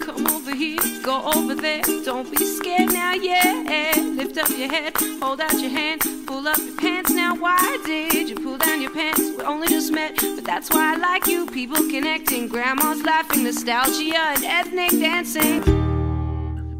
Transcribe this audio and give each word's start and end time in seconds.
Come 0.00 0.26
over 0.28 0.54
here, 0.54 0.78
go 1.02 1.22
over 1.34 1.54
there. 1.54 1.82
Don't 2.04 2.30
be 2.30 2.44
scared 2.44 2.92
now, 2.92 3.12
yeah. 3.14 3.92
Lift 4.16 4.38
up 4.38 4.48
your 4.50 4.68
head, 4.68 4.92
hold 5.20 5.40
out 5.40 5.58
your 5.60 5.70
hand, 5.70 6.02
pull 6.26 6.46
up 6.46 6.58
your 6.58 6.76
pants 6.76 7.10
now. 7.10 7.34
Why 7.36 7.78
did 7.84 8.28
you 8.28 8.36
pull 8.36 8.58
down 8.58 8.80
your 8.80 8.92
pants? 8.92 9.20
We 9.36 9.44
only 9.44 9.68
just 9.68 9.92
met, 9.92 10.16
but 10.16 10.44
that's 10.44 10.70
why 10.70 10.94
I 10.94 10.96
like 10.96 11.26
you. 11.26 11.46
People 11.46 11.76
connecting, 11.88 12.48
grandma's 12.48 13.02
laughing, 13.02 13.44
nostalgia 13.44 14.16
and 14.16 14.44
ethnic 14.44 14.90
dancing. 14.90 15.62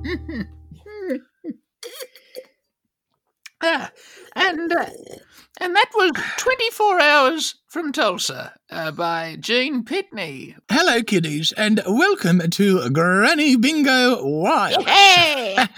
Ah, 3.61 3.91
and 4.37 4.73
uh, 4.73 4.87
and 5.61 5.75
that 5.75 5.91
was 5.93 6.13
24 6.37 7.01
hours 7.01 7.57
from 7.67 7.91
Tulsa 7.91 8.53
uh, 8.71 8.91
by 8.91 9.37
Gene 9.41 9.85
Pitney. 9.85 10.55
Hello, 10.71 11.03
kiddies, 11.03 11.53
and 11.53 11.83
welcome 11.87 12.41
to 12.51 12.91
Granny 12.91 13.57
Bingo 13.57 14.25
Wild. 14.25 14.87
Hey! 14.87 15.57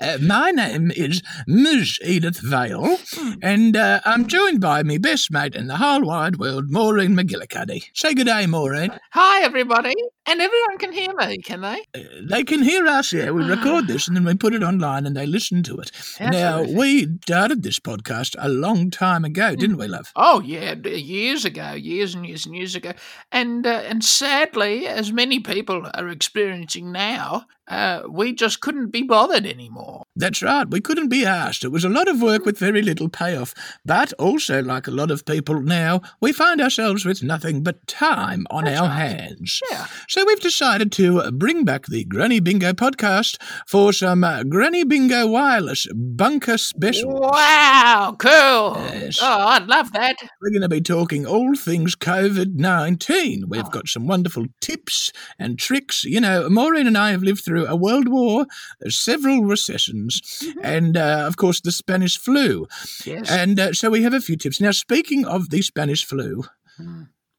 Uh, 0.00 0.18
my 0.20 0.50
name 0.50 0.90
is 0.90 1.22
Ms. 1.46 1.98
Edith 2.04 2.38
Vale, 2.40 2.98
and 3.40 3.76
uh, 3.76 4.00
I'm 4.04 4.26
joined 4.26 4.60
by 4.60 4.82
me 4.82 4.98
best 4.98 5.30
mate 5.30 5.54
in 5.54 5.68
the 5.68 5.76
whole 5.76 6.02
wide 6.04 6.36
world, 6.36 6.64
Maureen 6.68 7.14
McGillicuddy. 7.16 7.84
Say 7.94 8.12
good 8.12 8.26
day, 8.26 8.44
Maureen. 8.46 8.90
Hi, 9.12 9.42
everybody. 9.42 9.94
And 10.26 10.40
everyone 10.40 10.78
can 10.78 10.92
hear 10.92 11.14
me, 11.14 11.38
can 11.38 11.60
they? 11.60 11.84
Uh, 11.94 12.00
they 12.28 12.44
can 12.44 12.62
hear 12.62 12.86
us, 12.86 13.12
yeah. 13.12 13.30
We 13.30 13.44
record 13.44 13.86
this 13.86 14.08
and 14.08 14.16
then 14.16 14.24
we 14.24 14.34
put 14.34 14.54
it 14.54 14.62
online 14.62 15.06
and 15.06 15.16
they 15.16 15.26
listen 15.26 15.62
to 15.64 15.76
it. 15.78 15.90
Now, 16.20 16.62
we 16.62 17.06
started 17.22 17.62
this 17.62 17.78
podcast 17.78 18.34
a 18.38 18.48
long 18.48 18.90
time 18.90 19.24
ago, 19.24 19.54
didn't 19.54 19.76
we, 19.78 19.86
love? 19.86 20.12
Oh 20.16 20.40
yeah, 20.40 20.74
years 20.74 21.44
ago, 21.44 21.72
years 21.72 22.03
and 22.12 22.26
years 22.26 22.44
and 22.44 22.54
years 22.54 22.74
ago, 22.74 22.92
and 23.32 23.64
uh, 23.66 23.82
and 23.88 24.04
sadly, 24.04 24.86
as 24.86 25.12
many 25.12 25.38
people 25.40 25.88
are 25.94 26.08
experiencing 26.08 26.92
now, 26.92 27.46
uh, 27.68 28.02
we 28.08 28.34
just 28.34 28.60
couldn't 28.60 28.88
be 28.88 29.02
bothered 29.02 29.46
anymore. 29.46 30.04
That's 30.16 30.42
right. 30.42 30.68
We 30.68 30.80
couldn't 30.80 31.08
be 31.08 31.24
asked. 31.24 31.64
It 31.64 31.72
was 31.72 31.84
a 31.84 31.88
lot 31.88 32.08
of 32.08 32.20
work 32.20 32.44
with 32.44 32.58
very 32.58 32.82
little 32.82 33.08
payoff. 33.08 33.54
But 33.84 34.12
also, 34.14 34.62
like 34.62 34.86
a 34.86 34.92
lot 34.92 35.10
of 35.10 35.24
people 35.24 35.60
now, 35.60 36.02
we 36.20 36.32
find 36.32 36.60
ourselves 36.60 37.04
with 37.04 37.22
nothing 37.22 37.62
but 37.62 37.86
time 37.86 38.46
on 38.50 38.68
our 38.68 38.88
hands. 38.88 39.60
Yeah. 39.70 39.86
So 40.08 40.24
we've 40.26 40.40
decided 40.40 40.92
to 40.92 41.30
bring 41.32 41.64
back 41.64 41.86
the 41.86 42.04
Granny 42.04 42.40
Bingo 42.40 42.72
podcast 42.74 43.40
for 43.66 43.92
some 43.92 44.24
uh, 44.24 44.44
Granny 44.44 44.84
Bingo 44.84 45.26
Wireless 45.26 45.86
Bunker 45.94 46.58
Special. 46.58 47.20
Wow, 47.20 48.14
cool. 48.18 48.76
Yes. 48.92 49.18
Oh, 49.22 49.46
I'd 49.46 49.66
love 49.66 49.92
that. 49.92 50.16
We're 50.42 50.50
going 50.50 50.62
to 50.62 50.68
be 50.68 50.80
talking 50.82 51.26
all 51.26 51.54
things 51.54 51.96
COVID 51.96 52.56
19. 52.56 53.44
We've 53.48 53.70
got 53.70 53.88
some 53.88 54.06
wonderful 54.06 54.46
tips 54.60 55.10
and 55.38 55.58
tricks. 55.58 56.04
You 56.04 56.20
know, 56.20 56.48
Maureen 56.50 56.86
and 56.86 56.98
I 56.98 57.10
have 57.10 57.22
lived 57.22 57.44
through 57.44 57.53
a 57.56 57.76
world 57.76 58.08
war, 58.08 58.46
several 58.88 59.42
recessions, 59.42 60.42
and, 60.62 60.96
uh, 60.96 61.24
of 61.26 61.36
course, 61.36 61.60
the 61.60 61.72
Spanish 61.72 62.18
flu. 62.18 62.66
Yes. 63.04 63.30
And 63.30 63.60
uh, 63.60 63.72
so 63.72 63.90
we 63.90 64.02
have 64.02 64.14
a 64.14 64.20
few 64.20 64.36
tips. 64.36 64.60
Now, 64.60 64.72
speaking 64.72 65.24
of 65.24 65.50
the 65.50 65.62
Spanish 65.62 66.04
flu, 66.04 66.44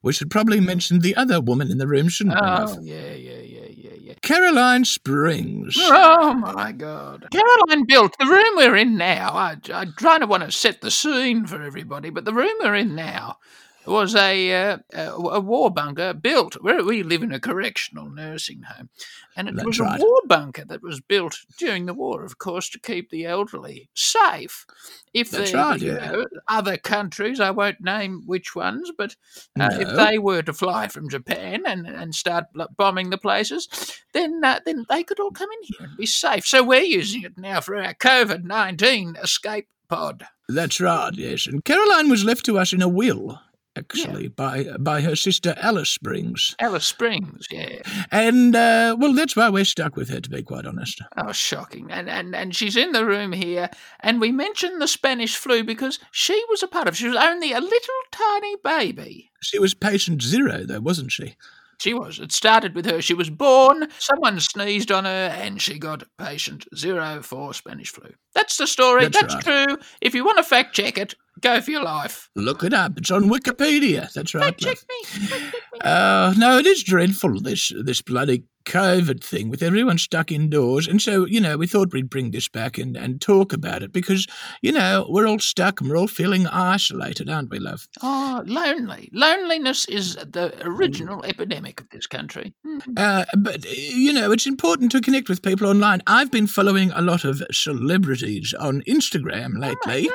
we 0.01 0.13
should 0.13 0.29
probably 0.29 0.59
mention 0.59 0.99
the 0.99 1.15
other 1.15 1.41
woman 1.41 1.71
in 1.71 1.77
the 1.77 1.87
room, 1.87 2.09
shouldn't 2.09 2.35
we? 2.35 2.41
oh, 2.47 2.79
yeah, 2.81 3.13
yeah, 3.13 3.39
yeah, 3.39 3.67
yeah, 3.69 3.91
yeah. 3.99 4.13
Caroline 4.21 4.85
Springs. 4.85 5.75
Oh 5.79 6.33
my 6.33 6.71
God! 6.71 7.27
Caroline 7.31 7.85
built 7.85 8.15
the 8.19 8.25
room 8.25 8.55
we're 8.55 8.75
in 8.75 8.97
now. 8.97 9.29
I, 9.33 9.57
I 9.73 9.85
try 9.97 10.19
to 10.19 10.27
want 10.27 10.43
to 10.43 10.51
set 10.51 10.81
the 10.81 10.91
scene 10.91 11.45
for 11.45 11.61
everybody, 11.61 12.09
but 12.09 12.25
the 12.25 12.33
room 12.33 12.53
we're 12.59 12.75
in 12.75 12.95
now 12.95 13.37
was 13.87 14.15
a 14.15 14.53
uh, 14.53 14.77
a, 14.93 15.39
war 15.39 15.71
bunker 15.71 16.13
built. 16.13 16.55
Where 16.61 16.83
we 16.83 17.03
live 17.03 17.23
in 17.23 17.31
a 17.31 17.39
correctional 17.39 18.09
nursing 18.09 18.63
home, 18.63 18.89
and 19.35 19.47
it 19.47 19.55
That's 19.55 19.65
was 19.65 19.79
right. 19.79 19.99
a 19.99 20.03
war 20.03 20.21
bunker 20.27 20.65
that 20.65 20.81
was 20.81 21.01
built 21.01 21.37
during 21.57 21.85
the 21.85 21.93
war, 21.93 22.23
of 22.23 22.37
course, 22.37 22.69
to 22.71 22.79
keep 22.79 23.09
the 23.09 23.25
elderly 23.25 23.89
safe. 23.93 24.65
If 25.13 25.31
That's 25.31 25.51
the, 25.51 25.57
right, 25.57 25.81
you 25.81 25.93
yeah. 25.93 26.11
know, 26.11 26.25
other 26.47 26.77
countries, 26.77 27.39
I 27.39 27.51
won't 27.51 27.81
name 27.81 28.23
which 28.25 28.55
ones, 28.55 28.91
but 28.97 29.15
uh, 29.59 29.69
if 29.71 29.95
they 29.95 30.17
were 30.17 30.41
to 30.41 30.53
fly 30.53 30.87
from 30.87 31.09
Japan 31.09 31.63
and, 31.65 31.87
and 31.87 32.13
start 32.13 32.45
bombing 32.77 33.09
the 33.09 33.17
places, 33.17 33.69
then 34.13 34.43
uh, 34.43 34.59
then 34.65 34.85
they 34.89 35.03
could 35.03 35.19
all 35.19 35.31
come 35.31 35.49
in 35.51 35.63
here 35.63 35.87
and 35.87 35.97
be 35.97 36.05
safe. 36.05 36.45
So 36.45 36.63
we're 36.63 36.81
using 36.81 37.23
it 37.23 37.37
now 37.37 37.61
for 37.61 37.75
our 37.75 37.93
COVID 37.93 38.43
nineteen 38.43 39.15
escape 39.21 39.67
pod. 39.87 40.25
That's 40.47 40.79
right, 40.79 41.13
yes. 41.13 41.47
And 41.47 41.63
Caroline 41.63 42.09
was 42.09 42.23
left 42.23 42.45
to 42.45 42.59
us 42.59 42.73
in 42.73 42.81
a 42.81 42.87
will, 42.87 43.39
actually, 43.75 44.27
by 44.27 44.65
by 44.79 45.01
her 45.01 45.15
sister 45.15 45.55
Alice 45.57 45.89
Springs. 45.89 46.55
Alice 46.59 46.85
Springs, 46.85 47.47
yeah. 47.51 47.79
And, 48.11 48.55
uh, 48.55 48.95
well, 48.99 49.13
that's 49.13 49.35
why 49.35 49.49
we're 49.49 49.65
stuck 49.65 49.95
with 49.95 50.09
her, 50.09 50.21
to 50.21 50.29
be 50.29 50.43
quite 50.43 50.65
honest. 50.65 51.01
Oh, 51.17 51.31
shocking! 51.31 51.91
And 51.91 52.09
and 52.09 52.35
and 52.35 52.55
she's 52.55 52.75
in 52.75 52.91
the 52.91 53.05
room 53.05 53.31
here, 53.31 53.69
and 53.99 54.19
we 54.21 54.31
mentioned 54.31 54.81
the 54.81 54.87
Spanish 54.87 55.35
flu 55.35 55.63
because 55.63 55.99
she 56.11 56.41
was 56.49 56.63
a 56.63 56.67
part 56.67 56.87
of. 56.87 56.97
She 56.97 57.07
was 57.07 57.17
only 57.17 57.51
a 57.51 57.59
little 57.59 58.01
tiny 58.11 58.55
baby. 58.63 59.31
She 59.41 59.59
was 59.59 59.73
patient 59.73 60.21
zero, 60.21 60.63
though, 60.65 60.81
wasn't 60.81 61.11
she? 61.11 61.35
She 61.79 61.93
was. 61.93 62.19
It 62.19 62.31
started 62.31 62.75
with 62.75 62.85
her. 62.85 63.01
She 63.01 63.13
was 63.13 63.29
born, 63.29 63.87
someone 63.99 64.39
sneezed 64.39 64.91
on 64.91 65.05
her, 65.05 65.33
and 65.35 65.61
she 65.61 65.77
got 65.77 66.03
patient 66.17 66.65
zero 66.75 67.21
for 67.21 67.53
Spanish 67.53 67.91
flu. 67.91 68.09
That's 68.33 68.57
the 68.57 68.67
story. 68.67 69.07
That's 69.07 69.33
That's, 69.33 69.43
true. 69.43 69.77
If 70.01 70.13
you 70.13 70.25
want 70.25 70.37
to 70.37 70.43
fact 70.43 70.75
check 70.75 70.97
it, 70.97 71.15
go 71.41 71.61
for 71.61 71.71
your 71.71 71.83
life. 71.83 72.29
Look 72.35 72.63
it 72.63 72.73
up. 72.73 72.97
It's 72.97 73.11
on 73.11 73.29
Wikipedia. 73.29 74.11
That's 74.13 74.33
right. 74.33 74.45
Fact 74.45 74.59
check 74.59 74.77
me. 74.89 75.03
Fact 75.05 75.41
check 75.43 75.53
me. 75.73 75.79
Uh, 75.81 76.33
no, 76.37 76.57
it 76.57 76.65
is 76.65 76.83
dreadful, 76.83 77.41
this 77.41 77.71
this 77.83 78.01
bloody 78.01 78.43
COVID 78.65 79.23
thing 79.23 79.49
with 79.49 79.63
everyone 79.63 79.97
stuck 79.97 80.31
indoors. 80.31 80.87
And 80.87 81.01
so, 81.01 81.25
you 81.25 81.39
know, 81.39 81.57
we 81.57 81.67
thought 81.67 81.93
we'd 81.93 82.09
bring 82.09 82.31
this 82.31 82.47
back 82.47 82.77
and, 82.77 82.97
and 82.97 83.21
talk 83.21 83.53
about 83.53 83.83
it 83.83 83.93
because, 83.93 84.27
you 84.61 84.71
know, 84.71 85.05
we're 85.09 85.27
all 85.27 85.39
stuck 85.39 85.79
and 85.79 85.89
we're 85.89 85.97
all 85.97 86.07
feeling 86.07 86.47
isolated, 86.47 87.29
aren't 87.29 87.49
we, 87.49 87.59
love? 87.59 87.87
Oh, 88.01 88.43
lonely. 88.45 89.09
Loneliness 89.13 89.85
is 89.85 90.15
the 90.15 90.53
original 90.61 91.23
epidemic 91.23 91.81
of 91.81 91.89
this 91.89 92.07
country. 92.07 92.53
Hmm. 92.63 92.79
Uh, 92.97 93.25
but, 93.37 93.65
uh, 93.65 93.69
you 93.69 94.11
know, 94.11 94.31
it's 94.31 94.47
important 94.47 94.91
to 94.91 95.01
connect 95.01 95.29
with 95.29 95.41
people 95.41 95.67
online. 95.67 96.01
I've 96.07 96.31
been 96.31 96.47
following 96.47 96.91
a 96.91 97.01
lot 97.01 97.23
of 97.23 97.43
celebrities 97.51 98.53
on 98.59 98.81
Instagram 98.81 99.59
lately. 99.59 100.09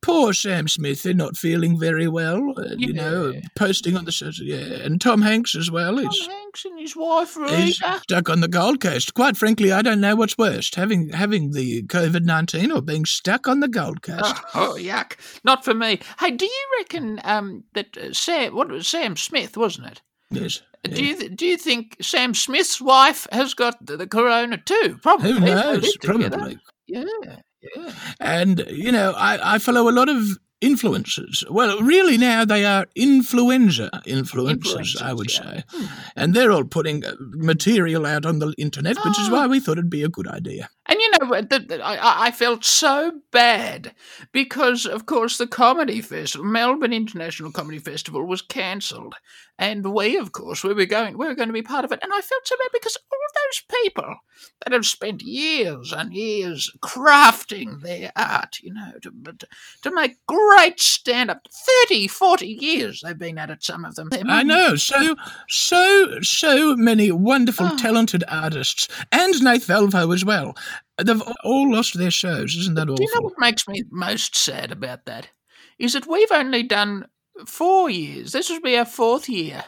Poor 0.00 0.32
Sam 0.32 0.68
Smith, 0.68 1.02
they're 1.02 1.12
not 1.12 1.36
feeling 1.36 1.78
very 1.78 2.06
well, 2.06 2.54
uh, 2.56 2.74
you 2.76 2.92
know, 2.92 3.32
posting 3.56 3.96
on 3.96 4.04
the 4.04 4.12
social, 4.12 4.46
yeah. 4.46 4.84
And 4.84 5.00
Tom 5.00 5.22
Hanks 5.22 5.56
as 5.56 5.70
well. 5.70 5.96
Tom 5.96 6.08
He's, 6.08 6.26
Hanks 6.26 6.64
and 6.64 6.78
his 6.78 6.96
wife 6.96 7.36
Rita. 7.36 8.00
stuck 8.02 8.30
on 8.30 8.40
the 8.40 8.48
Gold 8.48 8.80
Coast. 8.80 9.14
Quite 9.14 9.36
frankly, 9.36 9.72
I 9.72 9.82
don't 9.82 10.00
know 10.00 10.14
what's 10.14 10.38
worst, 10.38 10.76
having 10.76 11.08
having 11.10 11.50
the 11.50 11.82
COVID 11.84 12.24
19 12.24 12.70
or 12.70 12.80
being 12.80 13.04
stuck 13.04 13.48
on 13.48 13.60
the 13.60 13.68
Gold 13.68 14.02
Coast. 14.02 14.34
Oh, 14.54 14.76
yuck! 14.78 15.16
Not 15.44 15.64
for 15.64 15.74
me. 15.74 15.98
Hey, 16.20 16.30
do 16.30 16.46
you 16.46 16.66
reckon 16.78 17.20
um, 17.24 17.64
that 17.74 17.96
uh, 17.96 18.12
Sam? 18.12 18.54
What 18.54 18.68
was 18.68 18.86
Sam 18.86 19.16
Smith? 19.16 19.56
Wasn't 19.56 19.88
it? 19.88 20.00
Yes. 20.30 20.62
Do 20.84 21.04
you 21.04 21.16
th- 21.16 21.36
do 21.36 21.44
you 21.44 21.56
think 21.56 21.96
Sam 22.00 22.34
Smith's 22.34 22.80
wife 22.80 23.26
has 23.32 23.52
got 23.52 23.84
the, 23.84 23.96
the 23.96 24.06
corona 24.06 24.58
too? 24.58 24.98
Probably. 25.02 25.32
Who 25.32 25.40
knows? 25.40 25.92
together. 25.94 26.36
Probably. 26.36 26.58
Yeah, 26.86 27.04
yeah. 27.24 27.36
And, 28.20 28.64
you 28.70 28.92
know, 28.92 29.12
I, 29.16 29.54
I 29.54 29.58
follow 29.58 29.88
a 29.88 29.92
lot 29.92 30.08
of 30.08 30.38
influencers. 30.60 31.48
Well, 31.48 31.80
really 31.80 32.18
now 32.18 32.44
they 32.44 32.64
are 32.64 32.86
influenza 32.96 33.90
influencers, 34.06 35.00
I 35.00 35.12
would 35.12 35.32
yeah. 35.32 35.62
Hmm. 35.68 35.82
say. 35.84 35.88
And 36.16 36.34
they're 36.34 36.50
all 36.50 36.64
putting 36.64 37.04
uh, 37.04 37.14
material 37.20 38.04
out 38.04 38.26
on 38.26 38.40
the 38.40 38.52
internet, 38.58 38.96
which 39.04 39.20
is 39.20 39.28
Ah. 39.28 39.32
why 39.32 39.46
we 39.46 39.60
thought 39.60 39.78
it'd 39.78 39.88
be 39.88 40.02
a 40.02 40.08
good 40.08 40.26
idea. 40.26 40.68
And 40.86 40.98
you 41.00 41.10
know, 41.12 41.40
the, 41.42 41.60
the, 41.60 41.80
I, 41.84 42.26
I 42.26 42.30
felt 42.32 42.64
so 42.64 43.20
bad 43.30 43.94
because, 44.32 44.84
of 44.84 45.06
course, 45.06 45.38
the 45.38 45.46
comedy 45.46 46.00
festival, 46.00 46.46
Melbourne 46.46 46.92
International 46.92 47.52
Comedy 47.52 47.78
Festival, 47.78 48.26
was 48.26 48.42
cancelled, 48.42 49.14
and 49.58 49.92
we, 49.92 50.16
of 50.16 50.32
course, 50.32 50.62
we 50.62 50.72
were 50.72 50.86
going, 50.86 51.18
we 51.18 51.26
were 51.26 51.34
going 51.34 51.48
to 51.48 51.52
be 51.52 51.62
part 51.62 51.84
of 51.84 51.92
it. 51.92 51.98
And 52.02 52.12
I 52.14 52.20
felt 52.20 52.46
so 52.46 52.56
bad 52.56 52.68
because 52.72 52.96
all 53.10 53.18
those 53.46 53.82
people 53.84 54.14
that 54.64 54.72
have 54.72 54.86
spent 54.86 55.22
years 55.22 55.92
and 55.92 56.12
years 56.14 56.70
crafting 56.80 57.80
their 57.82 58.12
art, 58.16 58.58
you 58.62 58.72
know, 58.72 58.92
to 59.02 59.10
to, 59.38 59.48
to 59.82 59.94
make 59.94 60.16
great 60.26 60.78
stand-up, 60.80 61.46
30, 61.88 62.06
40 62.08 62.46
years 62.46 63.00
they've 63.04 63.18
been 63.18 63.38
at 63.38 63.50
it. 63.50 63.62
Some 63.62 63.84
of 63.84 63.94
them. 63.96 64.08
I 64.28 64.42
know. 64.42 64.76
So, 64.76 65.16
so, 65.48 66.20
so 66.22 66.76
many 66.76 67.10
wonderful, 67.12 67.66
Ah. 67.66 67.76
talented 67.76 68.24
artists, 68.28 68.88
and 69.12 69.42
Nath 69.42 69.66
Valvo 69.66 70.14
as 70.14 70.24
well. 70.24 70.54
They've 71.02 71.22
all 71.44 71.70
lost 71.72 71.96
their 71.98 72.10
shows. 72.10 72.54
Isn't 72.56 72.74
that 72.74 72.86
Do 72.86 72.94
you 72.98 73.06
know 73.14 73.18
awful? 73.18 73.30
what 73.30 73.38
makes 73.40 73.66
me 73.68 73.84
most 73.90 74.36
sad 74.36 74.72
about 74.72 75.04
that? 75.06 75.28
Is 75.78 75.92
that 75.92 76.06
we've 76.08 76.32
only 76.32 76.62
done 76.64 77.06
four 77.46 77.90
years. 77.90 78.32
This 78.32 78.50
will 78.50 78.60
be 78.60 78.76
our 78.76 78.84
fourth 78.84 79.28
year. 79.28 79.64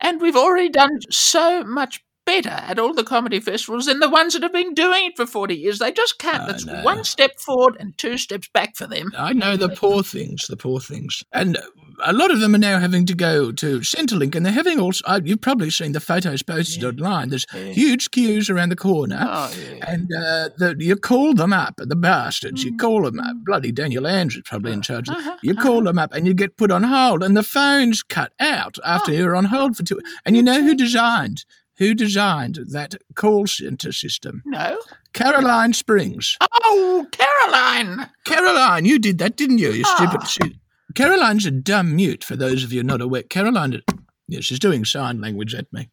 And 0.00 0.20
we've 0.20 0.36
already 0.36 0.68
done 0.70 1.00
so 1.10 1.64
much 1.64 2.04
better 2.28 2.50
at 2.50 2.78
all 2.78 2.92
the 2.92 3.02
comedy 3.04 3.40
festivals 3.40 3.86
than 3.86 4.00
the 4.00 4.08
ones 4.10 4.34
that 4.34 4.42
have 4.42 4.52
been 4.52 4.74
doing 4.74 5.06
it 5.06 5.16
for 5.16 5.24
40 5.26 5.54
years. 5.54 5.78
They 5.78 5.90
just 5.92 6.18
can't. 6.18 6.46
That's 6.46 6.66
one 6.84 7.02
step 7.04 7.38
forward 7.40 7.76
and 7.80 7.96
two 7.96 8.18
steps 8.18 8.48
back 8.52 8.76
for 8.76 8.86
them. 8.86 9.10
I 9.16 9.32
know 9.32 9.56
the 9.56 9.70
poor 9.70 10.02
things, 10.02 10.46
the 10.46 10.56
poor 10.56 10.78
things. 10.78 11.24
And 11.32 11.56
a 12.04 12.12
lot 12.12 12.30
of 12.30 12.40
them 12.40 12.54
are 12.54 12.58
now 12.58 12.78
having 12.78 13.06
to 13.06 13.14
go 13.14 13.50
to 13.52 13.80
Centrelink, 13.80 14.34
and 14.34 14.44
they're 14.44 14.52
having 14.52 14.78
also, 14.78 15.02
uh, 15.06 15.20
you've 15.24 15.40
probably 15.40 15.70
seen 15.70 15.92
the 15.92 16.00
photos 16.00 16.42
posted 16.42 16.84
online. 16.84 17.30
There's 17.30 17.46
huge 17.52 18.10
queues 18.10 18.50
around 18.50 18.68
the 18.68 18.76
corner. 18.76 19.18
Oh, 19.20 19.50
yeah. 19.58 19.90
And 19.90 20.08
uh, 20.14 20.50
the, 20.58 20.76
you 20.78 20.96
call 20.96 21.32
them 21.34 21.54
up, 21.54 21.74
the 21.78 21.96
bastards. 21.96 22.62
Mm. 22.62 22.66
You 22.66 22.76
call 22.76 23.02
them 23.04 23.20
up. 23.20 23.36
Bloody 23.46 23.72
Daniel 23.72 24.06
Andrews 24.06 24.44
probably 24.44 24.72
in 24.72 24.82
charge. 24.82 25.08
Uh-huh, 25.08 25.36
You 25.42 25.54
call 25.54 25.82
them 25.82 25.98
up 25.98 26.12
and 26.12 26.26
you 26.26 26.34
get 26.34 26.58
put 26.58 26.70
on 26.70 26.82
hold, 26.82 27.22
and 27.22 27.34
the 27.36 27.42
phone's 27.42 28.02
cut 28.02 28.32
out 28.38 28.76
after 28.84 29.12
Oh. 29.12 29.14
you're 29.14 29.34
on 29.36 29.46
hold 29.46 29.76
for 29.78 29.82
two. 29.82 29.98
And 30.26 30.36
you 30.36 30.42
know 30.42 30.62
who 30.62 30.74
designed 30.74 31.44
who 31.78 31.94
designed 31.94 32.58
that 32.70 32.94
call 33.14 33.46
centre 33.46 33.92
system? 33.92 34.42
No? 34.44 34.78
Caroline 35.12 35.72
Springs. 35.72 36.36
Oh, 36.64 37.06
Caroline! 37.12 38.10
Caroline, 38.24 38.84
you 38.84 38.98
did 38.98 39.18
that, 39.18 39.36
didn't 39.36 39.58
you? 39.58 39.70
You 39.70 39.84
stupid. 39.84 40.20
Ah. 40.22 40.26
She, 40.26 40.60
Caroline's 40.94 41.46
a 41.46 41.50
dumb 41.50 41.96
mute. 41.96 42.24
For 42.24 42.36
those 42.36 42.64
of 42.64 42.72
you 42.72 42.82
not 42.82 43.00
aware, 43.00 43.22
Caroline. 43.22 43.80
Yeah, 44.26 44.40
she's 44.40 44.58
doing 44.58 44.84
sign 44.84 45.20
language 45.20 45.54
at 45.54 45.72
me. 45.72 45.88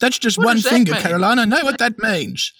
That's 0.00 0.18
just 0.18 0.38
What 0.38 0.46
one 0.46 0.60
finger, 0.60 0.92
mean? 0.92 1.02
Caroline. 1.02 1.38
I 1.38 1.44
know 1.44 1.64
what 1.64 1.78
that 1.78 1.98
means. 1.98 2.52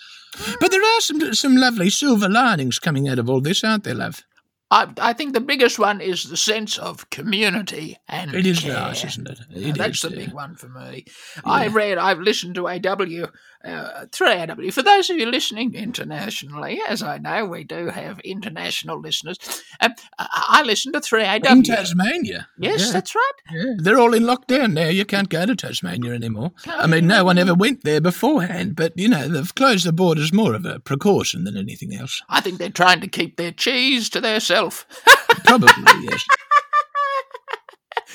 But 0.61 0.70
there 0.70 0.82
are 0.82 1.00
some 1.00 1.34
some 1.34 1.56
lovely 1.56 1.88
silver 1.88 2.29
linings 2.29 2.79
coming 2.79 3.08
out 3.08 3.19
of 3.19 3.31
all 3.31 3.40
this, 3.40 3.64
aren't 3.64 3.84
there, 3.84 3.94
love? 3.94 4.22
I, 4.70 4.92
I 4.98 5.12
think 5.12 5.32
the 5.32 5.40
biggest 5.40 5.78
one 5.78 6.00
is 6.00 6.24
the 6.24 6.36
sense 6.36 6.76
of 6.76 7.08
community 7.10 7.98
and 8.08 8.34
It 8.34 8.46
is 8.46 8.60
care. 8.60 8.72
nice, 8.74 9.04
isn't 9.04 9.28
it? 9.28 9.38
Yeah, 9.50 9.68
It 9.68 9.78
that's 9.78 10.02
is, 10.02 10.10
the 10.10 10.16
yeah. 10.16 10.26
big 10.26 10.34
one 10.34 10.56
for 10.56 10.68
me. 10.68 11.04
I 11.44 11.68
read, 11.68 11.98
I've 11.98 12.18
listened 12.18 12.56
to 12.56 12.68
AW, 12.68 13.26
uh, 13.66 14.06
through 14.12 14.28
AW. 14.28 14.70
For 14.70 14.82
those 14.82 15.10
of 15.10 15.16
you 15.18 15.26
listening 15.30 15.74
internationally, 15.74 16.80
as 16.88 17.02
I 17.02 17.18
know 17.18 17.44
we 17.46 17.64
do 17.64 17.88
have 17.88 18.18
international 18.20 19.00
listeners, 19.00 19.38
um, 19.80 19.92
I, 20.18 20.62
listen 20.64 20.92
to 20.92 21.00
3AW. 21.00 21.44
In 21.50 21.62
Tasmania. 21.62 22.48
yes, 22.58 22.86
Yeah. 22.86 22.92
that's 22.92 23.14
right. 23.14 23.32
Yeah, 23.52 23.74
they're 23.78 23.98
all 23.98 24.14
in 24.14 24.22
lockdown 24.22 24.72
now. 24.72 24.88
You 24.88 25.04
can't 25.04 25.28
go 25.28 25.44
to 25.46 25.54
Tasmania 25.56 26.12
anymore. 26.14 26.52
I 26.66 26.86
mean, 26.86 27.06
no 27.06 27.24
one 27.24 27.38
ever 27.38 27.54
went 27.54 27.82
there 27.84 28.00
beforehand, 28.00 28.76
but 28.76 28.92
you 28.96 29.08
know 29.08 29.28
they've 29.28 29.54
closed 29.54 29.86
the 29.86 29.92
borders 29.92 30.32
more 30.32 30.54
of 30.54 30.64
a 30.64 30.80
precaution 30.80 31.44
than 31.44 31.56
anything 31.56 31.94
else. 31.94 32.22
I 32.28 32.40
think 32.40 32.58
they're 32.58 32.70
trying 32.70 33.00
to 33.00 33.08
keep 33.08 33.36
their 33.36 33.52
cheese 33.52 34.08
to 34.10 34.20
themselves. 34.20 34.84
Probably 35.44 35.69
yes. 36.02 36.24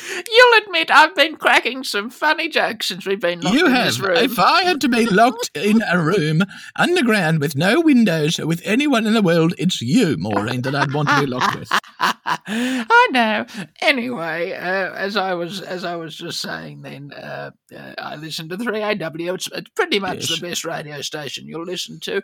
You'll 0.10 0.58
admit 0.64 0.90
I've 0.92 1.16
been 1.16 1.36
cracking 1.36 1.84
some 1.84 2.10
funny 2.10 2.50
jokes 2.50 2.88
since 2.88 3.06
we've 3.06 3.20
been 3.20 3.42
locked 3.42 3.56
You 3.56 3.66
in 3.68 3.72
have. 3.72 3.86
this 3.86 4.00
room. 4.00 4.18
If 4.18 4.40
I 4.40 4.64
had 4.64 4.82
to 4.82 4.90
be 4.90 5.06
locked 5.06 5.52
in 5.56 5.82
a 5.90 6.00
room 6.02 6.44
underground 6.76 7.40
with 7.40 7.56
no 7.56 7.80
windows 7.82 8.38
with 8.40 8.62
anyone 8.66 9.06
in 9.06 9.14
the 9.14 9.22
world, 9.22 9.54
it's 9.58 9.82
you, 9.82 10.18
Maureen, 10.18 10.62
that 10.64 10.76
I'd 10.76 10.94
want 10.94 11.10
to 11.10 11.20
be 11.22 11.26
locked 11.28 11.56
with. 11.60 11.70
I 12.00 13.08
know. 13.12 13.46
Anyway, 13.82 14.54
uh, 14.54 14.94
as 14.94 15.18
I 15.18 15.34
was 15.34 15.62
as 15.62 15.84
I 15.84 15.96
was 15.96 16.16
just 16.16 16.40
saying, 16.42 16.82
then 16.82 17.12
uh, 17.14 17.52
uh, 17.76 17.94
I 17.98 18.16
listen 18.16 18.50
to 18.50 18.58
three 18.58 18.82
AW. 18.82 19.34
It's, 19.34 19.48
it's 19.52 19.70
pretty 19.76 20.00
much 20.00 20.30
Yes. 20.30 20.40
the 20.40 20.48
best 20.48 20.66
radio 20.66 21.02
station 21.02 21.48
you'll 21.48 21.66
listen 21.66 22.00
to. 22.02 22.22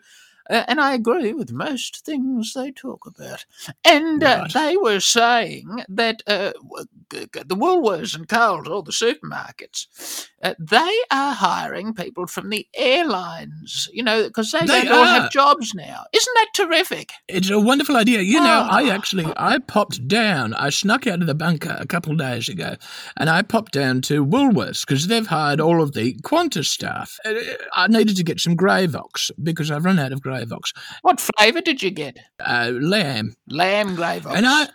Uh, 0.49 0.63
and 0.67 0.79
I 0.79 0.93
agree 0.93 1.33
with 1.33 1.51
most 1.51 2.05
things 2.05 2.53
they 2.53 2.71
talk 2.71 3.05
about. 3.05 3.45
And 3.83 4.23
uh, 4.23 4.47
they 4.53 4.77
were 4.77 4.99
saying 4.99 5.83
that 5.89 6.23
uh, 6.27 6.53
w- 6.61 6.85
g- 7.11 7.27
g- 7.33 7.43
the 7.45 7.55
Woolworths 7.55 8.15
and 8.15 8.27
Coles, 8.27 8.67
all 8.67 8.81
the 8.81 8.91
supermarkets, 8.91 10.27
uh, 10.43 10.53
they 10.59 10.99
are 11.11 11.33
hiring 11.33 11.93
people 11.93 12.27
from 12.27 12.49
the 12.49 12.67
airlines, 12.75 13.89
you 13.91 14.03
know, 14.03 14.23
because 14.27 14.51
they, 14.51 14.59
They 14.65 14.83
don't 14.83 14.97
all 14.99 15.05
have 15.05 15.31
jobs 15.31 15.73
now. 15.73 16.03
Isn't 16.13 16.33
that 16.35 16.47
terrific? 16.55 17.11
It's 17.27 17.49
a 17.49 17.59
wonderful 17.59 17.97
idea. 17.97 18.21
You 18.21 18.39
know, 18.39 18.67
I 18.69 18.83
Oh. 18.83 18.91
actually 18.91 19.25
I 19.37 19.59
popped 19.59 20.07
down. 20.07 20.53
I 20.53 20.69
snuck 20.69 21.07
out 21.07 21.21
of 21.21 21.27
the 21.27 21.35
bunker 21.35 21.75
a 21.79 21.87
couple 21.87 22.11
of 22.11 22.19
days 22.19 22.47
ago, 22.49 22.75
and 23.17 23.29
I 23.29 23.41
popped 23.41 23.71
down 23.73 24.01
to 24.03 24.25
Woolworths 24.25 24.85
because 24.85 25.07
they've 25.07 25.25
hired 25.27 25.59
all 25.59 25.81
of 25.81 25.93
the 25.93 26.13
Qantas 26.23 26.65
staff. 26.67 27.17
Uh, 27.25 27.33
I 27.75 27.87
needed 27.87 28.15
to 28.17 28.23
get 28.23 28.39
some 28.39 28.55
Gravox 28.55 29.31
because 29.41 29.71
I've 29.71 29.85
run 29.85 29.99
out 29.99 30.11
of 30.11 30.21
Gravox. 30.21 30.73
What 31.01 31.19
flavour 31.19 31.61
did 31.61 31.81
you 31.81 31.91
get? 31.91 32.17
Uh, 32.39 32.71
lamb 32.73 33.33
Lamb 33.47 33.95
Gravox. 33.97 34.35
and 34.35 34.45
I. 34.45 34.67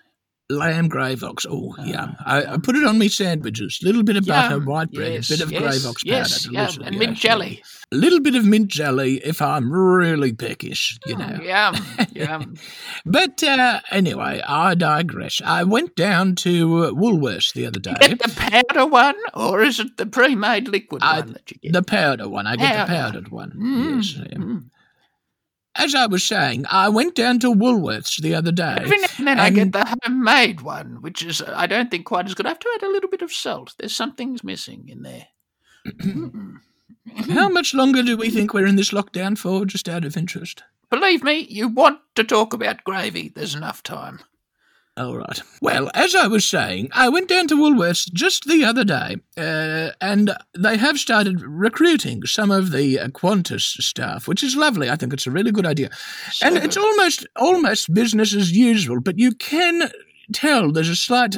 Lamb 0.50 0.91
Gravox. 0.91 1.47
Oh, 1.49 1.75
yum. 1.85 2.15
I, 2.27 2.44
I 2.44 2.56
put 2.59 2.77
it 2.77 2.85
on 2.85 2.99
me 2.99 3.09
sandwiches. 3.09 3.79
A 3.83 3.87
little 3.87 4.03
bit 4.03 4.17
of 4.17 4.27
butter, 4.27 4.56
Yum. 4.56 4.67
white 4.67 4.91
bread, 4.93 5.12
Yes, 5.12 5.31
a 5.31 5.33
bit 5.35 5.41
of 5.41 5.53
yes, 5.53 5.62
Gravox 5.62 5.94
yes, 6.05 6.47
powder. 6.49 6.83
and 6.85 6.99
mint 6.99 7.17
jelly. 7.17 7.62
A 7.91 7.97
little 7.97 8.21
bit 8.21 8.35
of 8.35 8.44
mint 8.44 8.69
jelly 8.69 9.17
if 9.25 9.41
I'm 9.41 9.73
really 9.73 10.33
peckish, 10.35 10.99
you 11.06 11.17
know. 11.17 11.39
Yum, 11.43 11.77
yum. 12.12 12.55
But 13.06 13.43
uh, 13.43 13.81
anyway, 13.91 14.43
I 14.47 14.75
digress. 14.75 15.41
I 15.44 15.62
went 15.65 15.97
down 15.97 16.35
to 16.37 16.85
uh, 16.85 16.91
Woolworths 16.91 17.55
the 17.55 17.65
other 17.67 17.81
day. 17.81 17.94
Get 18.00 18.19
the 18.19 18.29
powder 18.37 18.87
one, 18.87 19.17
or 19.35 19.62
is 19.62 19.81
it 19.81 19.97
the 19.97 20.06
pre-made 20.06 20.69
liquid 20.69 21.03
I- 21.03 21.21
one 21.21 21.33
that 21.33 21.50
you 21.50 21.59
get? 21.62 21.73
The 21.73 21.83
powder 21.83 22.29
one. 22.29 22.47
I 22.47 22.56
get 22.56 22.87
the 22.87 22.93
powdered 22.93 23.29
one. 23.31 23.53
Mm, 23.56 23.97
Yes. 23.97 24.17
yeah. 24.17 24.39
mm. 24.39 24.65
As 25.82 25.96
I 25.96 26.06
was 26.06 26.23
saying, 26.23 26.64
I 26.70 26.88
went 26.88 27.17
down 27.17 27.40
to 27.40 27.52
Woolworths 27.52 28.20
the 28.23 28.37
other 28.37 28.52
day. 28.52 28.76
Every 28.79 28.99
now 28.99 29.08
and 29.19 29.26
then 29.26 29.40
I 29.40 29.50
get 29.50 29.73
the 29.73 29.99
homemade 30.05 30.61
one, 30.61 31.02
which 31.02 31.25
is 31.25 31.43
I 31.43 31.67
don't 31.67 31.90
think 31.90 32.06
quite 32.06 32.26
as 32.26 32.34
good. 32.34 32.46
I 32.46 32.50
have 32.50 32.61
to 32.61 32.70
add 32.76 32.84
a 32.84 32.93
little 32.93 33.11
bit 33.11 33.20
of 33.20 33.32
salt. 33.32 33.75
There's 33.79 33.94
something's 33.94 34.44
missing 34.44 34.88
in 34.88 35.02
there. 35.02 35.26
How 37.34 37.49
much 37.49 37.75
longer 37.75 38.05
do 38.05 38.17
we 38.17 38.31
think 38.31 38.55
we're 38.55 38.69
in 38.69 38.76
this 38.76 38.93
lockdown 38.93 39.37
for, 39.37 39.64
just 39.64 39.88
out 39.88 40.05
of 40.05 40.17
interest? 40.17 40.62
Believe 40.88 41.25
me, 41.25 41.49
you 41.50 41.67
want 41.67 41.99
to 42.14 42.23
talk 42.23 42.55
about 42.55 42.84
gravy. 42.84 43.32
There's 43.34 43.56
enough 43.56 43.82
time. 43.82 44.20
All 44.99 45.17
right. 45.17 45.41
Well, 45.62 45.91
as 45.94 46.15
I 46.15 46.27
was 46.27 46.47
saying, 46.47 46.91
I 46.93 47.09
went 47.09 47.29
down 47.29 47.49
to 47.49 47.55
Woolworths 47.55 48.12
just 48.12 48.44
the 48.44 48.62
other 48.62 48.85
day, 48.85 49.17
uh, 49.39 49.93
and 50.03 50.37
they 50.56 50.77
have 50.77 50.99
started 50.99 51.41
recruiting 51.41 52.27
some 52.27 52.50
of 52.50 52.73
the 52.73 52.99
uh, 52.99 53.09
Qantas 53.09 53.62
staff, 53.62 54.29
which 54.29 54.43
is 54.43 54.55
lovely. 54.55 54.91
I 54.91 54.97
think 54.97 55.15
it's 55.15 55.27
a 55.27 55.31
really 55.31 55.50
good 55.50 55.65
idea, 55.65 55.89
and 56.43 56.59
it's 56.59 56.77
almost 56.77 57.27
almost 57.37 57.94
business 57.94 58.35
as 58.35 58.53
usual. 58.53 59.00
But 59.00 59.19
you 59.19 59.33
can 59.33 59.91
tell 60.35 60.71
there's 60.71 60.91
a 60.91 60.97
slight 60.97 61.37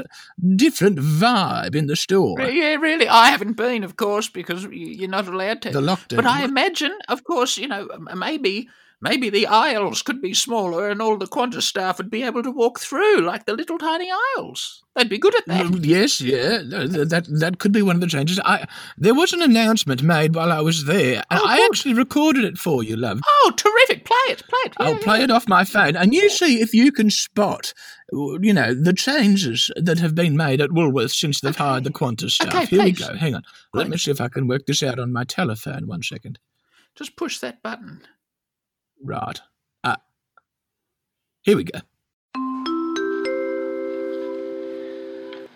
different 0.57 0.99
vibe 0.99 1.77
in 1.77 1.87
the 1.87 1.97
store. 1.97 2.41
Yeah, 2.41 2.75
really. 2.75 3.09
I 3.09 3.31
haven't 3.31 3.57
been, 3.57 3.85
of 3.85 3.97
course, 3.97 4.29
because 4.29 4.65
you're 4.65 5.09
not 5.09 5.29
allowed 5.29 5.63
to. 5.63 5.71
The 5.71 5.81
lockdown. 5.81 6.17
But 6.17 6.27
I 6.27 6.43
imagine, 6.43 6.97
of 7.09 7.23
course, 7.23 7.57
you 7.57 7.69
know, 7.69 7.89
maybe 8.17 8.69
maybe 9.05 9.31
the 9.31 9.47
aisles 9.47 10.03
could 10.03 10.21
be 10.21 10.35
smaller 10.35 10.89
and 10.89 11.01
all 11.01 11.17
the 11.17 11.27
Qantas 11.27 11.63
staff 11.63 11.99
would 11.99 12.11
be 12.11 12.23
able 12.25 12.43
to 12.43 12.51
walk 12.51 12.81
through 12.81 13.21
like 13.21 13.45
the 13.47 13.53
little 13.55 13.79
tiny 13.79 14.11
aisles. 14.37 14.83
They'd 14.97 15.09
be 15.09 15.19
good 15.19 15.35
at 15.37 15.47
that. 15.47 15.67
Mm, 15.67 15.85
Yes, 15.85 16.21
yeah, 16.21 16.59
th- 16.63 16.93
th- 16.93 17.09
that 17.09 17.27
that 17.41 17.59
could 17.59 17.73
be 17.73 17.83
one 17.83 17.97
of 17.97 18.01
the 18.01 18.07
changes. 18.07 18.41
I 18.45 18.67
there 18.97 19.15
was 19.15 19.33
an 19.33 19.43
announcement 19.43 20.03
made 20.03 20.35
while 20.35 20.51
I 20.53 20.61
was 20.61 20.85
there, 20.85 21.23
and 21.31 21.41
Oh, 21.41 21.47
I 21.47 21.57
good. 21.59 21.65
actually 21.71 21.95
recorded 21.95 22.45
it 22.45 22.59
for 22.59 22.83
you, 22.85 22.97
love. 22.97 23.21
Oh, 23.27 23.53
terrific. 23.57 24.05
Play 24.05 24.27
it, 24.33 24.43
play 24.49 24.61
it. 24.67 24.75
Yeah, 24.79 24.87
I'll 24.87 24.99
play 24.99 25.23
it 25.23 25.31
off 25.31 25.49
my 25.49 25.65
phone, 25.65 25.97
and 25.97 26.15
you 26.15 26.31
see 26.31 26.61
if 26.61 26.73
you 26.73 26.93
can 26.93 27.11
spot, 27.11 27.75
you 28.13 28.53
know, 28.55 28.73
the 28.73 28.93
changes 28.93 29.69
that 29.77 29.99
have 29.99 30.15
been 30.15 30.37
made 30.37 30.61
at 30.61 30.71
Woolworths 30.71 31.15
since 31.17 31.41
they've 31.41 31.57
hired 31.57 31.83
the 31.85 31.91
Qantas 31.91 32.31
staff. 32.31 32.55
Okay, 32.55 32.67
Here 32.67 32.85
we 32.85 32.93
go. 32.93 33.15
Hang 33.17 33.35
on. 33.35 33.43
Let 33.73 33.83
Right. 33.85 33.91
me 33.91 33.97
see 33.99 34.13
if 34.13 34.21
I 34.21 34.29
can 34.29 34.47
work 34.47 34.67
this 34.67 34.83
out 34.85 35.01
on 35.01 35.13
my 35.13 35.25
telephone. 35.25 35.89
One 35.89 36.03
second. 36.05 36.39
Just 36.95 37.17
push 37.17 37.39
that 37.41 37.63
button. 37.65 38.03
Right. 39.03 39.41
Uh, 39.83 39.97
here 41.43 41.57
we 41.57 41.65
go. 41.65 41.81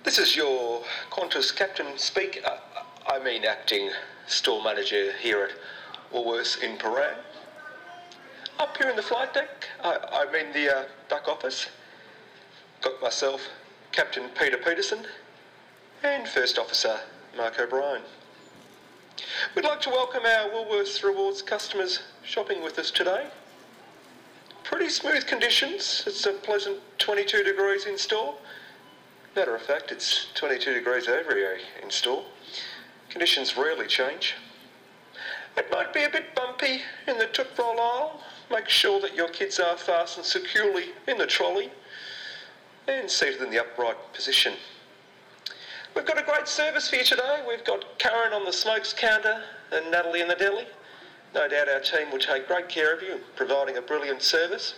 This 0.04 0.18
is 0.18 0.36
your 0.36 0.82
Qantas 1.10 1.54
captain 1.54 1.98
speak. 1.98 2.42
Uh, 2.44 2.56
I 3.06 3.18
mean, 3.22 3.44
acting 3.44 3.90
store 4.26 4.62
manager 4.62 5.12
here 5.20 5.44
at 5.44 5.50
Woolworths 6.12 6.62
in 6.62 6.76
Prahran. 6.78 7.16
Up 8.58 8.76
here 8.76 8.90
in 8.90 8.96
the 8.96 9.02
flight 9.02 9.32
deck, 9.34 9.68
I, 9.82 9.98
I'm 10.12 10.34
in 10.34 10.52
the 10.52 10.78
uh, 10.78 10.84
back 11.08 11.28
office. 11.28 11.68
Got 12.80 13.00
myself, 13.02 13.40
Captain 13.92 14.28
Peter 14.38 14.56
Peterson, 14.56 15.06
and 16.02 16.26
First 16.26 16.58
Officer 16.58 17.00
Mark 17.36 17.58
O'Brien. 17.60 18.02
We'd 19.54 19.64
like 19.64 19.80
to 19.82 19.90
welcome 19.90 20.24
our 20.24 20.50
Woolworths 20.50 21.02
Rewards 21.02 21.42
customers 21.42 22.00
shopping 22.22 22.62
with 22.62 22.78
us 22.78 22.90
today. 22.90 23.26
Pretty 24.62 24.88
smooth 24.88 25.26
conditions. 25.26 26.04
It's 26.06 26.26
a 26.26 26.32
pleasant 26.32 26.78
22 26.98 27.42
degrees 27.42 27.86
in 27.86 27.98
store. 27.98 28.34
Matter 29.34 29.54
of 29.54 29.62
fact, 29.62 29.90
it's 29.90 30.26
22 30.34 30.74
degrees 30.74 31.08
over 31.08 31.34
here 31.34 31.58
in 31.82 31.90
store. 31.90 32.24
Conditions 33.08 33.56
rarely 33.56 33.86
change. 33.86 34.34
It 35.56 35.70
might 35.72 35.92
be 35.92 36.04
a 36.04 36.10
bit 36.10 36.34
bumpy 36.34 36.82
in 37.06 37.18
the 37.18 37.26
took 37.26 37.56
roll 37.58 37.80
aisle. 37.80 38.20
Make 38.50 38.68
sure 38.68 39.00
that 39.00 39.14
your 39.14 39.28
kids 39.28 39.58
are 39.58 39.76
fastened 39.76 40.26
securely 40.26 40.86
in 41.06 41.18
the 41.18 41.26
trolley 41.26 41.70
and 42.86 43.10
seated 43.10 43.42
in 43.42 43.50
the 43.50 43.60
upright 43.60 43.96
position. 44.12 44.54
We've 45.98 46.06
got 46.06 46.16
a 46.16 46.22
great 46.22 46.46
service 46.46 46.88
for 46.88 46.94
you 46.94 47.02
today. 47.02 47.42
We've 47.48 47.64
got 47.64 47.98
Karen 47.98 48.32
on 48.32 48.44
the 48.44 48.52
smokes 48.52 48.92
counter 48.92 49.42
and 49.72 49.90
Natalie 49.90 50.20
in 50.20 50.28
the 50.28 50.36
deli. 50.36 50.64
No 51.34 51.48
doubt 51.48 51.68
our 51.68 51.80
team 51.80 52.12
will 52.12 52.20
take 52.20 52.46
great 52.46 52.68
care 52.68 52.94
of 52.94 53.02
you, 53.02 53.18
providing 53.34 53.78
a 53.78 53.82
brilliant 53.82 54.22
service. 54.22 54.76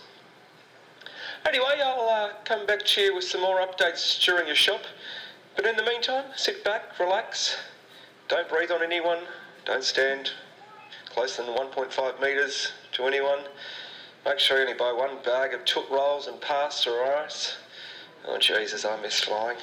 Anyway, 1.45 1.79
I'll 1.79 2.09
uh, 2.09 2.29
come 2.43 2.65
back 2.65 2.83
to 2.83 3.01
you 3.01 3.13
with 3.13 3.23
some 3.23 3.41
more 3.41 3.59
updates 3.59 4.19
during 4.25 4.47
your 4.47 4.55
shop. 4.55 4.81
But 5.55 5.67
in 5.67 5.75
the 5.75 5.83
meantime, 5.83 6.25
sit 6.35 6.63
back, 6.63 6.99
relax, 6.99 7.55
don't 8.27 8.49
breathe 8.49 8.71
on 8.71 8.81
anyone, 8.81 9.19
don't 9.63 9.83
stand 9.83 10.31
close 11.05 11.37
than 11.37 11.45
1.5 11.45 12.19
metres 12.19 12.71
to 12.93 13.03
anyone. 13.03 13.41
Make 14.25 14.39
sure 14.39 14.57
you 14.57 14.63
only 14.63 14.73
buy 14.73 14.91
one 14.91 15.17
bag 15.23 15.53
of 15.53 15.65
took 15.65 15.87
rolls 15.91 16.25
and 16.25 16.41
pasta 16.41 16.89
or 16.89 17.15
ice. 17.15 17.57
Oh 18.27 18.39
Jesus, 18.39 18.85
I 18.85 18.99
miss 18.99 19.19
flying. 19.19 19.57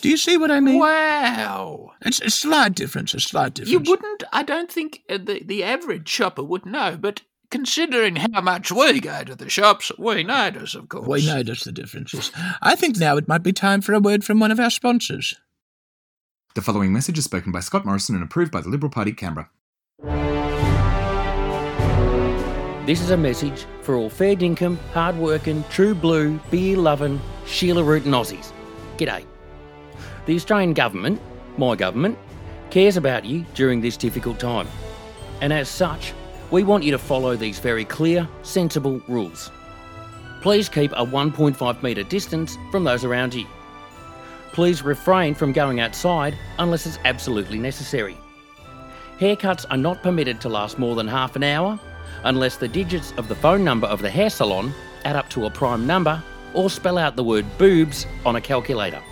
Do 0.00 0.08
you 0.08 0.16
see 0.16 0.36
what 0.36 0.50
I 0.50 0.60
mean? 0.60 0.78
Wow. 0.78 1.92
It's 2.02 2.20
a 2.20 2.30
slight 2.30 2.74
difference, 2.74 3.14
a 3.14 3.20
slight 3.20 3.54
difference. 3.54 3.72
You 3.72 3.80
wouldn't, 3.80 4.22
I 4.32 4.42
don't 4.42 4.70
think 4.70 5.02
uh, 5.08 5.18
the, 5.18 5.42
the 5.44 5.64
average 5.64 6.08
shopper 6.08 6.42
would 6.44 6.64
know, 6.64 6.96
but 7.00 7.22
considering 7.50 8.16
how 8.16 8.40
much 8.40 8.70
we 8.70 9.00
go 9.00 9.24
to 9.24 9.34
the 9.34 9.48
shops, 9.48 9.90
we 9.98 10.22
notice, 10.22 10.74
of 10.74 10.88
course. 10.88 11.08
We 11.08 11.26
notice 11.26 11.64
the 11.64 11.72
differences. 11.72 12.30
I 12.62 12.76
think 12.76 12.96
now 12.98 13.16
it 13.16 13.26
might 13.26 13.42
be 13.42 13.52
time 13.52 13.80
for 13.80 13.92
a 13.92 14.00
word 14.00 14.24
from 14.24 14.38
one 14.38 14.52
of 14.52 14.60
our 14.60 14.70
sponsors. 14.70 15.34
The 16.54 16.62
following 16.62 16.92
message 16.92 17.18
is 17.18 17.24
spoken 17.24 17.50
by 17.52 17.60
Scott 17.60 17.84
Morrison 17.84 18.14
and 18.14 18.24
approved 18.24 18.52
by 18.52 18.60
the 18.60 18.68
Liberal 18.68 18.90
Party 18.90 19.12
Canberra. 19.12 19.50
This 22.86 23.02
is 23.02 23.10
a 23.10 23.16
message 23.16 23.66
for 23.82 23.96
all 23.96 24.08
fair 24.08 24.34
dinkum, 24.34 24.78
hard 24.92 25.16
working, 25.16 25.62
true 25.70 25.94
blue, 25.94 26.40
beer 26.50 26.76
loving, 26.76 27.20
Sheila 27.46 27.82
rootin' 27.82 28.12
Aussies. 28.12 28.52
G'day. 28.96 29.24
The 30.28 30.36
Australian 30.36 30.74
Government, 30.74 31.18
my 31.56 31.74
government, 31.74 32.18
cares 32.68 32.98
about 32.98 33.24
you 33.24 33.46
during 33.54 33.80
this 33.80 33.96
difficult 33.96 34.38
time. 34.38 34.68
And 35.40 35.54
as 35.54 35.70
such, 35.70 36.12
we 36.50 36.64
want 36.64 36.84
you 36.84 36.90
to 36.90 36.98
follow 36.98 37.34
these 37.34 37.58
very 37.58 37.86
clear, 37.86 38.28
sensible 38.42 39.00
rules. 39.08 39.50
Please 40.42 40.68
keep 40.68 40.92
a 40.92 40.96
1.5 41.06 41.82
metre 41.82 42.02
distance 42.02 42.58
from 42.70 42.84
those 42.84 43.06
around 43.06 43.32
you. 43.32 43.46
Please 44.52 44.82
refrain 44.82 45.34
from 45.34 45.50
going 45.50 45.80
outside 45.80 46.36
unless 46.58 46.84
it's 46.84 46.98
absolutely 47.06 47.58
necessary. 47.58 48.18
Haircuts 49.18 49.64
are 49.70 49.78
not 49.78 50.02
permitted 50.02 50.42
to 50.42 50.50
last 50.50 50.78
more 50.78 50.94
than 50.94 51.08
half 51.08 51.36
an 51.36 51.42
hour 51.42 51.80
unless 52.24 52.58
the 52.58 52.68
digits 52.68 53.14
of 53.16 53.28
the 53.28 53.34
phone 53.34 53.64
number 53.64 53.86
of 53.86 54.02
the 54.02 54.10
hair 54.10 54.28
salon 54.28 54.74
add 55.06 55.16
up 55.16 55.30
to 55.30 55.46
a 55.46 55.50
prime 55.50 55.86
number 55.86 56.22
or 56.52 56.68
spell 56.68 56.98
out 56.98 57.16
the 57.16 57.24
word 57.24 57.46
boobs 57.56 58.06
on 58.26 58.36
a 58.36 58.42
calculator. 58.42 59.02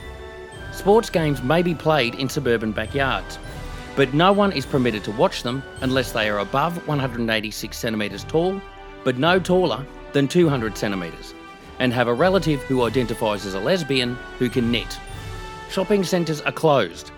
Sports 0.77 1.09
games 1.09 1.43
may 1.43 1.63
be 1.63 1.75
played 1.75 2.17
in 2.17 2.29
suburban 2.29 2.71
backyards, 2.71 3.39
but 3.97 4.13
no 4.13 4.31
one 4.31 4.53
is 4.53 4.67
permitted 4.67 5.03
to 5.05 5.11
watch 5.13 5.43
them 5.43 5.63
unless 5.81 6.13
they 6.13 6.29
are 6.29 6.41
above 6.41 6.87
186 6.87 7.77
centimetres 7.77 8.25
tall, 8.25 8.61
but 9.03 9.17
no 9.17 9.41
taller 9.41 9.85
than 10.13 10.29
200 10.29 10.77
centimetres, 10.77 11.33
and 11.79 11.95
have 11.95 12.09
a 12.09 12.15
relative 12.15 12.63
who 12.65 12.85
identifies 12.85 13.47
as 13.47 13.55
a 13.55 13.59
lesbian 13.59 14.17
who 14.39 14.51
can 14.51 14.71
knit. 14.71 14.99
Shopping 15.71 16.05
centres 16.05 16.43
are 16.43 16.53
closed, 16.53 17.11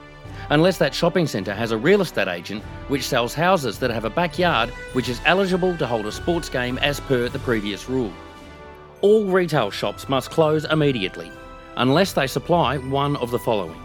unless 0.50 0.79
that 0.79 0.95
shopping 0.95 1.27
centre 1.27 1.53
has 1.53 1.73
a 1.73 1.77
real 1.77 2.00
estate 2.00 2.29
agent 2.29 2.62
which 2.87 3.09
sells 3.09 3.35
houses 3.35 3.81
that 3.81 3.91
have 3.91 4.05
a 4.05 4.11
backyard 4.11 4.71
which 4.93 5.09
is 5.09 5.21
eligible 5.27 5.77
to 5.79 5.87
hold 5.87 6.07
a 6.07 6.12
sports 6.12 6.49
game 6.49 6.79
as 6.79 7.00
per 7.00 7.29
the 7.29 7.41
previous 7.41 7.88
rule. 7.88 8.12
All 9.00 9.25
retail 9.27 9.73
shops 9.73 10.09
must 10.09 10.31
close 10.31 10.65
immediately 10.65 11.33
unless 11.78 12.12
they 12.12 12.26
supply 12.26 12.76
one 12.76 13.16
of 13.16 13.30
the 13.30 13.38
following 13.38 13.80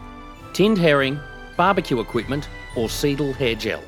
tinned 0.52 0.78
herring, 0.78 1.20
barbecue 1.58 2.00
equipment, 2.00 2.48
or 2.76 2.88
Seedle 2.88 3.34
hair 3.34 3.56
gel. 3.56 3.82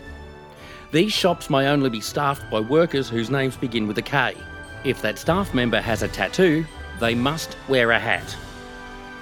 These 0.91 1.13
shops 1.13 1.50
may 1.50 1.67
only 1.67 1.91
be 1.91 2.01
staffed 2.01 2.50
by 2.50 2.59
workers 2.59 3.07
whose 3.07 3.29
names 3.29 3.55
begin 3.55 3.88
with 3.88 4.00
a 4.00 4.01
K. 4.01 4.35
If 4.83 5.01
that 5.03 5.19
staff 5.19 5.53
member 5.53 5.79
has 5.79 6.01
a 6.01 6.07
tattoo, 6.07 6.65
they 7.00 7.13
must 7.13 7.55
wear 7.67 7.91
a 7.91 8.00
hat. 8.00 8.35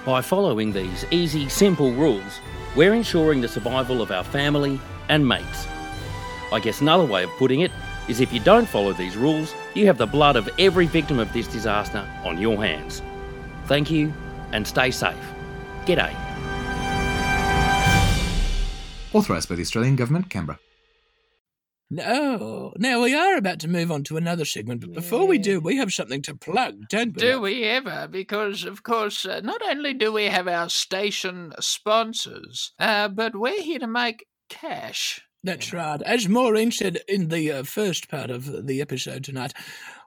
By 0.06 0.22
following 0.22 0.72
these 0.72 1.04
easy, 1.10 1.48
simple 1.50 1.92
rules, 1.92 2.40
we're 2.76 2.94
ensuring 2.94 3.40
the 3.40 3.48
survival 3.48 4.00
of 4.00 4.10
our 4.10 4.24
family 4.24 4.80
and 5.08 5.26
mates. 5.26 5.66
I 6.52 6.60
guess 6.60 6.80
another 6.80 7.04
way 7.04 7.24
of 7.24 7.30
putting 7.32 7.60
it 7.60 7.72
is 8.08 8.20
if 8.20 8.32
you 8.32 8.40
don't 8.40 8.68
follow 8.68 8.92
these 8.92 9.16
rules, 9.16 9.54
you 9.74 9.86
have 9.86 9.98
the 9.98 10.06
blood 10.06 10.36
of 10.36 10.48
every 10.58 10.86
victim 10.86 11.18
of 11.18 11.32
this 11.32 11.46
disaster 11.46 12.06
on 12.24 12.38
your 12.38 12.62
hands. 12.62 13.02
Thank 13.66 13.90
you 13.90 14.12
and 14.54 14.66
stay 14.66 14.90
safe. 14.90 15.14
G'day. 15.84 16.14
Authorised 19.12 19.48
by 19.48 19.54
the 19.54 19.62
Australian 19.62 19.96
Government, 19.96 20.30
Canberra. 20.30 20.58
No, 21.90 22.72
now 22.78 23.02
we 23.02 23.14
are 23.14 23.36
about 23.36 23.60
to 23.60 23.68
move 23.68 23.92
on 23.92 24.02
to 24.04 24.16
another 24.16 24.44
segment, 24.44 24.80
but 24.80 24.94
before 24.94 25.26
we 25.26 25.38
do, 25.38 25.60
we 25.60 25.76
have 25.76 25.92
something 25.92 26.22
to 26.22 26.34
plug, 26.34 26.88
don't 26.88 27.14
we? 27.14 27.20
Do 27.20 27.40
we 27.40 27.64
ever? 27.64 28.08
Because, 28.10 28.64
of 28.64 28.82
course, 28.82 29.24
uh, 29.26 29.40
not 29.44 29.60
only 29.68 29.92
do 29.92 30.10
we 30.10 30.24
have 30.24 30.48
our 30.48 30.68
station 30.68 31.52
sponsors, 31.60 32.72
uh, 32.80 33.08
but 33.08 33.36
we're 33.36 33.62
here 33.62 33.78
to 33.78 33.86
make 33.86 34.26
cash. 34.48 35.20
That's 35.44 35.74
right. 35.74 36.00
As 36.02 36.26
Maureen 36.26 36.72
said 36.72 37.00
in 37.06 37.28
the 37.28 37.52
uh, 37.52 37.62
first 37.64 38.08
part 38.08 38.30
of 38.30 38.66
the 38.66 38.80
episode 38.80 39.22
tonight, 39.22 39.52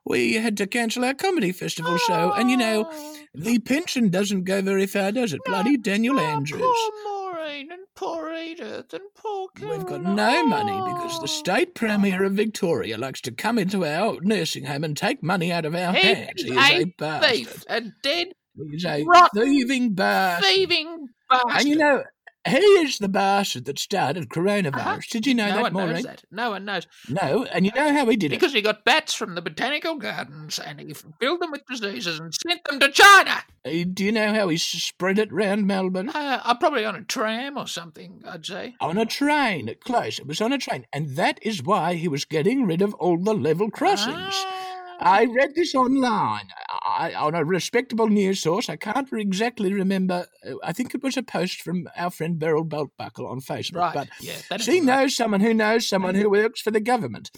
we 0.09 0.33
had 0.33 0.57
to 0.57 0.67
cancel 0.67 1.05
our 1.05 1.13
comedy 1.13 1.51
festival 1.51 1.97
show, 1.97 2.31
and 2.33 2.49
you 2.49 2.57
know, 2.57 2.91
the 3.33 3.59
pension 3.59 4.09
doesn't 4.09 4.43
go 4.43 4.61
very 4.61 4.85
far, 4.87 5.11
does 5.11 5.33
it? 5.33 5.41
Bloody 5.45 5.77
Daniel 5.77 6.19
Andrews. 6.19 6.61
Poor 6.61 7.33
Maureen 7.33 7.71
and 7.71 7.81
poor 7.95 8.33
Edith 8.33 8.93
and 8.93 9.03
poor 9.15 9.47
We've 9.61 9.85
got 9.85 10.03
no 10.03 10.45
money 10.45 10.73
because 10.93 11.19
the 11.21 11.27
state 11.27 11.73
premier 11.75 12.23
of 12.23 12.33
Victoria 12.33 12.97
likes 12.97 13.21
to 13.21 13.31
come 13.31 13.57
into 13.57 13.85
our 13.85 14.19
nursing 14.21 14.65
home 14.65 14.83
and 14.83 14.95
take 14.95 15.23
money 15.23 15.51
out 15.51 15.65
of 15.65 15.73
our 15.75 15.93
He 15.93 16.07
hands. 16.07 16.43
is 16.43 16.45
He 16.45 16.51
is 16.51 16.57
a 16.57 16.81
a 16.81 16.85
bastard. 16.97 17.29
thief, 17.31 17.63
a 17.69 17.81
dead, 18.03 18.27
He's 18.71 18.85
a 18.85 19.05
thieving 19.35 19.93
bastard. 19.93 20.45
thieving 20.45 21.07
bastard. 21.29 21.51
And 21.59 21.67
you 21.67 21.75
know, 21.75 22.03
he 22.49 22.57
is 22.57 22.97
the 22.99 23.07
bastard 23.09 23.65
that 23.65 23.79
started 23.79 24.29
coronavirus. 24.29 24.75
Uh-huh. 24.75 24.99
Did 25.11 25.27
you 25.27 25.33
know 25.35 25.47
no 25.47 25.55
that, 25.55 25.61
one 25.63 25.73
Maureen? 25.73 25.93
knows 25.93 26.03
that. 26.03 26.23
No 26.31 26.49
one 26.51 26.65
knows. 26.65 26.87
No, 27.09 27.45
and 27.45 27.65
you 27.65 27.71
know 27.75 27.93
how 27.93 28.05
he 28.07 28.15
did 28.15 28.31
it? 28.31 28.35
Because 28.39 28.53
he 28.53 28.61
got 28.61 28.85
bats 28.85 29.13
from 29.13 29.35
the 29.35 29.41
botanical 29.41 29.95
gardens 29.95 30.59
and 30.59 30.79
he 30.79 30.93
filled 31.19 31.41
them 31.41 31.51
with 31.51 31.65
diseases 31.65 32.19
and 32.19 32.33
sent 32.33 32.63
them 32.65 32.79
to 32.79 32.89
China. 32.91 33.43
Uh, 33.65 33.85
Do 33.91 34.05
you 34.05 34.11
know 34.11 34.33
how 34.33 34.47
he 34.49 34.57
spread 34.57 35.19
it 35.19 35.31
round 35.31 35.67
Melbourne? 35.67 36.09
Uh, 36.09 36.41
uh, 36.43 36.55
probably 36.55 36.85
on 36.85 36.95
a 36.95 37.03
tram 37.03 37.57
or 37.57 37.67
something, 37.67 38.21
I'd 38.27 38.45
say. 38.45 38.75
On 38.79 38.97
a 38.97 39.05
train. 39.05 39.73
Close. 39.83 40.19
It 40.19 40.27
was 40.27 40.41
on 40.41 40.53
a 40.53 40.57
train. 40.57 40.85
And 40.93 41.15
that 41.15 41.39
is 41.41 41.63
why 41.63 41.95
he 41.95 42.07
was 42.07 42.25
getting 42.25 42.65
rid 42.65 42.81
of 42.81 42.93
all 42.95 43.17
the 43.17 43.33
level 43.33 43.69
crossings. 43.69 44.15
Ah. 44.17 44.56
I 44.99 45.25
read 45.25 45.55
this 45.55 45.75
online 45.75 46.47
I, 46.69 47.13
on 47.13 47.35
a 47.35 47.43
respectable 47.43 48.07
news 48.07 48.39
source. 48.41 48.69
I 48.69 48.75
can't 48.75 49.07
exactly 49.13 49.73
remember. 49.73 50.27
uh, 50.45 50.55
I 50.63 50.73
think 50.73 50.93
it 50.93 51.03
was 51.03 51.17
a 51.17 51.23
post 51.23 51.61
from 51.61 51.87
our 51.95 52.09
friend 52.09 52.39
Beryl 52.39 52.65
Beltbuckle 52.65 53.29
on 53.29 53.41
Facebook. 53.41 53.77
Right. 53.77 53.93
But 53.93 54.09
yeah, 54.19 54.57
she 54.57 54.79
right. 54.79 54.83
knows 54.83 55.15
someone 55.15 55.41
who 55.41 55.53
knows 55.53 55.87
someone 55.87 56.15
who 56.15 56.29
works 56.29 56.61
for 56.61 56.71
the 56.71 56.79
government. 56.79 57.31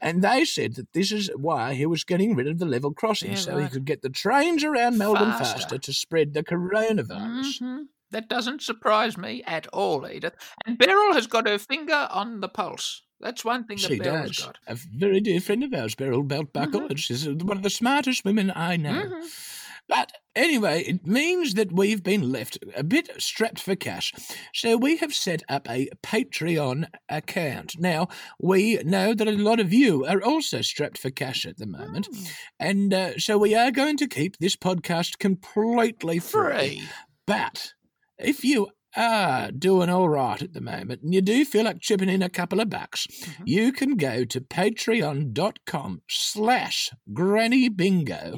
And 0.00 0.22
they 0.22 0.44
said 0.44 0.74
that 0.74 0.92
this 0.92 1.10
is 1.10 1.30
why 1.36 1.74
he 1.74 1.86
was 1.86 2.04
getting 2.04 2.34
rid 2.34 2.48
of 2.48 2.58
the 2.58 2.66
level 2.66 2.92
crossing 2.92 3.30
Yeah, 3.30 3.36
so 3.36 3.56
he 3.58 3.68
could 3.68 3.86
get 3.86 4.02
the 4.02 4.10
trains 4.10 4.62
around 4.62 4.98
Melbourne 4.98 5.32
Faster. 5.32 5.60
faster, 5.60 5.78
to 5.78 5.92
spread 5.92 6.34
the 6.34 6.42
coronavirus. 6.42 7.62
Mhm. 7.62 7.84
That 8.10 8.28
doesn't 8.28 8.62
surprise 8.62 9.16
me 9.16 9.42
at 9.44 9.66
all, 9.68 10.06
Edith. 10.06 10.34
And 10.64 10.78
Beryl 10.78 11.14
has 11.14 11.26
got 11.26 11.48
her 11.48 11.58
finger 11.58 12.08
on 12.10 12.40
the 12.40 12.48
pulse. 12.48 13.02
That's 13.20 13.44
one 13.44 13.64
thing 13.64 13.78
that 13.78 13.86
She 13.88 13.98
does. 13.98 14.38
got. 14.40 14.58
A 14.66 14.74
very 14.74 15.20
dear 15.20 15.40
friend 15.40 15.64
of 15.64 15.72
ours, 15.72 15.94
Beryl 15.94 16.22
Beltbuckle. 16.24 16.90
and 16.90 17.00
She's 17.00 17.26
one 17.28 17.56
of 17.56 17.62
the 17.62 17.70
smartest 17.70 18.24
women 18.24 18.52
I 18.54 18.76
know. 18.76 19.04
Mhm. 19.06 19.52
But 19.88 20.10
anyway, 20.34 20.82
it 20.82 21.06
means 21.06 21.54
that 21.54 21.70
we've 21.70 22.02
been 22.02 22.32
left 22.32 22.58
a 22.74 22.82
bit 22.82 23.08
strapped 23.18 23.60
for 23.60 23.76
cash. 23.76 24.12
So 24.52 24.76
we 24.76 24.96
have 24.96 25.14
set 25.14 25.44
up 25.48 25.70
a 25.70 25.88
Patreon 26.02 26.88
account. 27.08 27.78
Now, 27.78 28.08
we 28.40 28.76
know 28.78 29.14
that 29.14 29.28
a 29.28 29.32
lot 29.32 29.60
of 29.60 29.72
you 29.72 30.04
are 30.04 30.20
also 30.20 30.60
strapped 30.60 30.98
for 30.98 31.10
cash 31.10 31.46
at 31.46 31.58
the 31.58 31.66
moment. 31.68 32.10
Mm. 32.10 32.30
And 32.58 32.94
uh, 32.94 33.18
so 33.18 33.38
we 33.38 33.54
are 33.54 33.70
going 33.70 33.96
to 33.98 34.08
keep 34.08 34.38
this 34.38 34.56
podcast 34.56 35.18
completely 35.20 36.18
free. 36.18 36.50
Free. 36.78 36.82
But 37.24 37.72
if 38.18 38.44
you 38.44 38.68
are 38.96 39.50
doing 39.50 39.90
all 39.90 40.08
right 40.08 40.40
at 40.40 40.52
the 40.54 40.60
moment 40.60 41.02
and 41.02 41.12
you 41.14 41.20
do 41.20 41.44
feel 41.44 41.64
like 41.64 41.80
chipping 41.80 42.08
in 42.08 42.22
a 42.22 42.28
couple 42.28 42.60
of 42.60 42.70
bucks, 42.70 43.06
Mm-hmm. 43.06 43.42
you 43.46 43.72
can 43.72 43.96
go 43.96 44.24
to 44.24 44.40
patreon.com 44.40 46.02
slash 46.08 46.90
granny 47.12 47.68
bingo 47.68 48.34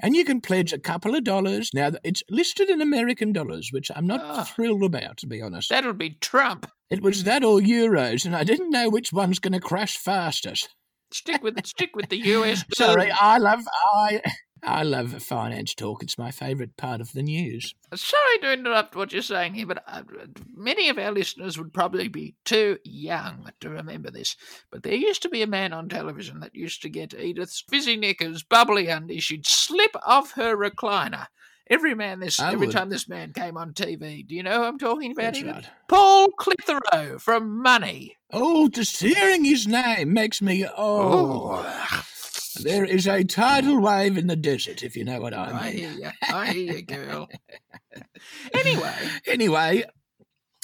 and 0.00 0.16
you 0.16 0.24
can 0.24 0.40
pledge 0.40 0.72
a 0.72 0.78
couple 0.78 1.14
of 1.14 1.24
dollars. 1.24 1.70
Now, 1.74 1.90
it's 2.04 2.22
listed 2.30 2.68
in 2.70 2.80
American 2.80 3.32
dollars, 3.32 3.70
which 3.72 3.90
I'm 3.94 4.06
not 4.06 4.20
Ah. 4.22 4.44
thrilled 4.44 4.84
about, 4.84 5.16
to 5.18 5.26
be 5.26 5.40
honest. 5.42 5.70
That'll 5.70 5.92
be 5.92 6.10
Trump. 6.20 6.70
It 6.90 7.02
was 7.02 7.24
that 7.24 7.44
or 7.44 7.60
euros, 7.60 8.24
and 8.24 8.34
I 8.34 8.44
didn't 8.44 8.70
know 8.70 8.88
which 8.88 9.12
one's 9.12 9.38
going 9.38 9.52
to 9.52 9.60
crash 9.60 9.96
fastest. 9.96 10.68
Stick 11.12 11.42
with 11.42 11.64
stick 11.66 11.96
with 11.96 12.08
the 12.10 12.18
US. 12.34 12.64
Sorry, 12.74 13.10
I 13.10 13.38
love 13.38 13.60
I 13.94 14.20
I 14.62 14.82
love 14.82 15.22
finance 15.22 15.74
talk. 15.74 16.02
It's 16.02 16.18
my 16.18 16.30
favourite 16.30 16.76
part 16.76 17.00
of 17.00 17.12
the 17.12 17.22
news. 17.22 17.74
Sorry 17.94 18.38
to 18.42 18.52
interrupt 18.52 18.96
what 18.96 19.12
you're 19.12 19.22
saying 19.22 19.54
here, 19.54 19.66
but 19.66 19.82
uh, 19.86 20.02
many 20.54 20.88
of 20.88 20.98
our 20.98 21.12
listeners 21.12 21.58
would 21.58 21.72
probably 21.72 22.08
be 22.08 22.34
too 22.44 22.78
young 22.84 23.50
to 23.60 23.70
remember 23.70 24.10
this. 24.10 24.36
But 24.70 24.82
there 24.82 24.94
used 24.94 25.22
to 25.22 25.28
be 25.28 25.42
a 25.42 25.46
man 25.46 25.72
on 25.72 25.88
television 25.88 26.40
that 26.40 26.54
used 26.54 26.82
to 26.82 26.88
get 26.88 27.14
Edith's 27.14 27.64
fizzy 27.68 27.96
knickers 27.96 28.42
bubbly 28.42 28.88
undies. 28.88 29.24
She'd 29.24 29.46
slip 29.46 29.94
off 30.04 30.32
her 30.32 30.56
recliner. 30.56 31.26
Every 31.70 31.94
man 31.94 32.20
this 32.20 32.40
I 32.40 32.52
every 32.52 32.68
would. 32.68 32.74
time 32.74 32.88
this 32.88 33.08
man 33.08 33.32
came 33.34 33.58
on 33.58 33.74
TV. 33.74 34.26
Do 34.26 34.34
you 34.34 34.42
know 34.42 34.58
who 34.58 34.64
I'm 34.64 34.78
talking 34.78 35.12
about? 35.12 35.34
That's 35.34 35.42
right. 35.42 35.68
Paul 35.86 36.28
Clitheroe 36.38 37.18
from 37.18 37.62
Money. 37.62 38.16
Oh, 38.32 38.68
just 38.68 39.00
hearing 39.00 39.44
his 39.44 39.66
name 39.66 40.14
makes 40.14 40.40
me. 40.40 40.66
Oh. 40.76 41.62
There 42.62 42.84
is 42.84 43.06
a 43.06 43.24
tidal 43.24 43.80
wave 43.80 44.16
in 44.18 44.26
the 44.26 44.36
desert, 44.36 44.82
if 44.82 44.96
you 44.96 45.04
know 45.04 45.20
what 45.20 45.34
I 45.34 45.46
mean. 45.46 45.56
I 45.56 45.70
hear 45.70 45.90
you. 45.92 46.10
I 46.28 46.46
hear 46.52 46.74
you, 46.76 46.82
girl. 46.82 47.28
anyway, 48.54 48.94
Anyway, 49.26 49.84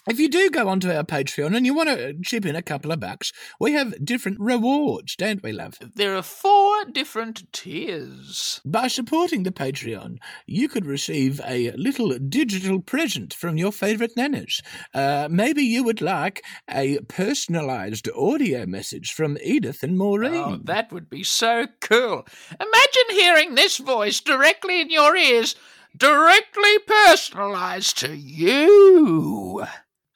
if 0.09 0.19
you 0.19 0.29
do 0.29 0.51
go 0.51 0.69
onto 0.69 0.91
our 0.91 1.05
Patreon 1.05 1.57
and 1.57 1.65
you 1.65 1.75
want 1.75 1.89
to 1.89 2.15
chip 2.23 2.45
in 2.47 2.57
a 2.57 2.63
couple 2.63 2.93
of 2.93 3.01
bucks, 3.01 3.33
we 3.59 3.73
have 3.73 4.05
different 4.05 4.39
rewards, 4.41 5.17
don't 5.17 5.43
we, 5.43 5.53
love? 5.53 5.79
there 5.95 6.17
are 6.17 6.23
four 6.23 6.85
different 6.93 7.51
tiers. 7.53 8.61
By 8.65 8.89
supporting 8.89 9.43
the 9.43 9.53
Patreon, 9.53 10.19
you 10.47 10.69
could 10.69 10.87
receive 10.87 11.41
a 11.47 11.73
little 11.73 12.19
digital 12.19 12.81
present 12.81 13.33
from 13.35 13.57
your 13.57 13.73
favourite 13.73 14.15
nanas. 14.17 14.61
Uh, 14.93 15.29
maybe 15.31 15.63
you 15.63 15.85
would 15.85 16.01
like 16.01 16.43
a 16.69 16.99
personalised 16.99 18.09
audio 18.17 18.67
message 18.67 19.13
from 19.13 19.39
Edith 19.43 19.83
and 19.83 19.97
Maureen. 19.97 20.35
Oh, 20.35 20.61
that 20.65 20.93
would 20.93 21.09
be 21.09 21.23
so 21.23 21.67
cool. 21.81 22.27
Imagine 22.51 23.11
hearing 23.11 23.55
this 23.55 23.79
voice 23.79 24.21
directly 24.21 24.81
in 24.81 24.91
your 24.91 25.17
ears, 25.17 25.57
directly 25.97 26.79
personalized 26.87 27.99
to 27.99 28.15
you. 28.17 29.65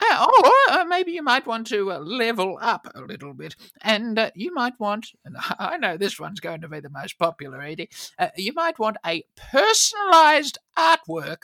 Uh, 0.00 0.26
or 0.45 0.75
uh, 0.75 0.85
maybe 0.85 1.12
you 1.12 1.23
might 1.23 1.47
want 1.47 1.67
to 1.67 1.93
uh, 1.93 1.99
level 1.99 2.59
up 2.61 2.87
a 2.95 3.00
little 3.00 3.35
bit, 3.35 3.57
and 3.81 4.19
uh, 4.19 4.31
you 4.35 4.52
might 4.55 4.78
want, 4.78 5.12
I 5.59 5.76
know 5.76 5.97
this 5.97 6.21
one's 6.21 6.40
going 6.40 6.61
to 6.61 6.69
be 6.69 6.81
the 6.81 6.90
most 6.90 7.19
popular, 7.19 7.61
Edie, 7.61 7.88
uh, 8.19 8.28
you 8.37 8.52
might 8.55 8.78
want 8.78 8.97
a 9.05 9.25
personalized 9.37 10.59
artwork 10.76 11.43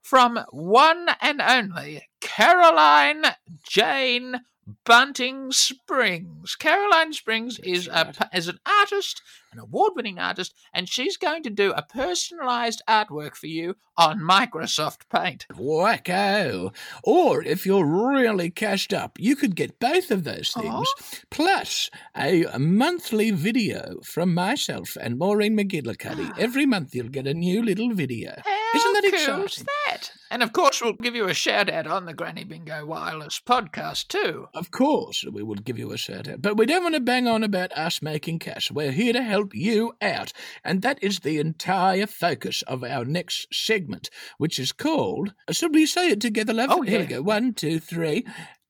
from 0.00 0.44
one 0.50 1.10
and 1.20 1.40
only 1.40 2.08
Caroline 2.20 3.24
Jane 3.62 4.40
Bunting 4.84 5.52
Springs. 5.52 6.54
Caroline 6.56 7.12
Springs 7.12 7.58
is 7.60 7.88
a, 7.88 8.12
is 8.34 8.48
an 8.48 8.58
artist, 8.66 9.22
an 9.52 9.58
award-winning 9.58 10.18
artist, 10.18 10.54
and 10.72 10.88
she's 10.88 11.16
going 11.16 11.42
to 11.42 11.50
do 11.50 11.72
a 11.72 11.82
personalised 11.82 12.78
artwork 12.88 13.36
for 13.36 13.46
you 13.46 13.76
on 13.96 14.20
Microsoft 14.20 15.08
Paint. 15.10 15.46
Wacko. 15.52 16.74
Or 17.04 17.42
if 17.42 17.66
you're 17.66 17.84
really 17.84 18.50
cashed 18.50 18.92
up, 18.92 19.18
you 19.18 19.36
could 19.36 19.56
get 19.56 19.78
both 19.78 20.10
of 20.10 20.24
those 20.24 20.50
things, 20.50 20.88
oh. 20.88 20.94
plus 21.30 21.90
a 22.16 22.46
monthly 22.58 23.30
video 23.30 24.00
from 24.02 24.34
myself 24.34 24.96
and 25.00 25.18
Maureen 25.18 25.56
McGillicuddy. 25.56 26.32
Every 26.38 26.66
month 26.66 26.94
you'll 26.94 27.08
get 27.08 27.26
a 27.26 27.34
new 27.34 27.62
little 27.62 27.92
video. 27.94 28.34
How 28.44 28.61
Isn't 28.74 28.92
that 28.94 29.02
cool's 29.26 29.44
exciting? 29.44 29.66
that? 29.86 30.10
And 30.30 30.42
of 30.42 30.52
course, 30.52 30.80
we'll 30.80 30.94
give 30.94 31.14
you 31.14 31.26
a 31.28 31.34
shout 31.34 31.68
out 31.68 31.86
on 31.86 32.06
the 32.06 32.14
Granny 32.14 32.44
Bingo 32.44 32.86
Wireless 32.86 33.40
podcast 33.46 34.08
too. 34.08 34.46
Of 34.54 34.70
course, 34.70 35.24
we 35.30 35.42
will 35.42 35.56
give 35.56 35.78
you 35.78 35.92
a 35.92 35.96
shout 35.98 36.28
out, 36.28 36.40
but 36.42 36.56
we 36.56 36.64
don't 36.66 36.82
want 36.82 36.94
to 36.94 37.00
bang 37.00 37.26
on 37.28 37.42
about 37.42 37.72
us 37.72 38.00
making 38.02 38.38
cash. 38.38 38.70
We're 38.70 38.92
here 38.92 39.12
to 39.12 39.22
help 39.22 39.54
you 39.54 39.92
out, 40.00 40.32
and 40.64 40.82
that 40.82 40.98
is 41.02 41.20
the 41.20 41.38
entire 41.38 42.06
focus 42.06 42.62
of 42.62 42.82
our 42.82 43.04
next 43.04 43.46
segment, 43.52 44.08
which 44.38 44.58
is 44.58 44.72
called. 44.72 45.34
Should 45.50 45.74
we 45.74 45.86
say 45.86 46.10
it 46.10 46.20
together, 46.20 46.54
love? 46.54 46.70
Oh, 46.72 46.82
Here 46.82 47.00
we 47.00 47.06
go. 47.06 47.22
One, 47.22 47.52
two, 47.54 47.78
three. 47.78 48.24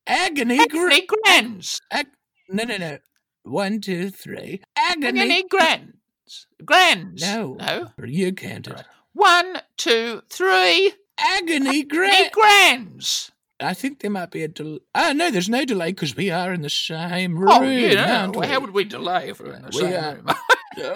Agony. 0.06 0.59
Agony 0.59 1.06
Grans. 1.06 1.80
Ag- 1.92 2.09
no, 2.49 2.64
no, 2.64 2.76
no. 2.76 2.99
One, 3.44 3.80
two, 3.80 4.11
three. 4.11 4.62
Agony. 4.76 5.21
Agony 5.21 5.44
Grans. 5.49 6.47
Grans. 6.64 7.21
No. 7.23 7.54
No. 7.54 7.90
You 8.04 8.32
counted. 8.32 8.75
Right. 8.75 8.85
One, 9.14 9.59
two, 9.76 10.23
three. 10.28 10.95
Agony. 11.19 11.81
Agony 11.83 12.31
Grans. 12.31 13.31
I 13.61 13.75
think 13.75 14.00
there 14.00 14.11
might 14.11 14.31
be 14.33 14.42
a 14.42 14.49
delay. 14.49 14.81
Ah, 14.95 15.12
no, 15.14 15.31
there's 15.31 15.49
no 15.49 15.64
delay 15.64 15.92
because 15.92 16.16
we 16.16 16.31
are 16.31 16.52
in 16.52 16.62
the 16.62 16.71
same 16.71 17.38
room. 17.38 17.48
Oh, 17.53 17.62
you 17.62 17.94
know, 17.94 18.03
aren't 18.05 18.37
we? 18.37 18.46
how 18.46 18.59
would 18.61 18.72
we 18.72 18.83
delay 18.85 19.29
if 19.29 19.38
we're 19.40 19.53
in 19.55 19.62
the 19.62 19.68
We 19.72 19.81
same 19.81 19.94
are- 20.05 20.14
room? 20.16 20.27
Uh, 20.83 20.94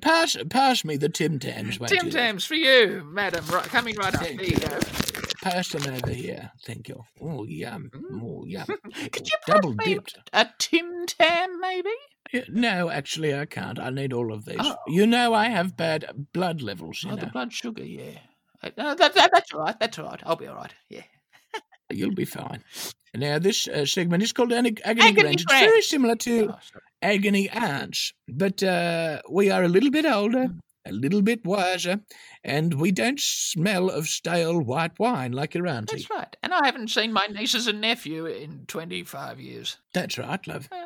pass, 0.00 0.38
pass 0.48 0.86
me 0.86 0.96
the 0.96 1.10
Tim 1.10 1.38
Tams, 1.38 1.76
Tim? 1.86 2.08
Tams 2.08 2.46
for 2.46 2.54
you, 2.54 3.06
madam. 3.12 3.44
Right, 3.48 3.62
coming 3.64 3.94
right 3.96 4.14
up. 4.14 4.22
There 4.22 4.42
you 4.42 4.56
go. 4.56 4.78
Pass 5.42 5.68
them 5.70 5.94
over 5.94 6.10
here. 6.10 6.50
Thank 6.66 6.88
you. 6.88 7.04
Oh, 7.20 7.44
yum. 7.44 7.90
Oh, 8.22 8.44
yum. 8.44 8.66
Could 9.12 9.28
you 9.28 9.36
Double 9.46 9.72
dipped. 9.74 10.18
a 10.32 10.48
Tim 10.58 11.06
Tam, 11.06 11.60
maybe? 11.60 11.90
Yeah, 12.32 12.44
No, 12.48 12.90
actually, 12.90 13.34
I 13.34 13.46
can't. 13.46 13.78
I 13.78 13.90
need 13.90 14.12
all 14.12 14.32
of 14.32 14.44
these. 14.44 14.56
Oh. 14.58 14.76
You 14.88 15.06
know, 15.06 15.34
I 15.34 15.46
have 15.48 15.76
bad 15.76 16.26
blood 16.32 16.60
levels, 16.60 17.02
you 17.04 17.12
Oh, 17.12 17.16
the 17.16 17.26
know. 17.26 17.32
blood 17.32 17.52
sugar, 17.52 17.84
yeah. 17.84 18.18
Uh, 18.62 18.70
No, 18.76 18.94
that, 18.94 19.14
that, 19.14 19.30
that's 19.32 19.52
all 19.54 19.60
right. 19.60 19.78
That's 19.78 19.98
all 19.98 20.06
right. 20.06 20.20
I'll 20.26 20.36
be 20.36 20.46
all 20.48 20.56
right. 20.56 20.74
Yeah. 20.90 21.02
You'll 21.90 22.14
be 22.14 22.26
fine. 22.26 22.62
Now, 23.14 23.38
this 23.38 23.66
uh, 23.68 23.86
segment 23.86 24.22
is 24.22 24.32
called 24.32 24.52
Agony, 24.52 24.76
Agony, 24.84 25.08
Agony 25.08 25.22
Grange. 25.22 25.40
It's 25.42 25.52
very 25.52 25.82
similar 25.82 26.16
to 26.16 26.48
Oh, 26.50 26.58
sorry. 26.60 26.82
Agony 27.00 27.48
Aunts, 27.48 28.12
but 28.28 28.62
uh, 28.62 29.22
we 29.30 29.50
are 29.50 29.62
a 29.62 29.68
little 29.68 29.90
bit 29.90 30.04
older, 30.04 30.48
Mm. 30.48 30.58
A 30.88 30.92
little 30.92 31.22
bit 31.22 31.44
wiser, 31.44 32.00
and 32.42 32.74
we 32.74 32.92
don't 32.92 33.20
smell 33.20 33.90
of 33.90 34.08
stale 34.08 34.60
white 34.60 34.98
wine 34.98 35.32
like 35.32 35.54
your 35.54 35.66
auntie. 35.66 35.96
That's 35.96 36.10
right. 36.10 36.36
And 36.42 36.54
I 36.54 36.66
haven't 36.66 36.88
seen 36.88 37.12
my 37.12 37.26
nieces 37.26 37.66
and 37.66 37.80
nephew 37.80 38.26
in 38.26 38.64
25 38.66 39.40
years. 39.40 39.78
That's 39.92 40.18
right, 40.18 40.44
love. 40.46 40.68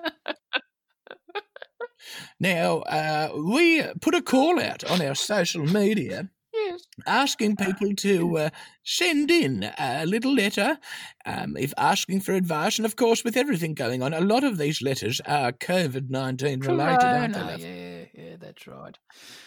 now, 2.41 2.79
uh, 2.81 3.31
we 3.37 3.83
put 4.01 4.15
a 4.15 4.23
call 4.23 4.61
out 4.61 4.85
on 4.85 5.01
our 5.01 5.15
social 5.15 5.65
media 5.65 6.31
Yes. 6.55 6.83
asking 7.07 7.57
people 7.57 7.95
to 7.95 8.39
uh, 8.39 8.51
send 8.85 9.31
in 9.31 9.71
a 9.79 10.05
little 10.05 10.35
letter, 10.35 10.79
um, 11.25 11.57
if 11.57 11.73
asking 11.79 12.21
for 12.21 12.33
advice. 12.33 12.79
And 12.79 12.85
of 12.85 12.97
course, 12.97 13.25
with 13.25 13.37
everything 13.37 13.75
going 13.75 14.03
on, 14.03 14.13
a 14.13 14.21
lot 14.21 14.45
of 14.45 14.59
these 14.59 14.83
letters 14.83 15.21
are 15.27 15.53
COVID 15.53 16.11
19 16.11 16.61
related, 16.61 17.05
aren't 17.05 17.35
they? 17.35 17.41
Love? 17.41 17.61
yeah, 17.61 18.02
yeah, 18.15 18.37
that's 18.39 18.67
right. 18.67 18.97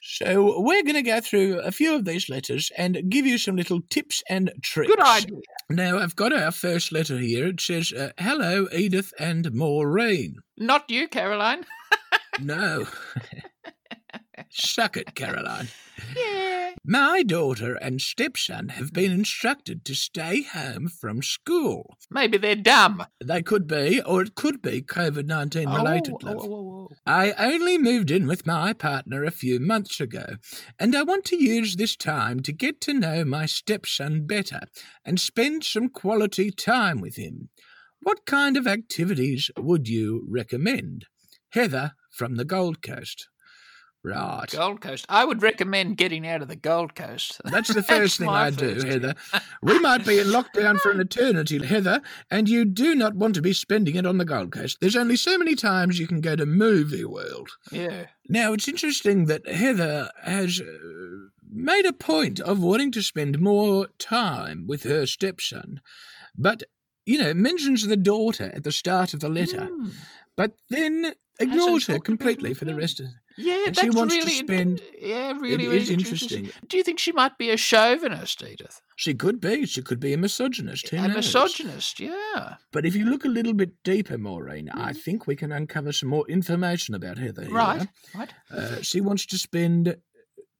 So, 0.03 0.59
we're 0.59 0.83
going 0.83 0.95
to 0.95 1.01
go 1.01 1.19
through 1.21 1.59
a 1.59 1.71
few 1.71 1.95
of 1.95 2.05
these 2.05 2.29
letters 2.29 2.71
and 2.77 3.09
give 3.09 3.25
you 3.25 3.37
some 3.37 3.55
little 3.55 3.81
tips 3.89 4.23
and 4.29 4.51
tricks. 4.61 4.89
Good 4.89 5.05
idea. 5.05 5.37
Now, 5.69 5.99
I've 5.99 6.15
got 6.15 6.33
our 6.33 6.51
first 6.51 6.91
letter 6.91 7.17
here. 7.17 7.47
It 7.47 7.61
says, 7.61 7.93
uh, 7.93 8.11
Hello, 8.17 8.67
Edith 8.73 9.13
and 9.19 9.51
Maureen. 9.53 10.37
Not 10.57 10.89
you, 10.89 11.07
Caroline. 11.07 11.65
No. 12.41 12.85
Suck 14.49 14.97
it, 14.97 15.15
Caroline. 15.15 15.69
Yeah. 16.15 16.71
My 16.83 17.23
daughter 17.23 17.75
and 17.75 18.01
stepson 18.01 18.69
have 18.69 18.91
been 18.93 19.11
instructed 19.11 19.85
to 19.85 19.95
stay 19.95 20.43
home 20.43 20.89
from 20.89 21.21
school. 21.21 21.97
Maybe 22.11 22.37
they're 22.37 22.55
dumb. 22.55 23.05
They 23.23 23.41
could 23.41 23.67
be, 23.67 24.01
or 24.01 24.21
it 24.21 24.35
could 24.35 24.61
be 24.61 24.81
COVID 24.81 25.25
19 25.25 25.69
related. 25.69 26.15
Oh, 26.23 26.27
oh, 26.27 26.39
oh, 26.39 26.87
oh. 26.91 26.95
I 27.05 27.31
only 27.33 27.77
moved 27.77 28.11
in 28.11 28.27
with 28.27 28.45
my 28.45 28.73
partner 28.73 29.23
a 29.23 29.31
few 29.31 29.59
months 29.59 29.99
ago, 29.99 30.35
and 30.79 30.95
I 30.95 31.03
want 31.03 31.25
to 31.25 31.43
use 31.43 31.75
this 31.75 31.95
time 31.95 32.41
to 32.41 32.51
get 32.51 32.81
to 32.81 32.93
know 32.93 33.23
my 33.25 33.45
stepson 33.45 34.27
better 34.27 34.61
and 35.03 35.19
spend 35.19 35.63
some 35.63 35.89
quality 35.89 36.51
time 36.51 36.99
with 37.01 37.15
him. 37.15 37.49
What 38.01 38.25
kind 38.25 38.57
of 38.57 38.67
activities 38.67 39.49
would 39.57 39.87
you 39.87 40.27
recommend? 40.29 41.05
Heather 41.49 41.93
from 42.11 42.35
the 42.35 42.45
Gold 42.45 42.81
Coast. 42.81 43.27
Right. 44.05 44.45
Gold 44.51 44.81
Coast. 44.81 45.05
I 45.09 45.25
would 45.25 45.41
recommend 45.41 45.97
getting 45.97 46.27
out 46.27 46.41
of 46.41 46.47
the 46.47 46.55
Gold 46.55 46.93
Coast. 46.95 47.41
That's 47.45 47.69
the 47.69 47.75
That's 47.75 47.87
first 47.87 48.17
thing 48.19 48.27
my 48.27 48.45
I 48.45 48.49
do, 48.51 48.75
first 48.75 48.87
Heather. 48.87 49.15
We 49.61 49.79
might 49.79 50.05
be 50.05 50.19
in 50.19 50.27
lockdown 50.27 50.77
for 50.79 50.91
an 50.91 50.99
eternity, 50.99 51.65
Heather, 51.65 52.01
and 52.29 52.47
you 52.47 52.65
do 52.65 52.93
not 52.93 53.15
want 53.15 53.33
to 53.35 53.41
be 53.41 53.53
spending 53.53 53.95
it 53.95 54.05
on 54.05 54.17
the 54.19 54.25
Gold 54.25 54.51
Coast. 54.51 54.77
There's 54.79 54.95
only 54.95 55.15
so 55.15 55.37
many 55.37 55.55
times 55.55 55.97
you 55.99 56.07
can 56.07 56.21
go 56.21 56.35
to 56.35 56.45
Movie 56.45 57.05
World. 57.05 57.49
Yeah. 57.71 58.05
Now, 58.29 58.53
it's 58.53 58.67
interesting 58.67 59.25
that 59.25 59.47
Heather 59.47 60.09
has 60.23 60.61
uh, 60.61 60.65
made 61.49 61.85
a 61.85 61.93
point 61.93 62.39
of 62.39 62.61
wanting 62.61 62.91
to 62.93 63.01
spend 63.01 63.39
more 63.39 63.87
time 63.97 64.65
with 64.67 64.83
her 64.83 65.05
stepson, 65.05 65.81
but, 66.37 66.63
you 67.05 67.17
know, 67.17 67.33
mentions 67.33 67.87
the 67.87 67.97
daughter 67.97 68.51
at 68.53 68.63
the 68.63 68.71
start 68.71 69.13
of 69.13 69.19
the 69.19 69.29
letter, 69.29 69.65
Hmm. 69.67 69.89
But 70.37 70.53
then 70.69 71.13
ignores 71.39 71.87
her 71.87 71.99
completely 71.99 72.53
for 72.53 72.63
the 72.65 72.75
rest 72.75 72.99
of 73.01 73.07
Yeah, 73.37 73.65
And 73.67 73.75
that's 73.75 73.81
she 73.81 73.89
wants 73.89 74.13
to 74.15 74.19
really 74.21 74.31
spend- 74.35 74.81
Yeah, 75.01 75.33
really, 75.33 75.65
It 75.65 75.67
really 75.69 75.77
is 75.77 75.89
interesting. 75.89 76.49
Do 76.69 76.77
you 76.77 76.83
think 76.83 76.99
she 76.99 77.11
might 77.11 77.37
be 77.37 77.49
a 77.49 77.57
chauvinist, 77.57 78.41
Edith? 78.41 78.79
She 78.95 79.13
could 79.13 79.41
be. 79.41 79.65
She 79.65 79.81
could 79.81 79.99
be 79.99 80.13
a 80.13 80.17
misogynist. 80.17 80.87
Who 80.87 80.95
a 80.97 81.07
knows? 81.09 81.17
misogynist, 81.17 81.99
yeah. 81.99 82.55
But 82.71 82.85
if 82.85 82.95
you 82.95 83.03
look 83.03 83.25
a 83.25 83.27
little 83.27 83.53
bit 83.53 83.71
deeper, 83.83 84.17
Maureen, 84.17 84.69
I 84.69 84.93
Mhm. 84.93 84.97
think 85.03 85.27
we 85.27 85.35
can 85.35 85.51
uncover 85.51 85.91
some 85.91 86.07
more 86.07 86.25
information 86.29 86.95
about 86.95 87.17
Heather. 87.17 87.43
here. 87.43 87.51
Right, 87.53 87.87
right. 88.13 88.33
Uh, 88.49 88.81
she 88.81 89.01
wants 89.01 89.25
to 89.25 89.37
spend 89.37 89.97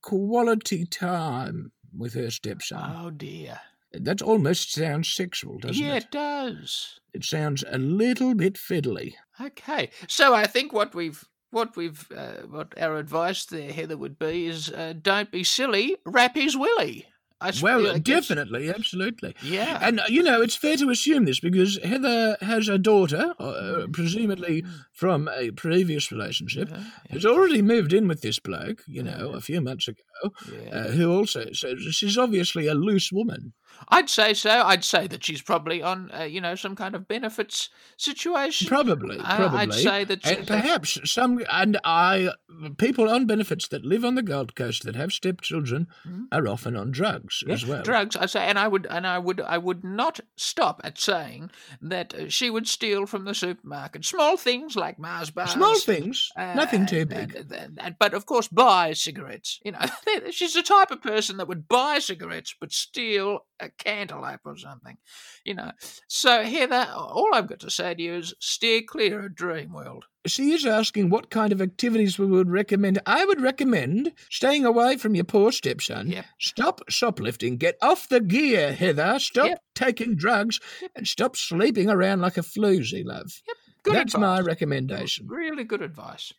quality 0.01 0.85
time 0.85 1.71
with 1.97 2.13
her 2.15 2.29
stepson. 2.29 2.91
Oh 2.97 3.09
dear. 3.09 3.59
That 3.99 4.21
almost 4.21 4.71
sounds 4.73 5.13
sexual, 5.13 5.57
doesn't 5.59 5.81
it? 5.83 5.85
yeah, 5.87 5.95
it? 5.95 6.03
it 6.05 6.11
does. 6.11 6.99
It 7.13 7.23
sounds 7.23 7.63
a 7.69 7.77
little 7.77 8.35
bit 8.35 8.55
fiddly. 8.55 9.13
Okay, 9.39 9.89
so 10.07 10.33
I 10.33 10.45
think 10.47 10.73
what 10.73 10.93
we've 10.95 11.23
what 11.51 11.75
we've 11.77 12.05
uh, 12.15 12.47
what 12.49 12.73
our 12.77 12.97
advice 12.97 13.45
there, 13.45 13.71
Heather, 13.71 13.97
would 13.97 14.19
be 14.19 14.47
is 14.47 14.69
uh, 14.69 14.93
don't 15.01 15.31
be 15.31 15.43
silly. 15.43 15.95
Rap 16.05 16.35
his 16.35 16.57
willy. 16.57 17.05
I 17.41 17.49
s- 17.49 17.61
Well, 17.61 17.85
I 17.95 17.99
definitely, 17.99 18.69
absolutely. 18.69 19.35
Yeah. 19.43 19.77
And, 19.81 19.99
uh, 19.99 20.03
you 20.07 20.23
know, 20.23 20.41
it's 20.41 20.55
fair 20.55 20.77
to 20.77 20.89
assume 20.89 21.25
this 21.25 21.41
because 21.41 21.77
Heather 21.83 22.37
has 22.39 22.69
a 22.69 22.77
daughter, 22.77 23.33
uh, 23.37 23.87
presumably 23.91 24.63
from 24.93 25.27
a 25.27 25.51
previous 25.51 26.13
relationship, 26.13 26.71
Uh-huh. 26.71 26.81
who's 27.11 27.25
already 27.25 27.61
moved 27.61 27.91
in 27.91 28.07
with 28.07 28.21
this 28.21 28.39
bloke, 28.39 28.83
you 28.87 29.03
know, 29.03 29.31
a 29.33 29.41
few 29.41 29.59
months 29.59 29.89
ago, 29.89 30.31
Yeah. 30.49 30.69
uh, 30.77 30.91
who 30.91 31.11
also, 31.11 31.51
so 31.51 31.75
she's 31.75 32.17
obviously 32.17 32.67
a 32.67 32.73
loose 32.73 33.11
woman. 33.11 33.51
I'd 33.89 34.09
say 34.09 34.33
so. 34.33 34.49
I'd 34.63 34.83
say 34.83 35.07
that 35.07 35.23
she's 35.23 35.41
probably 35.41 35.81
on, 35.81 36.09
uh, 36.17 36.23
you 36.23 36.41
know, 36.41 36.55
some 36.55 36.75
kind 36.75 36.95
of 36.95 37.07
benefits 37.07 37.69
situation. 37.97 38.67
Probably, 38.67 39.19
I- 39.23 39.35
probably. 39.37 39.59
I'd 39.59 39.73
say 39.73 40.03
that 40.05 40.25
and 40.25 40.47
perhaps 40.47 40.99
some, 41.11 41.41
and 41.51 41.79
I, 41.83 42.29
people 42.77 43.09
on 43.09 43.25
benefits 43.27 43.67
that 43.69 43.85
live 43.85 44.03
on 44.03 44.15
the 44.15 44.21
Gold 44.23 44.55
Coast 44.55 44.83
that 44.83 44.95
have 44.95 45.11
stepchildren 45.11 45.87
are 46.31 46.47
often 46.47 46.75
on 46.75 46.91
drugs 46.91 47.43
as 47.49 47.65
well. 47.65 47.83
Drugs, 47.83 48.15
I 48.15 48.25
say, 48.25 48.45
and 48.45 48.57
I 48.57 48.67
would, 48.67 48.87
and 48.89 49.05
I 49.05 49.19
would, 49.19 49.41
I 49.41 49.57
would 49.57 49.83
not 49.83 50.19
stop 50.35 50.81
at 50.83 50.97
saying 50.99 51.51
that 51.81 52.13
uh, 52.13 52.29
she 52.29 52.49
would 52.49 52.67
steal 52.67 53.05
from 53.05 53.25
the 53.25 53.33
supermarket 53.35 54.05
small 54.05 54.37
things 54.37 54.75
like 54.75 54.97
Mars 54.99 55.29
bars, 55.29 55.51
Small 55.51 55.77
things, 55.79 56.29
uh, 56.35 56.53
nothing 56.55 56.85
too 56.85 57.05
big. 57.05 57.35
and- 57.35 57.51
and- 57.51 57.79
and- 57.81 57.95
but 57.99 58.13
of 58.13 58.25
course, 58.25 58.47
buy 58.47 58.93
cigarettes. 58.93 59.59
You 59.63 59.71
know, 59.73 59.79
she's 60.31 60.53
the 60.53 60.63
type 60.63 60.91
of 60.91 61.01
person 61.01 61.37
that 61.37 61.47
would 61.47 61.67
buy 61.67 61.99
cigarettes 61.99 62.55
but 62.59 62.71
steal 62.71 63.45
a 63.65 63.83
cantaloupe 63.83 64.41
or 64.45 64.57
something. 64.57 64.97
You 65.43 65.55
know, 65.55 65.71
so 66.07 66.43
Heather, 66.43 66.87
all 66.95 67.29
I've 67.33 67.47
got 67.47 67.59
to 67.61 67.69
say 67.69 67.93
to 67.95 68.01
you 68.01 68.13
is 68.15 68.33
steer 68.39 68.81
clear 68.87 69.25
of 69.25 69.33
Dreamworld. 69.33 70.01
She 70.27 70.53
is 70.53 70.65
asking 70.65 71.09
what 71.09 71.29
kind 71.29 71.51
of 71.51 71.61
activities 71.61 72.17
we 72.17 72.25
would 72.25 72.49
recommend. 72.49 72.99
I 73.05 73.25
would 73.25 73.41
recommend 73.41 74.11
staying 74.31 74.65
away 74.65 74.97
from 74.97 75.13
your 75.13 75.23
poor 75.25 75.51
stepson. 75.51 76.09
Yep. 76.11 76.25
Stop 76.39 76.81
shoplifting. 76.89 77.57
Get 77.57 77.75
off 77.81 78.09
the 78.09 78.21
gear, 78.21 78.73
Heather. 78.73 79.19
Stop 79.19 79.47
Yep. 79.49 79.59
taking 79.75 80.15
drugs 80.15 80.59
and 80.95 81.07
stop 81.07 81.35
sleeping 81.35 81.89
around 81.89 82.21
like 82.21 82.37
a 82.37 82.41
floozy, 82.41 83.05
love. 83.05 83.31
Yep. 83.47 83.57
Good 83.83 83.93
That's 83.95 84.15
advice. 84.15 84.21
my 84.21 84.39
recommendation. 84.41 85.27
Really 85.27 85.63
good 85.63 85.83
advice. 85.83 86.33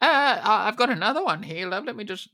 Uh, 0.00 0.38
I've 0.44 0.76
got 0.76 0.90
another 0.90 1.24
one 1.24 1.42
here, 1.42 1.66
love. 1.68 1.86
Let 1.86 1.96
me 1.96 2.04
just. 2.04 2.28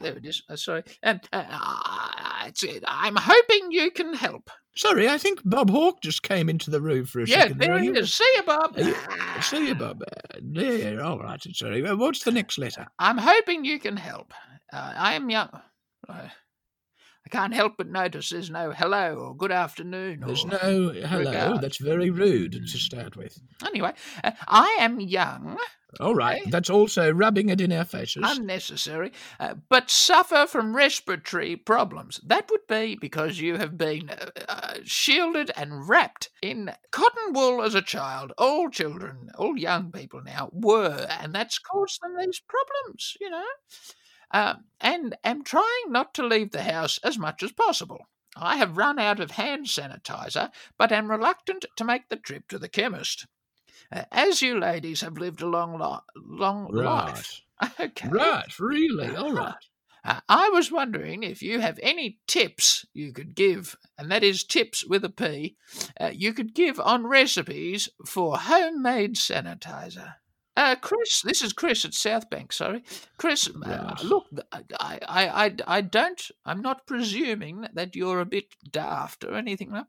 There 0.00 0.16
it 0.16 0.24
is. 0.24 0.42
Uh, 0.48 0.56
sorry. 0.56 0.82
Um, 1.02 1.20
uh, 1.32 1.44
uh, 1.48 2.44
it's, 2.46 2.64
I'm 2.86 3.16
hoping 3.16 3.70
you 3.72 3.90
can 3.90 4.14
help. 4.14 4.50
Sorry, 4.76 5.08
I 5.08 5.18
think 5.18 5.40
Bob 5.44 5.70
Hawke 5.70 6.00
just 6.02 6.22
came 6.22 6.48
into 6.48 6.70
the 6.70 6.80
room 6.80 7.04
for 7.04 7.20
a 7.20 7.26
Yeah, 7.26 7.42
second. 7.42 7.60
there 7.60 7.78
he 7.78 7.86
you- 7.86 7.94
is. 7.96 8.14
See 8.14 8.30
you, 8.36 8.42
Bob. 8.44 8.76
you- 8.78 8.94
See 9.42 9.66
you, 9.68 9.74
Bob. 9.74 10.02
Uh, 10.02 10.38
yeah, 10.52 11.00
all 11.02 11.18
right. 11.18 11.42
Sorry. 11.52 11.84
Uh, 11.86 11.96
What's 11.96 12.22
the 12.24 12.30
next 12.32 12.58
letter? 12.58 12.86
I'm 12.98 13.18
hoping 13.18 13.64
you 13.64 13.78
can 13.80 13.96
help. 13.96 14.32
Uh, 14.72 14.92
I 14.96 15.14
am 15.14 15.30
young. 15.30 15.50
I 17.28 17.30
can't 17.30 17.52
help 17.52 17.74
but 17.76 17.88
notice 17.88 18.30
there's 18.30 18.48
no 18.48 18.70
hello 18.72 19.16
or 19.16 19.36
good 19.36 19.52
afternoon. 19.52 20.22
There's 20.24 20.46
no 20.46 20.56
hello. 20.56 21.18
regard. 21.18 21.60
That's 21.60 21.76
very 21.76 22.08
rude 22.08 22.52
to 22.52 22.78
start 22.78 23.16
with. 23.16 23.38
Anyway, 23.66 23.92
uh, 24.24 24.30
I 24.46 24.78
am 24.80 24.98
young, 24.98 25.58
All 26.00 26.14
right. 26.14 26.40
Okay. 26.40 26.50
That's 26.50 26.70
also 26.70 27.12
rubbing 27.12 27.50
it 27.50 27.60
in 27.60 27.70
our 27.70 27.84
faces. 27.84 28.22
unnecessary, 28.26 29.12
uh, 29.38 29.56
but 29.68 29.90
suffer 29.90 30.46
from 30.46 30.74
respiratory 30.74 31.54
problems. 31.56 32.18
That 32.24 32.48
would 32.50 32.66
be 32.66 32.96
because 32.98 33.38
you 33.38 33.58
have 33.58 33.76
been 33.76 34.08
uh, 34.08 34.30
uh, 34.48 34.74
shielded 34.84 35.50
and 35.54 35.86
wrapped 35.86 36.30
in 36.40 36.72
cotton 36.92 37.34
wool 37.34 37.62
as 37.62 37.74
a 37.74 37.82
child. 37.82 38.32
All 38.38 38.70
children, 38.70 39.28
all 39.36 39.58
young 39.58 39.92
people 39.92 40.22
now 40.24 40.48
were, 40.50 41.06
and 41.20 41.34
that's 41.34 41.58
caused 41.58 42.00
them 42.00 42.16
these 42.18 42.40
problems, 42.40 43.18
you 43.20 43.28
know. 43.28 43.44
Um, 44.30 44.64
and 44.80 45.16
am 45.24 45.42
trying 45.42 45.84
not 45.88 46.14
to 46.14 46.26
leave 46.26 46.50
the 46.50 46.62
house 46.62 46.98
as 47.02 47.18
much 47.18 47.42
as 47.42 47.52
possible. 47.52 48.06
I 48.36 48.56
have 48.56 48.76
run 48.76 48.98
out 48.98 49.20
of 49.20 49.32
hand 49.32 49.66
sanitizer, 49.66 50.50
but 50.76 50.92
am 50.92 51.10
reluctant 51.10 51.64
to 51.76 51.84
make 51.84 52.08
the 52.08 52.16
trip 52.16 52.48
to 52.48 52.58
the 52.58 52.68
chemist. 52.68 53.26
Uh, 53.90 54.04
as 54.12 54.42
you 54.42 54.58
ladies 54.58 55.00
have 55.00 55.18
lived 55.18 55.40
a 55.40 55.46
long, 55.46 55.78
li- 55.78 56.22
long 56.24 56.70
right. 56.72 56.84
life, 56.84 57.42
okay, 57.80 58.08
Right. 58.08 58.58
Really. 58.58 59.16
All 59.16 59.32
right. 59.32 59.54
uh, 60.04 60.20
I 60.28 60.50
was 60.50 60.70
wondering 60.70 61.22
if 61.22 61.42
you 61.42 61.60
have 61.60 61.80
any 61.82 62.18
tips 62.26 62.84
you 62.92 63.12
could 63.12 63.34
give, 63.34 63.76
and 63.96 64.10
that 64.10 64.22
is 64.22 64.44
tips 64.44 64.84
with 64.84 65.04
a 65.04 65.10
P, 65.10 65.56
uh, 66.00 66.10
you 66.14 66.32
could 66.32 66.54
give 66.54 66.78
on 66.78 67.06
recipes 67.06 67.88
for 68.06 68.36
homemade 68.36 69.16
sanitizer. 69.16 70.14
Uh, 70.58 70.74
Chris, 70.74 71.22
this 71.22 71.40
is 71.40 71.52
Chris 71.52 71.84
at 71.84 71.94
South 71.94 72.28
Bank. 72.28 72.52
Sorry, 72.52 72.82
Chris. 73.16 73.48
Uh, 73.64 73.94
look, 74.02 74.26
I, 74.52 74.98
I, 75.08 75.28
I, 75.28 75.54
I 75.68 75.80
don't. 75.82 76.20
I'm 76.44 76.60
not 76.60 76.84
presuming 76.84 77.68
that 77.74 77.94
you're 77.94 78.18
a 78.18 78.26
bit 78.26 78.46
daft 78.68 79.22
or 79.22 79.34
anything. 79.34 79.72
Uh, 79.72 79.84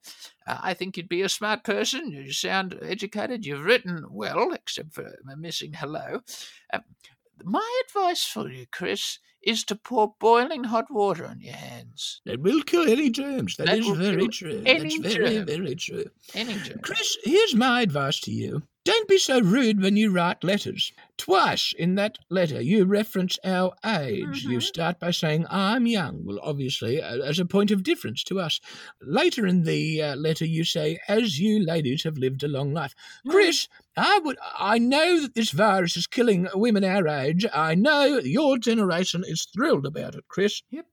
I 0.46 0.76
think 0.76 0.96
you'd 0.96 1.10
be 1.10 1.24
a 1.24 1.30
smart 1.30 1.64
person. 1.64 2.12
You 2.12 2.32
sound 2.32 2.78
educated. 2.84 3.48
You've 3.48 3.66
written 3.66 4.06
well, 4.12 4.54
except 4.54 4.94
for 4.94 5.08
a 5.08 5.36
missing 5.36 5.74
hello. 5.74 6.20
Um, 6.72 6.82
my 7.44 7.82
advice 7.88 8.24
for 8.24 8.48
you, 8.52 8.68
Chris, 8.72 9.18
is 9.42 9.64
to 9.64 9.76
pour 9.76 10.14
boiling 10.20 10.66
hot 10.66 10.92
water 10.92 11.26
on 11.26 11.42
your 11.42 11.56
hands. 11.56 12.22
It 12.28 12.42
will 12.42 12.62
kill 12.62 12.88
any 12.88 13.10
germs. 13.10 13.56
That 13.56 13.66
that 13.66 13.80
is 13.80 13.88
very 13.88 14.28
true. 14.28 14.62
any 14.68 15.00
That's 15.00 15.16
very, 15.16 15.40
very 15.40 15.74
true. 15.74 16.06
Any 16.36 16.54
germ. 16.60 16.78
Chris, 16.84 17.18
here's 17.24 17.56
my 17.56 17.82
advice 17.82 18.20
to 18.22 18.32
you. 18.32 18.62
Don't 18.86 19.08
be 19.10 19.18
so 19.18 19.40
rude 19.42 19.82
when 19.82 19.98
you 19.98 20.10
write 20.10 20.44
letters. 20.44 20.94
Twice 21.18 21.74
in 21.78 21.96
that 21.96 22.18
letter, 22.30 22.62
you 22.62 22.86
reference 22.86 23.38
our 23.44 23.74
age. 23.86 24.44
You 24.44 24.58
Mhm. 24.60 24.64
start 24.64 25.00
by 25.00 25.12
saying, 25.12 25.46
I'm 25.50 25.86
young. 25.86 26.26
Well, 26.26 26.40
obviously, 26.42 27.02
as 27.02 27.40
a 27.40 27.46
point 27.46 27.72
of 27.72 27.84
difference 27.84 28.24
to 28.26 28.40
us. 28.40 28.60
Later 29.02 29.46
in 29.46 29.64
the 29.64 30.02
uh, 30.02 30.16
letter, 30.16 30.46
you 30.46 30.64
say, 30.64 30.98
as 31.08 31.40
you 31.40 31.64
ladies 31.64 32.04
have 32.04 32.18
lived 32.18 32.42
a 32.44 32.48
long 32.48 32.74
life. 32.74 32.96
Chris, 33.28 33.68
I 33.98 34.20
would. 34.20 34.38
I 34.58 34.78
know 34.80 35.20
that 35.22 35.36
this 35.36 35.52
virus 35.52 35.98
is 35.98 36.08
killing 36.08 36.48
women 36.56 36.86
our 36.86 37.08
age. 37.08 37.46
I 37.54 37.76
know 37.76 38.20
your 38.20 38.58
generation 38.58 39.24
is 39.28 39.46
thrilled 39.54 39.86
about 39.86 40.16
it, 40.16 40.24
Chris. 40.30 40.62
Yep. 40.72 40.86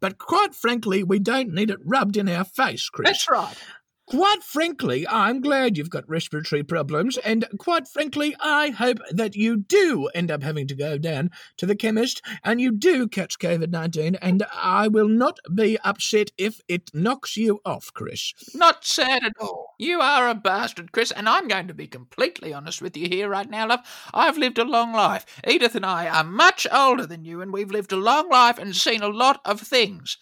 But 0.00 0.18
quite 0.18 0.54
frankly, 0.54 1.04
we 1.04 1.18
don't 1.18 1.52
need 1.52 1.70
it 1.70 1.78
rubbed 1.84 2.16
in 2.16 2.28
our 2.28 2.44
face, 2.44 2.88
Chris. 2.88 3.08
That's 3.10 3.30
right. 3.30 3.56
Quite 4.06 4.42
frankly, 4.42 5.08
I'm 5.08 5.40
glad 5.40 5.78
you've 5.78 5.88
got 5.88 6.06
respiratory 6.06 6.62
problems, 6.62 7.16
and 7.18 7.46
quite 7.58 7.88
frankly, 7.88 8.36
I 8.38 8.68
hope 8.68 8.98
that 9.10 9.34
you 9.34 9.56
do 9.56 10.08
end 10.14 10.30
up 10.30 10.42
having 10.42 10.66
to 10.68 10.74
go 10.74 10.98
down 10.98 11.30
to 11.56 11.64
the 11.64 11.74
chemist 11.74 12.20
and 12.44 12.60
you 12.60 12.70
do 12.70 13.08
catch 13.08 13.38
COVID 13.38 13.70
19, 13.70 14.16
and 14.16 14.44
I 14.52 14.88
will 14.88 15.08
not 15.08 15.38
be 15.54 15.78
upset 15.84 16.32
if 16.36 16.60
it 16.68 16.90
knocks 16.92 17.38
you 17.38 17.60
off, 17.64 17.92
Chris. 17.94 18.34
Not 18.54 18.84
sad 18.84 19.24
at 19.24 19.32
all. 19.40 19.74
You 19.78 20.02
are 20.02 20.28
a 20.28 20.34
bastard, 20.34 20.92
Chris, 20.92 21.10
and 21.10 21.26
I'm 21.26 21.48
going 21.48 21.68
to 21.68 21.74
be 21.74 21.86
completely 21.86 22.52
honest 22.52 22.82
with 22.82 22.98
you 22.98 23.08
here 23.08 23.30
right 23.30 23.48
now, 23.48 23.66
love. 23.66 23.80
I've 24.12 24.36
lived 24.36 24.58
a 24.58 24.64
long 24.64 24.92
life. 24.92 25.24
Edith 25.48 25.74
and 25.74 25.86
I 25.86 26.08
are 26.08 26.24
much 26.24 26.66
older 26.70 27.06
than 27.06 27.24
you, 27.24 27.40
and 27.40 27.54
we've 27.54 27.70
lived 27.70 27.90
a 27.92 27.96
long 27.96 28.28
life 28.28 28.58
and 28.58 28.76
seen 28.76 29.02
a 29.02 29.08
lot 29.08 29.40
of 29.46 29.62
things. 29.62 30.18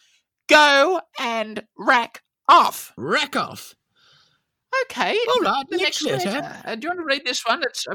Go 0.49 1.01
and 1.19 1.65
rack 1.77 2.23
off. 2.49 2.93
Rack 2.97 3.37
off. 3.37 3.75
Okay. 4.85 5.17
All 5.29 5.41
right. 5.43 5.65
the- 5.71 5.77
next 5.79 6.03
next 6.05 6.25
letter. 6.25 6.41
letter. 6.41 6.63
Uh, 6.65 6.75
do 6.75 6.81
you 6.87 6.89
want 6.91 7.01
to 7.01 7.05
read 7.05 7.25
this 7.25 7.43
one? 7.47 7.63
It's 7.63 7.87
uh, 7.87 7.95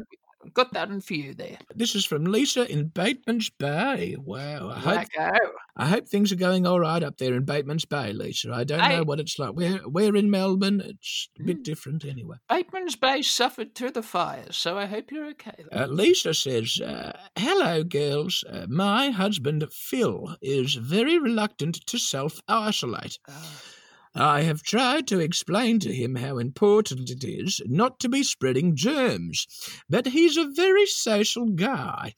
got 0.54 0.72
that 0.74 0.90
one 0.90 1.02
for 1.02 1.16
you 1.16 1.34
there. 1.34 1.58
This 1.76 1.96
is 1.96 2.06
from 2.06 2.26
Lisa 2.26 2.72
in 2.72 2.88
Bateman's 2.90 3.50
Bay. 3.50 4.16
Wow. 4.18 4.70
I 4.70 4.80
hope, 4.80 5.08
I 5.76 5.88
hope 5.88 6.08
things 6.08 6.32
are 6.32 6.36
going 6.38 6.68
all 6.68 6.80
right 6.80 7.02
up 7.02 7.18
there 7.18 7.34
in 7.34 7.44
Bateman's 7.46 7.84
Bay, 7.86 8.14
Lisa. 8.14 8.54
I 8.54 8.64
don't 8.64 8.80
Hey. 8.80 8.98
know 8.98 9.04
what 9.04 9.20
it's 9.20 9.40
like. 9.40 9.54
We're, 9.56 9.82
we're 9.88 10.16
in 10.16 10.30
Melbourne. 10.30 10.82
It's 10.86 11.30
a 11.40 11.42
Mm. 11.42 11.46
bit 11.48 11.64
different 11.64 12.06
anyway. 12.06 12.38
Bateman's 12.48 12.96
Bay 12.96 13.24
suffered 13.24 13.74
through 13.74 13.92
the 13.92 14.04
fires, 14.04 14.56
so 14.56 14.78
I 14.78 14.86
hope 14.86 15.12
you're 15.12 15.30
okay. 15.32 15.66
Uh, 15.74 15.88
Lisa 15.88 16.34
says, 16.36 16.80
uh, 16.80 17.18
Hello, 17.36 17.84
girls. 17.84 18.44
Uh, 18.50 18.68
my 18.70 19.10
husband, 19.10 19.66
Phil, 19.74 20.38
is 20.44 20.76
very 20.76 21.18
reluctant 21.18 21.86
to 21.88 21.98
self 21.98 22.40
isolate. 22.48 23.18
Ah. 23.28 23.62
I 24.16 24.42
have 24.42 24.64
tried 24.64 25.08
to 25.08 25.20
explain 25.20 25.80
to 25.80 25.94
him 25.94 26.16
how 26.16 26.38
important 26.38 27.10
it 27.10 27.24
is 27.24 27.62
not 27.66 28.00
to 28.00 28.10
be 28.10 28.24
spreading 28.24 28.76
germs, 28.76 29.46
but 29.90 30.08
he's 30.08 30.38
a 30.38 30.50
very 30.50 30.86
social 30.86 31.46
guy 31.46 32.14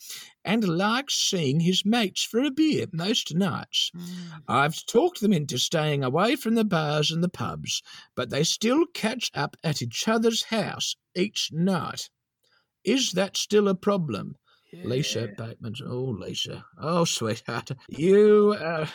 and 0.45 0.67
likes 0.67 1.15
seeing 1.15 1.59
his 1.59 1.85
mates 1.85 2.23
for 2.23 2.41
a 2.41 2.51
beer 2.51 2.87
most 2.93 3.35
nights. 3.35 3.91
Mm. 3.95 4.41
I've 4.47 4.85
talked 4.85 5.21
them 5.21 5.33
into 5.33 5.57
staying 5.57 6.03
away 6.03 6.35
from 6.35 6.55
the 6.55 6.63
bars 6.63 7.11
and 7.11 7.23
the 7.23 7.29
pubs, 7.29 7.81
but 8.15 8.29
they 8.29 8.43
still 8.43 8.85
catch 8.93 9.29
up 9.33 9.57
at 9.63 9.81
each 9.81 10.07
other's 10.07 10.43
house 10.43 10.95
each 11.15 11.49
night. 11.51 12.09
Is 12.83 13.11
that 13.11 13.35
still 13.35 13.67
a 13.67 13.75
problem? 13.75 14.35
Lisa 14.71 15.29
Bateman. 15.35 15.75
Oh, 15.85 16.15
Lisa. 16.19 16.63
Oh, 16.79 17.03
sweetheart. 17.03 17.71
You, 17.89 18.55
uh, 18.59 18.85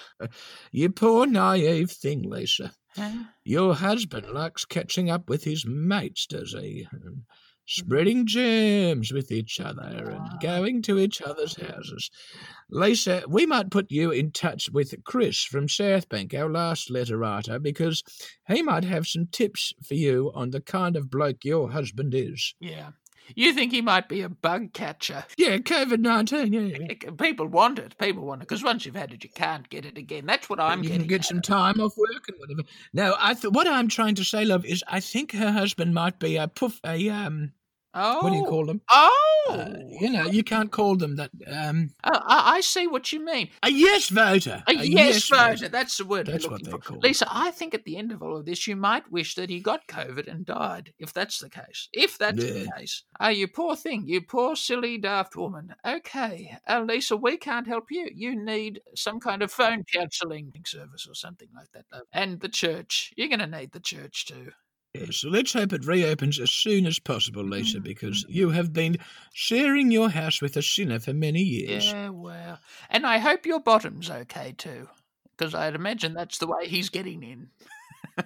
you 0.70 0.90
poor 0.90 1.26
naive 1.26 1.90
thing, 1.90 2.22
Lisa. 2.22 2.72
Huh? 2.96 3.24
Your 3.44 3.74
husband 3.74 4.30
likes 4.30 4.64
catching 4.64 5.10
up 5.10 5.28
with 5.28 5.44
his 5.44 5.66
mates, 5.66 6.26
does 6.26 6.52
he? 6.52 6.86
And 6.92 7.22
spreading 7.66 8.26
germs 8.26 9.12
with 9.12 9.32
each 9.32 9.58
other 9.58 10.10
and 10.10 10.40
going 10.40 10.82
to 10.82 10.98
each 10.98 11.22
other's 11.22 11.60
houses. 11.60 12.10
Lisa, 12.70 13.22
we 13.28 13.46
might 13.46 13.70
put 13.70 13.90
you 13.90 14.10
in 14.10 14.30
touch 14.30 14.68
with 14.70 14.94
Chris 15.04 15.42
from 15.42 15.66
Southbank, 15.66 16.34
our 16.34 16.50
last 16.50 16.90
letter 16.90 17.16
writer, 17.16 17.58
because 17.58 18.02
he 18.48 18.62
might 18.62 18.84
have 18.84 19.06
some 19.06 19.26
tips 19.30 19.72
for 19.82 19.94
you 19.94 20.30
on 20.34 20.50
the 20.50 20.60
kind 20.60 20.96
of 20.96 21.10
bloke 21.10 21.44
your 21.44 21.70
husband 21.70 22.14
is. 22.14 22.54
Yeah. 22.60 22.90
You 23.34 23.52
think 23.52 23.72
he 23.72 23.82
might 23.82 24.08
be 24.08 24.22
a 24.22 24.28
bug 24.28 24.72
catcher? 24.72 25.24
Yeah, 25.36 25.58
COVID 25.58 26.00
19, 26.00 26.52
yeah. 26.52 27.10
People 27.18 27.46
want 27.46 27.78
it. 27.78 27.96
People 27.98 28.24
want 28.24 28.42
it 28.42 28.48
because 28.48 28.62
once 28.62 28.84
you've 28.84 28.96
had 28.96 29.12
it, 29.12 29.24
you 29.24 29.30
can't 29.30 29.68
get 29.68 29.84
it 29.84 29.96
again. 29.98 30.26
That's 30.26 30.48
what 30.48 30.60
I'm 30.60 30.82
you 30.82 30.90
getting. 30.90 31.02
can 31.02 31.08
get 31.08 31.24
some 31.24 31.40
time 31.40 31.80
off 31.80 31.96
work 31.96 32.28
and 32.28 32.38
whatever. 32.38 32.62
No, 32.92 33.14
I 33.18 33.34
th- 33.34 33.52
what 33.52 33.66
I'm 33.66 33.88
trying 33.88 34.14
to 34.16 34.24
say, 34.24 34.44
love, 34.44 34.64
is 34.64 34.84
I 34.88 35.00
think 35.00 35.32
her 35.32 35.52
husband 35.52 35.94
might 35.94 36.18
be 36.18 36.36
a 36.36 36.48
poof, 36.48 36.80
a 36.84 37.08
um, 37.08 37.52
Oh. 37.94 38.22
what 38.24 38.30
do 38.30 38.36
you 38.36 38.44
call 38.44 38.66
them? 38.66 38.80
Oh. 38.90 39.30
Uh, 39.50 39.74
you 40.00 40.10
know, 40.10 40.24
you 40.26 40.42
can't 40.42 40.70
call 40.72 40.96
them 40.96 41.16
that. 41.16 41.30
Um, 41.46 41.90
Oh, 42.02 42.10
I, 42.12 42.56
I 42.56 42.60
see 42.60 42.86
what 42.86 43.12
you 43.12 43.24
mean. 43.24 43.50
a 43.62 43.70
yes 43.70 44.08
voter. 44.08 44.62
A 44.66 44.74
yes 44.74 45.28
voter. 45.28 45.68
That's 45.68 45.96
the 45.98 46.04
word 46.04 46.26
That's 46.26 46.48
what 46.48 46.62
they're 46.64 46.72
for. 46.72 46.78
called. 46.78 47.02
Lisa, 47.04 47.26
I 47.30 47.50
think 47.50 47.74
at 47.74 47.84
the 47.84 47.96
end 47.96 48.10
of 48.10 48.22
all 48.22 48.36
of 48.36 48.46
this, 48.46 48.66
you 48.66 48.74
might 48.74 49.10
wish 49.12 49.34
that 49.34 49.50
he 49.50 49.60
got 49.60 49.86
COVID 49.86 50.26
and 50.28 50.44
died, 50.46 50.92
if 50.98 51.12
that's 51.12 51.38
the 51.38 51.50
case. 51.50 51.88
If 51.92 52.18
that's 52.18 52.42
the 52.42 52.68
case. 52.76 53.04
Oh, 53.20 53.28
you 53.28 53.46
poor 53.48 53.76
thing. 53.76 54.04
You 54.06 54.22
poor, 54.22 54.56
silly, 54.56 54.98
daft 54.98 55.36
woman. 55.36 55.74
Okay. 55.86 56.56
Uh, 56.68 56.84
Lisa, 56.88 57.16
we 57.16 57.36
can't 57.36 57.66
help 57.68 57.84
you. 57.90 58.08
You 58.14 58.34
need 58.42 58.80
some 58.96 59.20
kind 59.20 59.42
of 59.42 59.52
phone 59.52 59.84
counselling 59.94 60.52
service 60.66 61.06
or 61.08 61.14
something 61.14 61.48
like 61.54 61.68
that. 61.74 61.84
And 62.12 62.40
the 62.40 62.48
church. 62.48 63.12
You're 63.16 63.28
going 63.28 63.38
to 63.40 63.46
need 63.46 63.72
the 63.72 63.80
church 63.80 64.24
too. 64.26 64.50
So 65.10 65.28
let's 65.28 65.52
hope 65.52 65.72
it 65.72 65.84
reopens 65.86 66.38
as 66.38 66.52
soon 66.52 66.86
as 66.86 67.00
possible, 67.00 67.42
Lisa, 67.42 67.78
Mm-hmm. 67.78 67.84
because 67.84 68.24
you 68.28 68.50
have 68.50 68.72
been 68.72 68.98
sharing 69.32 69.90
your 69.90 70.08
house 70.08 70.40
with 70.40 70.56
a 70.56 70.62
sinner 70.62 71.00
for 71.00 71.12
many 71.12 71.42
years. 71.42 71.86
Yeah, 71.86 72.10
well. 72.10 72.60
And 72.90 73.04
I 73.04 73.18
hope 73.18 73.44
your 73.44 73.58
bottom's 73.60 74.08
okay 74.08 74.54
too. 74.56 74.88
Because 75.36 75.52
I'd 75.52 75.74
imagine 75.74 76.14
that's 76.14 76.38
the 76.38 76.46
way 76.46 76.68
he's 76.68 76.90
getting 76.90 77.24
in. 77.24 77.48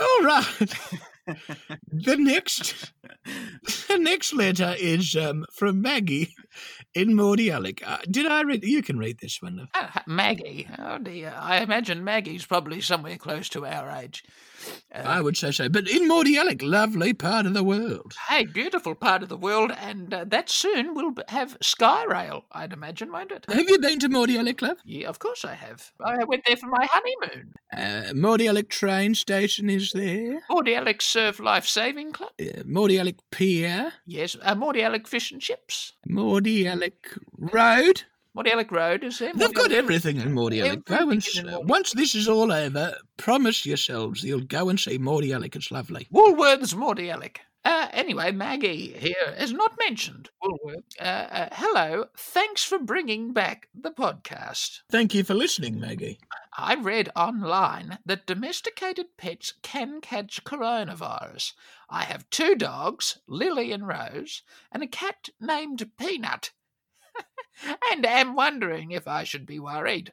All 0.00 0.22
right. 0.22 0.74
the 1.26 2.16
next, 2.16 2.92
the 3.88 3.98
next 3.98 4.32
letter 4.32 4.74
is 4.78 5.16
um, 5.16 5.44
from 5.52 5.82
Maggie 5.82 6.34
in 6.94 7.10
Mordialloc. 7.10 7.82
Uh, 7.84 7.98
did 8.10 8.26
I 8.26 8.42
read? 8.42 8.64
You 8.64 8.82
can 8.82 8.98
read 8.98 9.18
this 9.20 9.40
one. 9.40 9.68
Ah, 9.74 10.02
Maggie. 10.06 10.68
Oh 10.78 10.98
dear. 10.98 11.34
I 11.36 11.58
imagine 11.58 12.04
Maggie's 12.04 12.46
probably 12.46 12.80
somewhere 12.80 13.16
close 13.16 13.48
to 13.50 13.66
our 13.66 13.90
age. 13.90 14.22
Uh, 14.94 15.02
I 15.04 15.20
would 15.20 15.36
say 15.36 15.50
so, 15.50 15.68
but 15.68 15.88
in 15.88 16.08
Mordialloc, 16.08 16.62
lovely 16.62 17.12
part 17.12 17.46
of 17.46 17.54
the 17.54 17.62
world. 17.64 18.14
hey, 18.28 18.44
beautiful 18.46 18.94
part 18.94 19.22
of 19.22 19.28
the 19.28 19.36
world, 19.36 19.72
and 19.78 20.12
uh, 20.12 20.24
that 20.28 20.48
soon 20.48 20.94
will 20.94 21.12
have 21.28 21.58
Skyrail, 21.60 22.44
I'd 22.52 22.72
imagine, 22.72 23.12
won't 23.12 23.32
it? 23.32 23.44
Have 23.48 23.68
you 23.68 23.78
been 23.78 23.98
to 24.00 24.08
Mordialloc, 24.08 24.62
love? 24.62 24.78
Yeah, 24.84 25.08
of 25.08 25.18
course 25.18 25.44
I 25.44 25.54
have. 25.54 25.92
I 26.04 26.24
went 26.24 26.44
there 26.46 26.56
for 26.56 26.66
my 26.68 26.86
honeymoon. 26.90 27.52
Uh, 27.76 28.12
Mordialloc 28.14 28.68
train 28.68 29.14
station 29.14 29.68
is 29.68 29.92
there. 29.92 30.40
Mordialloc 30.50 31.02
Surf 31.02 31.40
Life 31.40 31.66
Saving 31.66 32.12
Club. 32.12 32.30
Uh, 32.40 32.62
Mordialloc 32.64 33.18
Pier. 33.30 33.92
Yes, 34.06 34.36
uh, 34.42 34.54
Mordialloc 34.54 35.06
Fish 35.06 35.30
and 35.32 35.40
Chips. 35.42 35.92
Mordialloc 36.08 37.18
Road. 37.36 38.04
Mordialloc 38.36 38.70
Road 38.70 39.02
is 39.04 39.18
there. 39.18 39.32
They've 39.34 39.54
got 39.54 39.72
everything 39.72 40.18
in 40.18 40.34
Mordialloc. 40.34 40.84
Go 40.84 40.96
and 40.96 41.12
in 41.12 41.18
s- 41.18 41.38
Mordialloc. 41.38 41.64
once 41.66 41.92
this 41.92 42.14
is 42.14 42.28
all 42.28 42.52
over, 42.52 42.94
promise 43.16 43.64
yourselves 43.64 44.22
you'll 44.22 44.40
go 44.40 44.68
and 44.68 44.78
see 44.78 44.98
Mordialloc. 44.98 45.56
It's 45.56 45.70
lovely. 45.70 46.06
Woolworths 46.12 46.74
Mordialloc. 46.74 47.36
Uh, 47.64 47.88
anyway, 47.92 48.30
Maggie 48.30 48.92
here 48.92 49.34
is 49.38 49.52
not 49.52 49.76
mentioned 49.76 50.30
Woolworths. 50.44 51.00
Uh, 51.00 51.04
uh, 51.04 51.48
hello, 51.50 52.04
thanks 52.16 52.62
for 52.62 52.78
bringing 52.78 53.32
back 53.32 53.66
the 53.74 53.90
podcast. 53.90 54.82
Thank 54.88 55.14
you 55.14 55.24
for 55.24 55.34
listening, 55.34 55.80
Maggie. 55.80 56.20
I 56.56 56.76
read 56.76 57.10
online 57.16 57.98
that 58.06 58.24
domesticated 58.26 59.16
pets 59.16 59.52
can 59.62 60.00
catch 60.00 60.44
coronavirus. 60.44 61.54
I 61.90 62.04
have 62.04 62.30
two 62.30 62.54
dogs, 62.54 63.18
Lily 63.26 63.72
and 63.72 63.86
Rose, 63.88 64.42
and 64.70 64.82
a 64.84 64.86
cat 64.86 65.28
named 65.40 65.90
Peanut, 65.98 66.52
and 67.90 68.04
am 68.04 68.34
wondering 68.34 68.90
if 68.90 69.06
I 69.08 69.24
should 69.24 69.46
be 69.46 69.58
worried. 69.58 70.12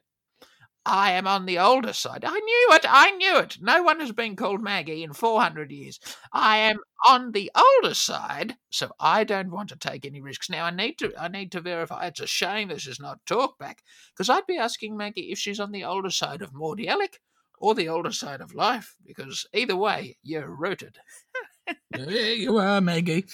I 0.86 1.12
am 1.12 1.26
on 1.26 1.46
the 1.46 1.58
older 1.58 1.94
side. 1.94 2.24
I 2.26 2.38
knew 2.38 2.68
it. 2.72 2.84
I 2.86 3.10
knew 3.12 3.38
it. 3.38 3.56
No 3.60 3.82
one 3.82 4.00
has 4.00 4.12
been 4.12 4.36
called 4.36 4.62
Maggie 4.62 5.02
in 5.02 5.14
400 5.14 5.72
years. 5.72 5.98
I 6.30 6.58
am 6.58 6.78
on 7.08 7.32
the 7.32 7.50
older 7.54 7.94
side, 7.94 8.56
so 8.68 8.90
I 9.00 9.24
don't 9.24 9.50
want 9.50 9.70
to 9.70 9.76
take 9.76 10.04
any 10.04 10.20
risks. 10.20 10.50
Now 10.50 10.66
I 10.66 10.70
need 10.70 10.98
to 10.98 11.12
I 11.18 11.28
need 11.28 11.52
to 11.52 11.62
verify. 11.62 12.06
It's 12.06 12.20
a 12.20 12.26
shame 12.26 12.68
this 12.68 12.86
is 12.86 13.00
not 13.00 13.24
talkback, 13.24 13.78
because 14.12 14.28
I'd 14.28 14.46
be 14.46 14.58
asking 14.58 14.96
Maggie 14.96 15.32
if 15.32 15.38
she's 15.38 15.60
on 15.60 15.72
the 15.72 15.84
older 15.84 16.10
side 16.10 16.42
of 16.42 16.52
Mordialloc 16.52 17.14
or 17.58 17.74
the 17.74 17.88
older 17.88 18.12
side 18.12 18.42
of 18.42 18.54
life, 18.54 18.94
because 19.06 19.46
either 19.54 19.76
way, 19.76 20.18
you're 20.22 20.54
rooted. 20.54 20.98
There 21.90 22.34
you 22.34 22.56
are, 22.58 22.80
Maggie. 22.80 23.24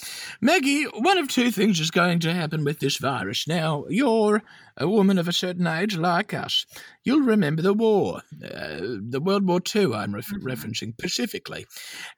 Maggie, 0.40 0.84
one 0.84 1.18
of 1.18 1.28
two 1.28 1.50
things 1.50 1.80
is 1.80 1.90
going 1.90 2.20
to 2.20 2.34
happen 2.34 2.64
with 2.64 2.78
this 2.78 2.98
virus. 2.98 3.48
Now, 3.48 3.84
you're 3.88 4.42
a 4.80 4.88
woman 4.88 5.18
of 5.18 5.28
a 5.28 5.32
certain 5.32 5.66
age 5.66 5.96
like 5.96 6.34
us. 6.34 6.64
You'll 7.04 7.20
remember 7.20 7.62
the 7.62 7.74
war, 7.74 8.22
uh, 8.42 8.80
the 8.80 9.20
World 9.22 9.46
War 9.46 9.60
II, 9.74 9.94
I'm 9.94 10.14
ref- 10.14 10.32
referencing 10.42 10.94
specifically. 10.94 11.66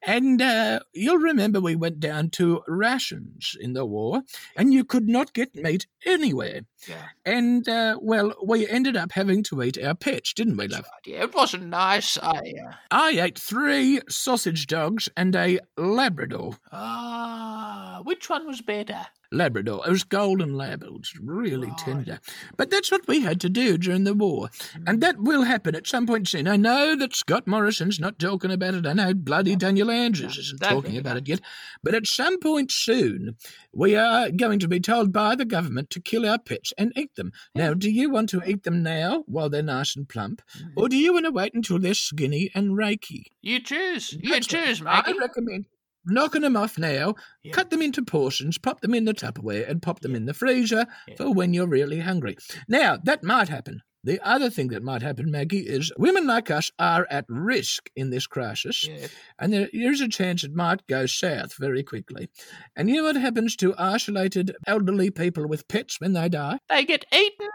And 0.03 0.40
uh, 0.40 0.81
you'll 0.94 1.18
remember 1.18 1.61
we 1.61 1.75
went 1.77 2.01
down 2.01 2.31
to 2.31 2.62
rations 2.68 3.57
in 3.61 3.72
the 3.75 3.85
war, 3.85 4.22
and 4.57 4.72
you 4.72 4.85
could 4.85 5.09
not 5.09 5.33
get 5.35 5.55
meat 5.55 5.87
anywhere. 6.07 6.62
Yeah. 6.88 7.07
And, 7.25 7.68
uh, 7.68 7.98
well, 8.01 8.33
we 8.44 8.66
ended 8.68 8.96
up 8.96 9.12
having 9.12 9.42
to 9.44 9.62
eat 9.62 9.83
our 9.83 9.94
pets, 9.94 10.33
didn't 10.33 10.57
we, 10.57 10.68
love? 10.68 10.87
Yeah, 11.05 11.22
it 11.25 11.35
wasn't 11.35 11.66
nice. 11.66 12.16
I 12.18 12.55
uh, 12.66 12.72
I 12.90 13.11
ate 13.20 13.38
three 13.38 14.01
sausage 14.09 14.66
dogs 14.66 15.09
and 15.16 15.35
a 15.35 15.59
Labrador. 15.77 16.55
ah, 16.72 18.01
which 18.05 18.29
one 18.31 18.46
was 18.46 18.61
better? 18.61 19.07
Labrador. 19.33 19.83
It 19.87 19.90
was 19.90 20.05
golden 20.05 20.55
lab. 20.55 20.83
It 20.83 20.92
was 20.92 21.12
really 21.18 21.73
tender. 21.79 22.21
But 22.57 22.71
that's 22.71 22.90
what 22.90 23.07
we 23.09 23.21
had 23.21 23.40
to 23.40 23.49
do 23.49 23.79
during 23.79 24.05
the 24.05 24.14
war. 24.14 24.51
And 24.87 25.01
that 25.01 25.16
mm. 25.16 25.25
will 25.25 25.42
happen 25.42 25.75
at 25.75 25.87
some 25.87 26.07
point 26.07 26.29
soon. 26.29 26.47
I 26.47 26.57
know 26.57 26.95
that 26.97 27.14
Scott 27.14 27.47
Morrison's 27.47 27.99
not 27.99 28.18
talking 28.18 28.51
about 28.51 28.75
it. 28.75 28.87
I 28.87 28.92
know 28.92 29.14
bloody 29.14 29.57
Daniel 29.57 29.90
Andrews 29.90 30.38
isn't 30.38 30.61
talking 30.61 30.97
about 30.97 31.16
it 31.16 31.29
yet. 31.29 31.40
But 31.83 31.95
at 31.95 32.07
some 32.07 32.38
point 32.38 32.71
soon, 32.71 33.37
we 33.73 33.97
are 33.97 34.31
going 34.31 34.59
to 34.61 34.68
be 34.68 34.81
told 34.81 35.12
by 35.12 35.35
the 35.35 35.45
government 35.45 35.90
to 35.90 36.01
kill 36.01 36.29
our 36.29 36.38
pets 36.38 36.73
and 36.77 36.92
eat 36.97 37.14
them. 37.16 37.33
Now, 37.55 37.75
do 37.75 37.90
you 37.90 38.11
want 38.11 38.29
to 38.31 38.42
eat 38.47 38.64
them 38.64 38.83
now 38.83 39.25
while 39.27 39.49
they're 39.49 39.62
nice 39.62 39.97
and 39.97 40.09
plump? 40.09 40.42
Or 40.77 40.87
mm. 40.87 40.90
do 40.90 40.97
you 40.97 41.12
want 41.12 41.27
to 41.27 41.33
wait 41.33 41.55
until 41.55 41.79
they're 41.79 41.95
skinny 41.95 42.51
and 42.55 42.77
raky? 42.77 43.33
You 43.40 43.61
choose. 43.61 44.12
You 44.12 44.33
That's 44.33 44.47
choose, 44.47 44.83
I 44.85 45.12
recommend 45.18 45.66
knocking 46.05 46.43
them 46.43 46.57
off 46.57 46.79
now, 46.79 47.15
Yeah. 47.43 47.53
cut 47.53 47.71
them 47.71 47.83
into 47.83 48.03
portions, 48.03 48.59
pop 48.59 48.81
them 48.81 48.95
in 48.95 49.05
the 49.05 49.15
Tupperware, 49.15 49.69
and 49.69 49.81
pop 49.83 50.01
them 50.01 50.15
in 50.15 50.27
the 50.27 50.35
freezer 50.35 50.87
Yeah. 51.09 51.15
for 51.17 51.33
when 51.33 51.55
you're 51.55 51.67
really 51.67 52.01
hungry. 52.01 52.37
Now, 52.69 52.97
that 53.05 53.23
might 53.23 53.49
happen. 53.49 53.83
The 54.05 54.19
other 54.27 54.51
thing 54.51 54.67
that 54.69 54.83
might 54.83 55.01
happen, 55.03 55.31
Maggie, 55.31 55.61
is 55.61 55.93
women 55.97 56.27
like 56.27 56.51
us 56.51 56.73
are 56.77 57.07
at 57.09 57.25
risk 57.29 57.88
in 57.95 58.11
this 58.11 58.27
crisis, 58.27 58.85
Yeah. 58.88 59.07
and 59.38 59.53
there 59.53 59.69
is 59.73 60.01
a 60.01 60.09
chance 60.09 60.43
it 60.43 60.53
might 60.53 60.85
go 60.88 61.07
south 61.07 61.55
very 61.57 61.85
quickly. 61.85 62.29
And 62.75 62.91
you 62.91 62.97
know 62.97 63.05
what 63.05 63.15
happens 63.15 63.55
to 63.57 63.77
isolated 63.79 64.57
elderly 64.67 65.11
people 65.11 65.47
with 65.47 65.69
pets 65.69 66.01
when 66.01 66.15
they 66.15 66.29
die? 66.29 66.59
They 66.69 66.85
get 66.85 67.05
eaten 67.15 67.49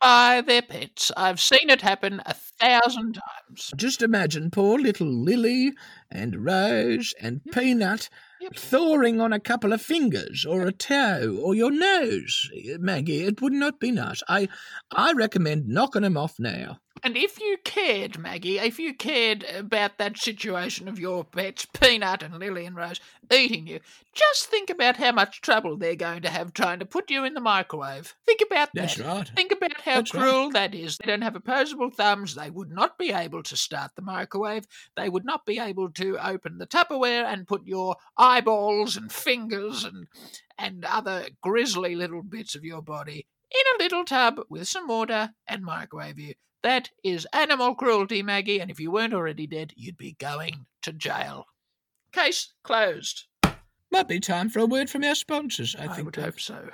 by 0.00 0.40
their 0.40 0.62
pets. 0.62 1.10
I've 1.16 1.40
seen 1.40 1.70
it 1.70 1.80
happen 1.82 2.22
a 2.26 2.34
thousand 2.34 3.14
times. 3.14 3.72
Just 3.76 4.02
imagine 4.02 4.50
poor 4.50 4.78
little 4.78 5.06
Lily 5.06 5.72
and 6.10 6.44
Rose 6.44 7.14
and 7.20 7.40
Peanut 7.52 8.08
Yep. 8.40 8.54
thawing 8.54 9.20
on 9.20 9.32
a 9.32 9.40
couple 9.40 9.72
of 9.72 9.82
fingers 9.82 10.46
or 10.46 10.62
a 10.62 10.70
toe 10.70 11.40
or 11.42 11.56
your 11.56 11.72
nose. 11.72 12.48
Eh, 12.56 12.76
Maggie, 12.78 13.22
it 13.24 13.42
would 13.42 13.52
not 13.52 13.80
be 13.80 13.90
nice. 13.90 14.22
I 14.28 14.48
I 14.92 15.12
recommend 15.12 15.66
knocking 15.66 16.02
them 16.02 16.16
off 16.16 16.38
now. 16.38 16.78
And 17.02 17.16
if 17.16 17.40
you 17.40 17.58
cared, 17.64 18.18
Maggie, 18.18 18.58
if 18.58 18.78
you 18.78 18.94
cared 18.94 19.44
about 19.44 19.98
that 19.98 20.18
situation 20.18 20.88
of 20.88 20.98
your 20.98 21.24
pets, 21.24 21.66
Peanut 21.66 22.22
and 22.22 22.38
Lily 22.38 22.66
and 22.66 22.76
Rose, 22.76 23.00
eating 23.32 23.66
you, 23.66 23.80
just 24.14 24.46
think 24.46 24.68
about 24.68 24.96
how 24.96 25.12
much 25.12 25.40
trouble 25.40 25.76
they're 25.76 25.94
going 25.94 26.22
to 26.22 26.30
have 26.30 26.52
trying 26.52 26.80
to 26.80 26.86
put 26.86 27.10
you 27.10 27.24
in 27.24 27.34
the 27.34 27.40
microwave. 27.40 28.14
Think 28.26 28.40
about 28.46 28.70
That's 28.74 28.96
that. 28.96 29.06
right. 29.06 29.28
Think 29.36 29.52
about 29.52 29.80
how 29.80 29.96
That's 29.96 30.14
right. 30.14 30.22
cruel 30.22 30.50
that 30.50 30.74
is. 30.74 30.98
They 30.98 31.06
don't 31.06 31.22
have 31.22 31.36
opposable 31.36 31.90
thumbs. 31.90 32.34
They 32.34 32.50
would 32.50 32.70
not 32.70 32.98
be 32.98 33.12
able 33.12 33.42
to 33.44 33.56
start 33.56 33.92
the 33.94 34.02
microwave. 34.02 34.66
They 34.96 35.08
would 35.08 35.24
not 35.24 35.46
be 35.46 35.58
able 35.58 35.90
to 35.92 36.18
open 36.26 36.58
the 36.58 36.66
Tupperware 36.66 37.24
and 37.24 37.46
put 37.46 37.66
your 37.66 37.96
eyeballs 38.16 38.96
and 38.96 39.12
fingers 39.12 39.84
and 39.84 40.08
and 40.58 40.84
other 40.84 41.28
grisly 41.40 41.94
little 41.94 42.22
bits 42.22 42.56
of 42.56 42.64
your 42.64 42.82
body 42.82 43.26
in 43.50 43.60
a 43.74 43.82
little 43.82 44.04
tub 44.04 44.40
with 44.50 44.68
some 44.68 44.88
water 44.88 45.30
and 45.46 45.62
microwave 45.62 46.18
you. 46.18 46.34
That 46.62 46.90
is 47.04 47.26
animal 47.32 47.74
cruelty, 47.74 48.22
Maggie, 48.22 48.60
and 48.60 48.70
if 48.70 48.80
you 48.80 48.90
weren't 48.90 49.14
already 49.14 49.46
dead, 49.46 49.72
you'd 49.76 49.96
be 49.96 50.16
going 50.18 50.66
to 50.82 50.92
jail. 50.92 51.46
Case 52.12 52.52
closed. 52.64 53.24
Might 53.90 54.08
be 54.08 54.20
time 54.20 54.48
for 54.48 54.58
a 54.60 54.66
word 54.66 54.90
from 54.90 55.04
our 55.04 55.14
sponsors, 55.14 55.76
I, 55.78 55.84
I, 55.84 55.88
think. 55.88 56.06
would 56.06 56.14
Dave. 56.14 56.24
hope 56.24 56.40
so. 56.40 56.70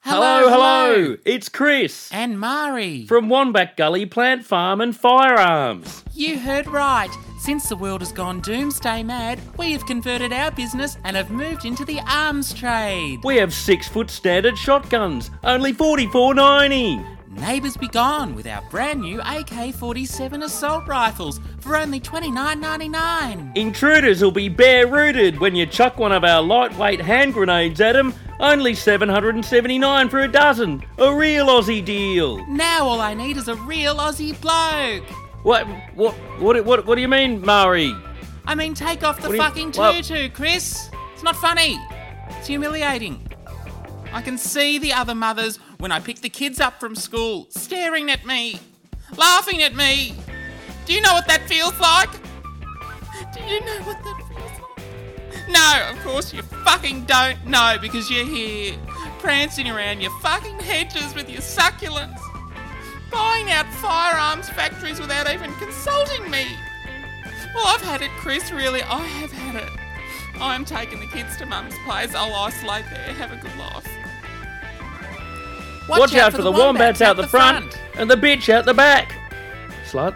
Hello, 0.00 0.48
hello, 0.48 1.16
It's 1.24 1.48
Chris 1.48 2.10
And 2.12 2.40
Mari. 2.40 3.06
from 3.06 3.28
Wombat 3.28 3.76
Gully 3.76 4.04
Plant 4.04 4.44
Farm 4.44 4.80
and 4.80 4.96
Firearms. 4.96 6.02
You 6.12 6.40
heard 6.40 6.66
right. 6.66 7.10
Since 7.38 7.68
the 7.68 7.76
world 7.76 8.00
has 8.00 8.10
gone 8.12 8.40
doomsday 8.40 9.02
mad, 9.04 9.38
we 9.58 9.70
have 9.72 9.86
converted 9.86 10.32
our 10.32 10.50
business 10.50 10.96
and 11.04 11.16
have 11.16 11.30
moved 11.30 11.64
into 11.64 11.84
the 11.84 12.00
arms 12.08 12.52
trade. 12.52 13.20
We 13.22 13.36
have 13.36 13.52
six 13.54 13.88
foot 13.88 14.10
standard 14.10 14.56
shotguns, 14.58 15.30
only 15.44 15.72
forty 15.72 16.06
four 16.08 16.34
ninety. 16.34 17.00
Neighbours 17.32 17.76
be 17.78 17.88
gone 17.88 18.34
with 18.34 18.46
our 18.46 18.62
brand 18.70 19.00
new 19.00 19.20
AK 19.24 19.74
47 19.74 20.42
assault 20.42 20.86
rifles 20.86 21.40
for 21.60 21.76
only 21.76 21.98
$29.99. 21.98 23.56
Intruders 23.56 24.22
will 24.22 24.30
be 24.30 24.48
bare 24.50 24.86
rooted 24.86 25.40
when 25.40 25.54
you 25.56 25.64
chuck 25.64 25.98
one 25.98 26.12
of 26.12 26.24
our 26.24 26.42
lightweight 26.42 27.00
hand 27.00 27.32
grenades 27.32 27.80
at 27.80 27.96
'em. 27.96 28.12
Only 28.38 28.74
779 28.74 30.08
for 30.10 30.20
a 30.20 30.28
dozen. 30.28 30.82
A 30.98 31.14
real 31.14 31.46
Aussie 31.46 31.84
deal. 31.84 32.44
Now 32.48 32.86
all 32.86 33.00
I 33.00 33.14
need 33.14 33.36
is 33.38 33.48
a 33.48 33.54
real 33.54 33.94
Aussie 33.96 34.38
bloke. 34.40 35.08
What, 35.42 35.66
what, 35.94 36.14
what, 36.38 36.64
what, 36.64 36.86
what 36.86 36.94
do 36.96 37.00
you 37.00 37.08
mean, 37.08 37.40
Murray? 37.40 37.94
I 38.44 38.54
mean, 38.54 38.74
take 38.74 39.02
off 39.04 39.20
the 39.22 39.28
do 39.28 39.34
you- 39.34 39.40
fucking 39.40 39.72
what? 39.72 40.04
tutu, 40.04 40.28
Chris. 40.28 40.90
It's 41.14 41.22
not 41.22 41.36
funny. 41.36 41.80
It's 42.30 42.48
humiliating. 42.48 43.26
I 44.12 44.20
can 44.20 44.36
see 44.36 44.78
the 44.78 44.92
other 44.92 45.14
mothers 45.14 45.58
when 45.78 45.90
I 45.90 45.98
pick 45.98 46.20
the 46.20 46.28
kids 46.28 46.60
up 46.60 46.78
from 46.78 46.94
school 46.94 47.46
staring 47.48 48.10
at 48.10 48.26
me, 48.26 48.60
laughing 49.16 49.62
at 49.62 49.74
me. 49.74 50.14
Do 50.84 50.92
you 50.92 51.00
know 51.00 51.14
what 51.14 51.26
that 51.28 51.48
feels 51.48 51.78
like? 51.80 52.10
Do 53.32 53.42
you 53.42 53.60
know 53.60 53.80
what 53.84 54.02
that 54.04 54.22
feels 54.28 54.50
like? 54.60 55.48
No, 55.48 55.90
of 55.90 56.04
course 56.04 56.32
you 56.34 56.42
fucking 56.42 57.04
don't 57.06 57.46
know 57.46 57.78
because 57.80 58.10
you're 58.10 58.26
here 58.26 58.76
prancing 59.18 59.68
around 59.68 60.00
your 60.02 60.10
fucking 60.20 60.58
hedges 60.58 61.14
with 61.14 61.30
your 61.30 61.40
succulents, 61.40 62.20
buying 63.10 63.50
out 63.50 63.66
firearms 63.74 64.48
factories 64.50 65.00
without 65.00 65.32
even 65.32 65.54
consulting 65.54 66.30
me. 66.30 66.44
Well, 67.54 67.66
I've 67.66 67.82
had 67.82 68.02
it, 68.02 68.10
Chris, 68.18 68.50
really. 68.50 68.82
I 68.82 69.06
have 69.06 69.32
had 69.32 69.56
it. 69.56 69.70
I'm 70.40 70.64
taking 70.64 71.00
the 71.00 71.06
kids 71.06 71.36
to 71.38 71.46
Mum's 71.46 71.74
place. 71.84 72.14
I'll 72.14 72.34
isolate 72.34 72.84
there, 72.90 73.14
have 73.14 73.32
a 73.32 73.36
good 73.36 73.56
life. 73.56 73.86
Watch, 75.88 76.14
out, 76.14 76.32
for 76.32 76.42
the 76.42 76.52
wombats 76.52 77.02
out 77.02 77.16
the 77.16 77.26
front, 77.26 77.78
and 77.94 78.10
the 78.10 78.14
bitch 78.14 78.48
out 78.48 78.64
the 78.64 78.74
back. 78.74 79.12
Slut. 79.90 80.14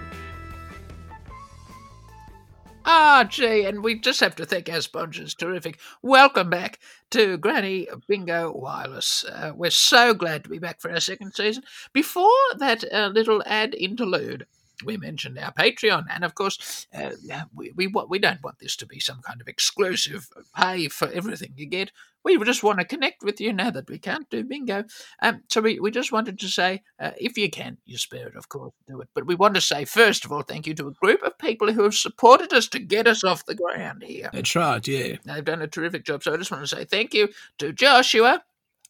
Ah, 2.84 3.26
gee, 3.28 3.64
and 3.64 3.82
we 3.82 3.98
just 3.98 4.20
have 4.20 4.36
to 4.36 4.46
thank 4.46 4.68
our 4.70 4.80
sponsors. 4.80 5.34
Terrific. 5.34 5.80
Welcome 6.02 6.50
back 6.50 6.78
to 7.10 7.36
Granny 7.36 7.88
Bingo 8.06 8.52
Wireless. 8.52 9.24
Uh, 9.24 9.52
we're 9.56 9.70
so 9.70 10.14
glad 10.14 10.44
to 10.44 10.50
be 10.50 10.60
back 10.60 10.80
for 10.80 10.92
our 10.92 11.00
second 11.00 11.34
season. 11.34 11.64
Before 11.92 12.30
that 12.58 12.84
uh, 12.92 13.08
little 13.08 13.42
ad 13.44 13.74
interlude, 13.74 14.46
we 14.84 14.96
mentioned 14.96 15.38
our 15.38 15.52
Patreon, 15.52 16.04
and 16.10 16.24
of 16.24 16.34
course, 16.34 16.86
uh, 16.94 17.10
we 17.54 17.72
we 17.74 17.86
we 17.86 18.18
don't 18.18 18.42
want 18.42 18.58
this 18.58 18.76
to 18.76 18.86
be 18.86 19.00
some 19.00 19.20
kind 19.22 19.40
of 19.40 19.48
exclusive 19.48 20.28
pay 20.54 20.88
for 20.88 21.08
everything 21.08 21.54
you 21.56 21.66
get. 21.66 21.92
We 22.24 22.36
just 22.44 22.64
want 22.64 22.80
to 22.80 22.84
connect 22.84 23.22
with 23.22 23.40
you 23.40 23.52
now 23.52 23.70
that 23.70 23.88
we 23.88 23.98
can't 23.98 24.28
do 24.28 24.42
bingo. 24.42 24.82
Um, 25.22 25.44
so 25.48 25.60
we, 25.60 25.78
we 25.78 25.92
just 25.92 26.10
wanted 26.10 26.40
to 26.40 26.48
say, 26.48 26.82
uh, 26.98 27.12
if 27.18 27.38
you 27.38 27.48
can, 27.48 27.78
you 27.84 27.96
spare 27.98 28.26
it, 28.26 28.34
of 28.34 28.48
course, 28.48 28.72
do 28.88 29.00
it. 29.00 29.08
But 29.14 29.26
we 29.26 29.36
want 29.36 29.54
to 29.54 29.60
say, 29.60 29.84
first 29.84 30.24
of 30.24 30.32
all, 30.32 30.42
thank 30.42 30.66
you 30.66 30.74
to 30.74 30.88
a 30.88 30.92
group 30.92 31.22
of 31.22 31.38
people 31.38 31.72
who 31.72 31.84
have 31.84 31.94
supported 31.94 32.52
us 32.52 32.66
to 32.70 32.80
get 32.80 33.06
us 33.06 33.22
off 33.22 33.46
the 33.46 33.54
ground 33.54 34.02
here. 34.02 34.28
That's 34.32 34.56
right, 34.56 34.86
yeah. 34.88 35.18
They've 35.24 35.44
done 35.44 35.62
a 35.62 35.68
terrific 35.68 36.04
job. 36.04 36.24
So 36.24 36.34
I 36.34 36.36
just 36.36 36.50
want 36.50 36.64
to 36.64 36.76
say 36.76 36.84
thank 36.84 37.14
you 37.14 37.28
to 37.58 37.72
Joshua, 37.72 38.42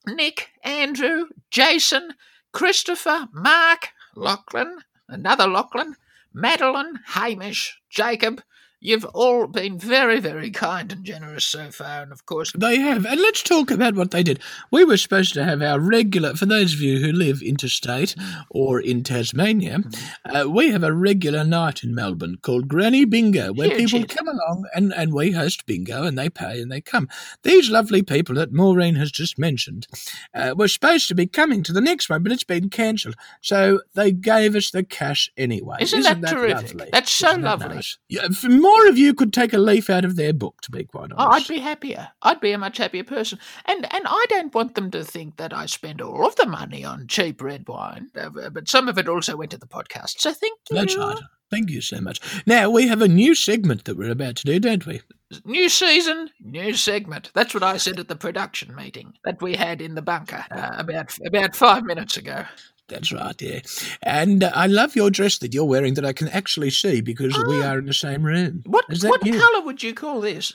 Nick, 0.06 0.48
Andrew, 0.64 1.26
Jason, 1.50 2.14
Christopher, 2.52 3.28
Mark, 3.34 3.90
Lachlan, 4.14 4.78
another 5.08 5.46
Lachlan, 5.46 5.94
Madeline, 6.32 7.00
Hamish, 7.06 7.80
Jacob. 7.88 8.42
You've 8.78 9.06
all 9.06 9.46
been 9.46 9.78
very, 9.78 10.20
very 10.20 10.50
kind 10.50 10.92
and 10.92 11.02
generous 11.02 11.46
so 11.46 11.70
far, 11.70 12.02
and 12.02 12.12
of 12.12 12.26
course, 12.26 12.52
They 12.52 12.76
have. 12.78 13.06
And 13.06 13.20
let's 13.20 13.42
talk 13.42 13.70
about 13.70 13.94
what 13.94 14.10
they 14.10 14.22
did. 14.22 14.38
We 14.70 14.84
were 14.84 14.98
supposed 14.98 15.32
to 15.34 15.44
have 15.44 15.62
our 15.62 15.80
regular, 15.80 16.34
for 16.34 16.44
those 16.46 16.74
of 16.74 16.80
you 16.80 16.98
who 17.00 17.10
live 17.10 17.40
interstate 17.42 18.14
or 18.50 18.78
in 18.78 19.02
Tasmania, 19.02 19.80
uh, 20.26 20.48
we 20.48 20.70
have 20.70 20.82
a 20.84 20.92
regular 20.92 21.42
night 21.42 21.82
in 21.82 21.94
Melbourne 21.94 22.36
called 22.42 22.68
Granny 22.68 23.04
Bingo, 23.06 23.52
where 23.52 23.70
people 23.70 24.04
come 24.04 24.28
along 24.28 24.66
and, 24.74 24.92
and 24.92 25.14
we 25.14 25.32
host 25.32 25.64
bingo 25.66 26.04
and 26.04 26.18
they 26.18 26.28
pay 26.28 26.60
and 26.60 26.70
they 26.70 26.80
come. 26.82 27.08
These 27.42 27.70
lovely 27.70 28.02
people 28.02 28.34
that 28.36 28.52
Maureen 28.52 28.96
has 28.96 29.10
just 29.10 29.38
mentioned 29.38 29.86
uh, 30.34 30.54
were 30.56 30.68
supposed 30.68 31.08
to 31.08 31.14
be 31.14 31.26
coming 31.26 31.62
to 31.62 31.72
the 31.72 31.80
next 31.80 32.10
one, 32.10 32.22
but 32.22 32.30
it's 32.30 32.44
been 32.44 32.68
cancelled. 32.68 33.16
So 33.40 33.80
they 33.94 34.12
gave 34.12 34.54
us 34.54 34.70
the 34.70 34.84
cash 34.84 35.30
anyway. 35.36 35.78
Isn't 35.80 36.02
that 36.02 36.22
terrific? 36.30 36.74
lovely? 36.74 36.88
That's 36.92 37.10
so 37.10 37.30
Isn't 37.30 37.42
that 37.42 37.58
lovely. 37.60 37.76
nice? 37.76 37.98
Yeah, 38.08 38.28
more 38.66 38.88
of 38.88 38.98
you 38.98 39.14
could 39.14 39.32
take 39.32 39.52
a 39.52 39.58
leaf 39.58 39.88
out 39.88 40.04
of 40.04 40.16
their 40.16 40.32
book, 40.32 40.60
to 40.62 40.70
be 40.70 40.84
quite 40.84 41.12
honest. 41.12 41.18
Oh, 41.18 41.30
I'd 41.30 41.48
be 41.48 41.60
happier. 41.60 42.08
I'd 42.22 42.40
be 42.40 42.52
a 42.52 42.58
much 42.58 42.78
happier 42.78 43.04
person. 43.04 43.38
And 43.64 43.84
and 43.94 44.04
I 44.06 44.24
don't 44.28 44.54
want 44.54 44.74
them 44.74 44.90
to 44.90 45.04
think 45.04 45.36
that 45.36 45.52
I 45.52 45.66
spend 45.66 46.00
all 46.00 46.26
of 46.26 46.36
the 46.36 46.46
money 46.46 46.84
on 46.84 47.06
cheap 47.06 47.42
red 47.42 47.66
wine, 47.68 48.10
uh, 48.16 48.50
but 48.50 48.68
some 48.68 48.88
of 48.88 48.98
it 48.98 49.08
also 49.08 49.36
went 49.36 49.52
to 49.52 49.58
the 49.58 49.66
podcast. 49.66 50.20
So 50.20 50.32
thank 50.32 50.58
you. 50.70 50.76
That's 50.76 50.96
right. 50.96 51.18
Thank 51.50 51.70
you 51.70 51.80
so 51.80 52.00
much. 52.00 52.20
Now, 52.44 52.70
we 52.70 52.88
have 52.88 53.02
a 53.02 53.08
new 53.08 53.34
segment 53.34 53.84
that 53.84 53.96
we're 53.96 54.10
about 54.10 54.34
to 54.36 54.44
do, 54.44 54.58
don't 54.58 54.84
we? 54.84 55.00
New 55.44 55.68
season, 55.68 56.30
new 56.40 56.74
segment. 56.74 57.30
That's 57.34 57.54
what 57.54 57.62
I 57.62 57.76
said 57.76 58.00
at 58.00 58.08
the 58.08 58.16
production 58.16 58.74
meeting 58.74 59.14
that 59.24 59.40
we 59.40 59.54
had 59.54 59.80
in 59.80 59.94
the 59.94 60.02
bunker 60.02 60.44
uh, 60.50 60.74
about 60.78 61.16
about 61.24 61.54
five 61.54 61.84
minutes 61.84 62.16
ago. 62.16 62.44
That's 62.88 63.12
right, 63.12 63.40
yeah. 63.42 63.60
And 64.02 64.44
uh, 64.44 64.52
I 64.54 64.66
love 64.66 64.94
your 64.94 65.10
dress 65.10 65.38
that 65.38 65.52
you're 65.52 65.64
wearing 65.64 65.94
that 65.94 66.04
I 66.04 66.12
can 66.12 66.28
actually 66.28 66.70
see 66.70 67.00
because 67.00 67.36
we 67.48 67.62
are 67.62 67.78
in 67.78 67.86
the 67.86 67.94
same 67.94 68.22
room. 68.22 68.62
What 68.64 68.84
Is 68.88 69.00
that 69.00 69.10
what 69.10 69.22
colour 69.22 69.64
would 69.64 69.82
you 69.82 69.92
call 69.92 70.20
this? 70.20 70.54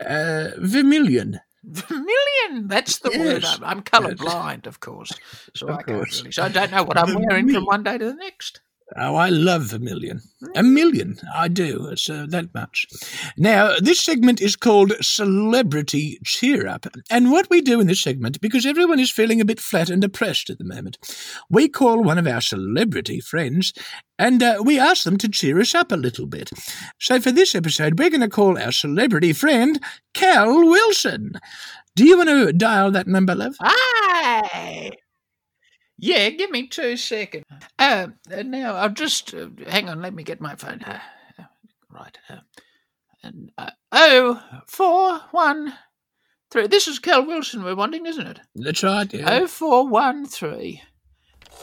Uh, 0.00 0.50
vermilion. 0.58 1.40
Vermilion. 1.64 2.68
That's 2.68 2.98
the 2.98 3.10
word. 3.18 3.44
I'm, 3.44 3.64
I'm 3.64 3.82
colour 3.82 4.14
blind, 4.14 4.66
of 4.66 4.80
course, 4.80 5.12
so 5.54 5.68
Of 5.68 5.78
I 5.78 5.82
can't 5.82 5.98
course. 5.98 6.20
really. 6.20 6.32
So 6.32 6.44
I 6.44 6.48
don't 6.48 6.70
know 6.70 6.84
what 6.84 6.98
I'm 6.98 7.14
wearing 7.14 7.52
from 7.52 7.64
one 7.64 7.82
day 7.82 7.98
to 7.98 8.04
the 8.04 8.14
next. 8.14 8.60
Oh, 8.96 9.14
I 9.14 9.30
love 9.30 9.72
a 9.72 9.78
million. 9.78 10.20
A 10.54 10.62
million. 10.62 11.16
I 11.34 11.48
do. 11.48 11.88
It's 11.88 12.10
uh, 12.10 12.26
that 12.28 12.52
much. 12.54 12.86
Now, 13.36 13.74
this 13.78 14.00
segment 14.00 14.40
is 14.40 14.56
called 14.56 14.92
Celebrity 15.00 16.18
Cheer 16.24 16.66
Up. 16.66 16.86
And 17.10 17.30
what 17.30 17.48
we 17.48 17.60
do 17.60 17.80
in 17.80 17.86
this 17.86 18.02
segment, 18.02 18.40
because 18.40 18.66
everyone 18.66 19.00
is 19.00 19.10
feeling 19.10 19.40
a 19.40 19.44
bit 19.44 19.60
flat 19.60 19.88
and 19.88 20.02
depressed 20.02 20.50
at 20.50 20.58
the 20.58 20.64
moment, 20.64 20.98
we 21.48 21.68
call 21.68 22.02
one 22.02 22.18
of 22.18 22.26
our 22.26 22.40
celebrity 22.40 23.20
friends 23.20 23.72
and 24.18 24.42
uh, 24.42 24.62
we 24.62 24.78
ask 24.78 25.04
them 25.04 25.16
to 25.18 25.28
cheer 25.28 25.58
us 25.60 25.74
up 25.74 25.90
a 25.90 25.96
little 25.96 26.26
bit. 26.26 26.50
So 26.98 27.20
for 27.20 27.32
this 27.32 27.54
episode, 27.54 27.98
we're 27.98 28.10
going 28.10 28.20
to 28.20 28.28
call 28.28 28.58
our 28.58 28.72
celebrity 28.72 29.32
friend 29.32 29.82
Cal 30.14 30.54
Wilson. 30.54 31.32
Do 31.96 32.04
you 32.04 32.16
want 32.16 32.28
to 32.28 32.52
dial 32.52 32.90
that 32.92 33.06
number, 33.06 33.34
love? 33.34 33.56
Aye. 33.60 34.92
Yeah, 36.02 36.30
give 36.30 36.50
me 36.50 36.66
two 36.66 36.96
seconds. 36.96 37.44
Uh, 37.78 38.08
now, 38.28 38.74
I'll 38.74 38.88
just 38.88 39.32
uh, 39.32 39.46
hang 39.68 39.88
on. 39.88 40.02
Let 40.02 40.12
me 40.14 40.24
get 40.24 40.40
my 40.40 40.56
phone. 40.56 40.82
Uh, 40.82 40.98
uh, 41.38 41.44
right. 41.90 42.18
Uh, 42.28 42.38
and 43.22 43.52
uh, 43.56 43.70
oh 43.92 44.42
four 44.66 45.20
one 45.30 45.74
three. 46.50 46.66
This 46.66 46.88
is 46.88 46.98
Cal 46.98 47.24
Wilson. 47.24 47.62
We're 47.62 47.76
wanting, 47.76 48.04
isn't 48.06 48.26
it? 48.26 48.40
That's 48.56 48.82
right, 48.82 49.14
yeah. 49.14 49.28
Oh 49.30 49.46
four 49.46 49.86
one 49.86 50.26
three 50.26 50.82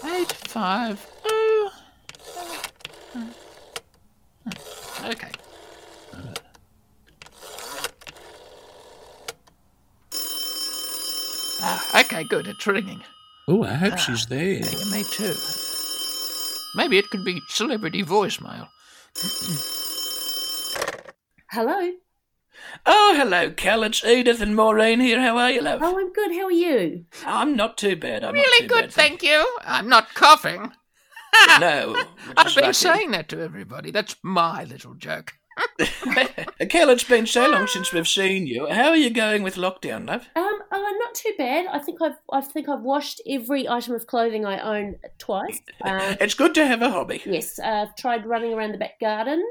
eight 0.05 0.31
five 0.31 1.05
oh. 1.25 1.71
Okay. 5.03 5.31
Ah, 11.61 11.99
okay, 11.99 12.23
good. 12.23 12.47
It's 12.47 12.65
ringing. 12.65 13.03
Oh, 13.51 13.63
I 13.63 13.73
hope 13.73 13.97
she's 13.97 14.25
ah, 14.25 14.29
there. 14.29 14.59
Yeah, 14.59 14.91
me 14.91 15.03
too. 15.03 15.33
Maybe 16.75 16.99
it 16.99 17.09
could 17.09 17.25
be 17.25 17.41
celebrity 17.47 18.03
voicemail. 18.03 18.67
Hello. 21.49 21.93
Oh, 22.85 23.15
hello, 23.17 23.49
Cal. 23.49 23.81
It's 23.81 24.05
Edith 24.05 24.39
and 24.39 24.55
Maureen 24.55 24.99
here. 24.99 25.19
How 25.19 25.35
are 25.39 25.49
you, 25.49 25.61
love? 25.61 25.81
Oh, 25.81 25.97
I'm 25.97 26.13
good. 26.13 26.31
How 26.31 26.45
are 26.45 26.51
you? 26.51 27.05
I'm 27.25 27.55
not 27.55 27.75
too 27.75 27.95
bad. 27.95 28.23
I'm 28.23 28.35
Really 28.35 28.67
too 28.67 28.67
good, 28.67 28.83
bad, 28.83 28.93
thank 28.93 29.23
you. 29.23 29.43
I'm 29.65 29.89
not 29.89 30.13
coughing. 30.13 30.71
No. 31.59 32.03
I've 32.37 32.53
been 32.53 32.73
saying 32.73 33.09
that 33.11 33.29
to 33.29 33.41
everybody. 33.41 33.89
That's 33.89 34.15
my 34.21 34.63
little 34.65 34.93
joke. 34.93 35.38
Cal, 36.69 36.89
it's 36.89 37.03
been 37.03 37.25
so 37.25 37.49
long 37.49 37.67
since 37.67 37.91
we've 37.93 38.07
seen 38.07 38.47
you. 38.47 38.67
How 38.69 38.89
are 38.89 38.95
you 38.97 39.09
going 39.09 39.43
with 39.43 39.55
lockdown, 39.55 40.07
love? 40.07 40.27
Um, 40.35 40.59
oh, 40.71 40.97
not 40.99 41.13
too 41.15 41.33
bad. 41.37 41.65
I 41.67 41.79
think 41.79 42.01
I've 42.01 42.17
I 42.31 42.41
think 42.41 42.67
I've 42.69 42.81
washed 42.81 43.21
every 43.27 43.67
item 43.67 43.95
of 43.95 44.07
clothing 44.07 44.45
I 44.45 44.59
own 44.59 44.95
twice. 45.17 45.59
Um, 45.83 46.17
It's 46.19 46.33
good 46.33 46.53
to 46.55 46.65
have 46.67 46.81
a 46.81 46.89
hobby. 46.89 47.21
yes, 47.25 47.59
uh, 47.59 47.85
I've 47.87 47.95
tried 47.95 48.25
running 48.25 48.53
around 48.53 48.73
the 48.73 48.77
back 48.77 48.99
garden. 48.99 49.43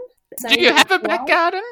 Do 0.48 0.60
you 0.60 0.72
have 0.72 0.90
a 0.90 0.98
back 0.98 1.26
garden? 1.26 1.62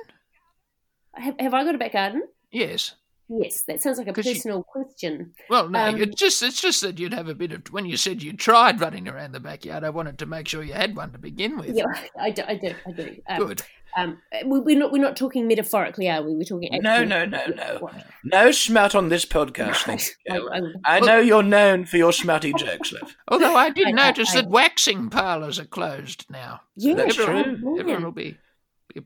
Have, 1.14 1.34
have 1.38 1.54
I 1.54 1.64
got 1.64 1.74
a 1.74 1.78
back 1.78 1.92
garden? 1.92 2.22
Yes. 2.50 2.94
Yes, 3.28 3.62
that 3.62 3.82
sounds 3.82 3.98
like 3.98 4.06
a 4.06 4.12
'Cause 4.12 4.24
you- 4.26 4.34
personal 4.34 4.62
question. 4.62 5.34
Well, 5.50 5.68
no, 5.68 5.86
Um, 5.86 6.00
it's 6.00 6.14
just 6.14 6.42
it's 6.44 6.60
just 6.62 6.80
that 6.82 6.98
you'd 7.00 7.12
have 7.12 7.26
a 7.28 7.34
bit 7.34 7.50
of 7.52 7.62
when 7.72 7.84
you 7.84 7.96
said 7.96 8.22
you 8.22 8.32
tried 8.32 8.80
running 8.80 9.08
around 9.08 9.32
the 9.32 9.40
backyard. 9.40 9.82
I 9.82 9.90
wanted 9.90 10.16
to 10.20 10.26
make 10.26 10.46
sure 10.46 10.62
you 10.62 10.74
had 10.74 10.94
one 10.96 11.10
to 11.12 11.18
begin 11.18 11.56
with. 11.58 11.70
Yeah, 11.76 11.86
I 12.20 12.30
do. 12.30 12.42
I 12.46 12.54
do. 12.54 12.74
I 12.86 12.92
do. 12.92 13.16
Um, 13.28 13.46
Good. 13.48 13.62
Um, 13.96 14.18
we- 14.44 14.60
we're 14.60 14.78
not 14.78 14.92
we're 14.92 15.00
not 15.02 15.16
talking 15.16 15.48
metaphorically, 15.48 16.08
are 16.10 16.22
we? 16.22 16.34
We're 16.34 16.44
talking. 16.44 16.68
No, 16.82 16.90
actual- 16.90 17.08
no, 17.08 17.24
no, 17.24 17.46
no. 17.46 17.78
what? 17.80 17.94
No 18.24 18.52
smut 18.52 18.94
on 18.94 19.08
this 19.08 19.24
podcast, 19.24 19.76
thank 19.84 20.02
you, 20.26 20.48
I, 20.50 20.58
I, 20.94 20.96
I 20.96 21.00
know 21.00 21.18
you're 21.18 21.42
known 21.42 21.86
for 21.86 21.96
your 21.96 22.12
smutty 22.12 22.52
jokes, 22.52 22.92
love. 22.92 23.16
Although 23.28 23.56
I 23.56 23.70
did 23.70 23.86
I- 23.86 23.90
I- 23.90 23.92
notice 23.92 24.34
I- 24.36 24.42
that 24.42 24.50
waxing 24.50 25.08
parlours 25.10 25.58
are 25.58 25.64
closed 25.64 26.26
now. 26.30 26.60
yeah, 26.76 26.94
That's 26.94 27.18
everyone, 27.18 27.58
true. 27.60 27.80
everyone 27.80 28.04
will 28.04 28.12
be, 28.12 28.22
be 28.24 28.30
a 28.30 28.38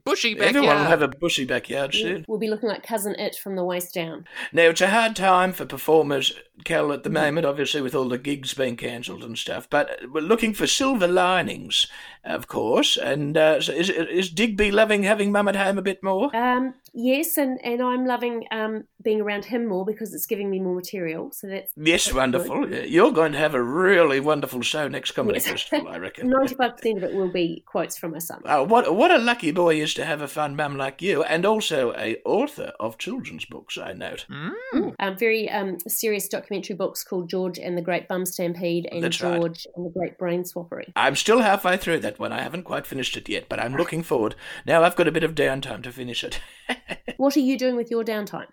bushy 0.04 0.34
backyard. 0.34 0.56
Everyone 0.56 0.76
will 0.78 0.84
have 0.84 1.02
a 1.02 1.08
bushy 1.08 1.44
backyard 1.44 1.94
Yeah, 1.94 2.02
soon. 2.02 2.24
We'll 2.28 2.38
be 2.38 2.48
looking 2.48 2.68
like 2.68 2.82
Cousin 2.82 3.14
Itt 3.18 3.36
from 3.36 3.56
the 3.56 3.64
waist 3.64 3.94
down. 3.94 4.26
Now, 4.52 4.64
it's 4.64 4.80
a 4.80 4.88
hard 4.88 5.16
time 5.16 5.52
for 5.52 5.64
performers, 5.64 6.32
Cal, 6.64 6.92
at 6.92 7.02
the 7.02 7.10
moment, 7.10 7.46
obviously, 7.46 7.80
with 7.80 7.94
all 7.94 8.08
the 8.08 8.18
gigs 8.18 8.54
being 8.54 8.76
cancelled 8.76 9.24
and 9.24 9.36
stuff, 9.38 9.68
but 9.70 9.98
we're 10.12 10.20
looking 10.20 10.54
for 10.54 10.66
silver 10.66 11.08
linings, 11.08 11.86
of 12.24 12.46
course. 12.46 12.96
And 12.96 13.36
uh, 13.36 13.60
so 13.60 13.72
is, 13.72 13.88
is 13.90 14.30
Digby 14.30 14.70
loving 14.70 15.02
having 15.02 15.32
mum 15.32 15.48
at 15.48 15.56
home 15.56 15.78
a 15.78 15.82
bit 15.82 16.02
more? 16.02 16.34
Um, 16.36 16.74
yes, 16.92 17.36
and, 17.38 17.58
and 17.64 17.82
I'm 17.82 18.04
loving 18.06 18.44
um, 18.50 18.84
being 19.02 19.20
around 19.20 19.46
him 19.46 19.66
more 19.66 19.84
because 19.84 20.12
it's 20.14 20.26
giving 20.26 20.50
me 20.50 20.60
more 20.60 20.74
material. 20.74 21.30
So 21.32 21.46
that's 21.48 21.72
Yes, 21.76 22.04
that's 22.04 22.14
wonderful. 22.14 22.70
Yeah, 22.70 22.82
You're 22.82 23.12
going 23.12 23.32
to 23.32 23.38
have 23.38 23.54
a 23.54 23.62
really 23.62 24.20
wonderful 24.20 24.60
show 24.62 24.86
next 24.88 25.12
Comedy 25.12 25.38
Yes. 25.38 25.48
Festival, 25.48 25.88
I 25.88 25.96
reckon. 25.98 26.28
Ninety-five 26.30 26.76
percent 26.76 26.98
of 26.98 27.04
it 27.04 27.14
will 27.14 27.32
be 27.32 27.64
quotes 27.66 27.96
from 27.96 28.12
my 28.12 28.18
son. 28.18 28.42
Oh, 28.44 28.62
what 28.64 28.94
what 28.94 29.10
a 29.10 29.18
lucky 29.18 29.50
boy 29.50 29.69
is 29.78 29.94
to 29.94 30.04
have 30.04 30.20
a 30.20 30.28
fun 30.28 30.56
mum 30.56 30.76
like 30.76 31.00
you, 31.00 31.22
and 31.22 31.46
also 31.46 31.94
a 31.96 32.16
author 32.24 32.72
of 32.80 32.98
children's 32.98 33.44
books. 33.44 33.78
I 33.78 33.92
note. 33.92 34.26
Mm. 34.28 34.94
Um, 34.98 35.16
very 35.16 35.48
um, 35.50 35.78
serious 35.86 36.26
documentary 36.28 36.76
books 36.76 37.04
called 37.04 37.30
George 37.30 37.58
and 37.58 37.76
the 37.76 37.82
Great 37.82 38.08
Bum 38.08 38.26
Stampede 38.26 38.88
and 38.90 39.04
That's 39.04 39.20
right. 39.20 39.36
George 39.36 39.66
and 39.76 39.86
the 39.86 39.90
Great 39.90 40.18
Brain 40.18 40.42
Swappery. 40.42 40.92
I'm 40.96 41.16
still 41.16 41.40
halfway 41.40 41.76
through 41.76 42.00
that 42.00 42.18
one. 42.18 42.32
I 42.32 42.42
haven't 42.42 42.64
quite 42.64 42.86
finished 42.86 43.16
it 43.16 43.28
yet, 43.28 43.48
but 43.48 43.60
I'm 43.60 43.76
looking 43.76 44.02
forward. 44.02 44.34
Now 44.66 44.82
I've 44.82 44.96
got 44.96 45.08
a 45.08 45.12
bit 45.12 45.24
of 45.24 45.34
downtime 45.34 45.82
to 45.84 45.92
finish 45.92 46.24
it. 46.24 46.40
What 47.16 47.36
are 47.36 47.40
you 47.40 47.58
doing 47.58 47.76
with 47.76 47.90
your 47.90 48.02
downtime? 48.02 48.46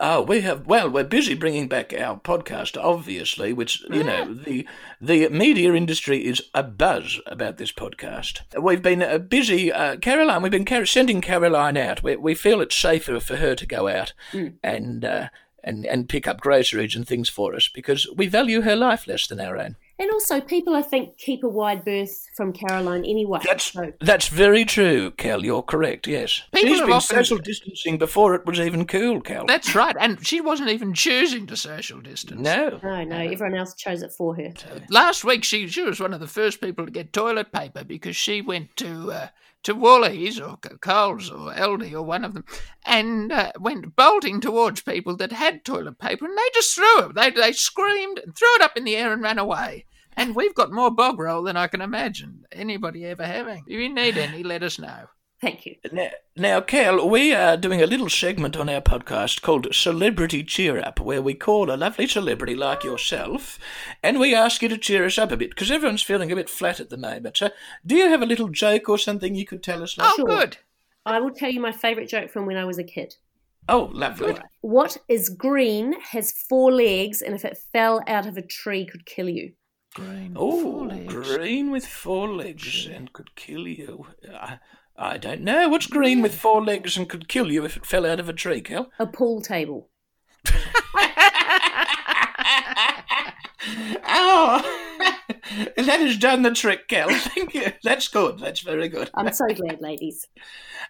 Oh, 0.00 0.22
we 0.22 0.40
have. 0.40 0.66
Well, 0.66 0.88
we're 0.88 1.04
busy 1.04 1.34
bringing 1.34 1.68
back 1.68 1.92
our 1.92 2.18
podcast, 2.18 2.82
obviously, 2.82 3.52
which 3.52 3.82
you 3.90 4.02
know 4.02 4.32
the 4.32 4.66
the 5.00 5.28
media 5.28 5.74
industry 5.74 6.24
is 6.24 6.42
a 6.54 6.62
buzz 6.62 7.20
about 7.26 7.58
this 7.58 7.72
podcast. 7.72 8.40
We've 8.60 8.82
been 8.82 9.02
uh, 9.02 9.18
busy, 9.18 9.70
uh, 9.72 9.96
Caroline. 9.96 10.42
We've 10.42 10.52
been 10.52 10.64
car- 10.64 10.86
sending 10.86 11.20
Caroline 11.20 11.76
out. 11.76 12.02
We 12.02 12.16
we 12.16 12.34
feel 12.34 12.60
it's 12.60 12.76
safer 12.76 13.20
for 13.20 13.36
her 13.36 13.54
to 13.54 13.66
go 13.66 13.88
out 13.88 14.12
and. 14.62 15.04
Uh, 15.04 15.28
and, 15.64 15.86
and 15.86 16.08
pick 16.08 16.26
up 16.26 16.40
groceries 16.40 16.96
and 16.96 17.06
things 17.06 17.28
for 17.28 17.54
us 17.54 17.68
because 17.72 18.08
we 18.16 18.26
value 18.26 18.62
her 18.62 18.74
life 18.74 19.06
less 19.06 19.28
than 19.28 19.38
our 19.38 19.56
own. 19.56 19.76
And 20.02 20.10
also, 20.10 20.40
people 20.40 20.74
I 20.74 20.82
think 20.82 21.16
keep 21.16 21.44
a 21.44 21.48
wide 21.48 21.84
berth 21.84 22.26
from 22.36 22.52
Caroline 22.52 23.04
anyway. 23.04 23.38
That's 23.44 23.70
so 23.72 23.92
that's 24.00 24.26
very 24.26 24.64
true, 24.64 25.12
Cal. 25.12 25.44
You're 25.44 25.62
correct. 25.62 26.08
Yes, 26.08 26.42
People 26.52 26.70
she's 26.70 26.78
have 26.80 26.88
been 26.88 26.96
often- 26.96 27.16
social 27.18 27.38
distancing 27.38 27.98
before 27.98 28.34
it 28.34 28.44
was 28.44 28.58
even 28.58 28.84
cool, 28.84 29.20
Cal. 29.20 29.46
That's 29.46 29.76
right, 29.76 29.94
and 30.00 30.26
she 30.26 30.40
wasn't 30.40 30.70
even 30.70 30.92
choosing 30.92 31.46
to 31.46 31.56
social 31.56 32.00
distance. 32.00 32.40
no, 32.40 32.80
no, 32.82 33.04
no, 33.04 33.16
everyone 33.16 33.54
else 33.54 33.74
chose 33.74 34.02
it 34.02 34.10
for 34.10 34.34
her. 34.34 34.52
Last 34.90 35.22
week, 35.24 35.44
she 35.44 35.68
she 35.68 35.82
was 35.82 36.00
one 36.00 36.12
of 36.12 36.18
the 36.18 36.26
first 36.26 36.60
people 36.60 36.84
to 36.84 36.90
get 36.90 37.12
toilet 37.12 37.52
paper 37.52 37.84
because 37.84 38.16
she 38.16 38.42
went 38.42 38.76
to 38.78 39.12
uh, 39.12 39.28
to 39.62 39.72
Woolies 39.76 40.40
or 40.40 40.56
Co- 40.56 40.78
Coles 40.78 41.30
or 41.30 41.52
Aldi 41.52 41.92
or 41.92 42.02
one 42.02 42.24
of 42.24 42.34
them, 42.34 42.44
and 42.84 43.30
uh, 43.30 43.52
went 43.60 43.94
bolting 43.94 44.40
towards 44.40 44.80
people 44.82 45.14
that 45.18 45.30
had 45.30 45.64
toilet 45.64 46.00
paper, 46.00 46.24
and 46.24 46.36
they 46.36 46.50
just 46.54 46.74
threw 46.74 46.98
it. 47.06 47.14
They 47.14 47.30
they 47.30 47.52
screamed, 47.52 48.18
and 48.18 48.34
threw 48.36 48.52
it 48.56 48.62
up 48.62 48.76
in 48.76 48.82
the 48.82 48.96
air, 48.96 49.12
and 49.12 49.22
ran 49.22 49.38
away. 49.38 49.84
And 50.16 50.34
we've 50.34 50.54
got 50.54 50.72
more 50.72 50.90
bog 50.90 51.18
roll 51.18 51.42
than 51.42 51.56
I 51.56 51.66
can 51.66 51.80
imagine 51.80 52.44
anybody 52.52 53.04
ever 53.06 53.24
having. 53.24 53.64
If 53.66 53.80
you 53.80 53.92
need 53.92 54.16
any, 54.18 54.42
let 54.42 54.62
us 54.62 54.78
know. 54.78 55.06
Thank 55.40 55.66
you. 55.66 55.74
Now, 55.90 56.10
now, 56.36 56.60
Cal, 56.60 57.08
we 57.08 57.34
are 57.34 57.56
doing 57.56 57.82
a 57.82 57.86
little 57.86 58.08
segment 58.08 58.56
on 58.56 58.68
our 58.68 58.80
podcast 58.80 59.42
called 59.42 59.74
Celebrity 59.74 60.44
Cheer 60.44 60.78
Up, 60.78 61.00
where 61.00 61.20
we 61.20 61.34
call 61.34 61.68
a 61.68 61.74
lovely 61.74 62.06
celebrity 62.06 62.54
like 62.54 62.84
yourself 62.84 63.58
and 64.04 64.20
we 64.20 64.36
ask 64.36 64.62
you 64.62 64.68
to 64.68 64.78
cheer 64.78 65.04
us 65.04 65.18
up 65.18 65.32
a 65.32 65.36
bit 65.36 65.50
because 65.50 65.72
everyone's 65.72 66.02
feeling 66.02 66.30
a 66.30 66.36
bit 66.36 66.48
flat 66.48 66.78
at 66.78 66.90
the 66.90 66.96
moment. 66.96 67.38
So, 67.38 67.50
do 67.84 67.96
you 67.96 68.08
have 68.08 68.22
a 68.22 68.26
little 68.26 68.48
joke 68.50 68.88
or 68.88 68.98
something 68.98 69.34
you 69.34 69.44
could 69.44 69.64
tell 69.64 69.82
us? 69.82 69.96
Oh, 69.98 70.12
Sure. 70.14 70.26
good. 70.26 70.58
I 71.04 71.18
will 71.18 71.32
tell 71.32 71.50
you 71.50 71.60
my 71.60 71.72
favourite 71.72 72.08
joke 72.08 72.30
from 72.30 72.46
when 72.46 72.56
I 72.56 72.64
was 72.64 72.78
a 72.78 72.84
kid. 72.84 73.16
Oh, 73.68 73.90
lovely. 73.92 74.36
What 74.60 74.96
is 75.08 75.28
green, 75.28 76.00
has 76.00 76.30
four 76.30 76.70
legs, 76.70 77.20
and 77.20 77.34
if 77.34 77.44
it 77.44 77.58
fell 77.72 78.00
out 78.06 78.26
of 78.26 78.36
a 78.36 78.42
tree 78.42 78.86
could 78.86 79.06
kill 79.06 79.28
you? 79.28 79.54
Green. 79.94 80.32
Oh, 80.36 80.62
four 80.62 80.86
legs. 80.86 81.12
green 81.12 81.70
with 81.70 81.86
four 81.86 82.28
legs 82.28 82.86
and 82.86 83.12
could 83.12 83.34
kill 83.36 83.66
you. 83.68 84.06
I, 84.34 84.58
I 84.96 85.18
don't 85.18 85.42
know. 85.42 85.68
What's 85.68 85.86
green 85.86 86.22
with 86.22 86.34
four 86.34 86.64
legs 86.64 86.96
and 86.96 87.08
could 87.08 87.28
kill 87.28 87.52
you 87.52 87.64
if 87.66 87.76
it 87.76 87.84
fell 87.84 88.06
out 88.06 88.18
of 88.20 88.28
a 88.28 88.32
tree, 88.32 88.62
Cal? 88.62 88.90
A 88.98 89.06
pool 89.06 89.42
table. 89.42 89.90
oh, 94.08 94.62
that 95.76 96.00
has 96.00 96.16
done 96.16 96.42
the 96.42 96.52
trick, 96.52 96.88
Cal. 96.88 97.08
Thank 97.12 97.54
you. 97.54 97.72
That's 97.82 98.08
good. 98.08 98.38
That's 98.38 98.60
very 98.60 98.88
good. 98.88 99.10
I'm 99.14 99.32
so 99.32 99.46
glad, 99.48 99.80
ladies. 99.82 100.26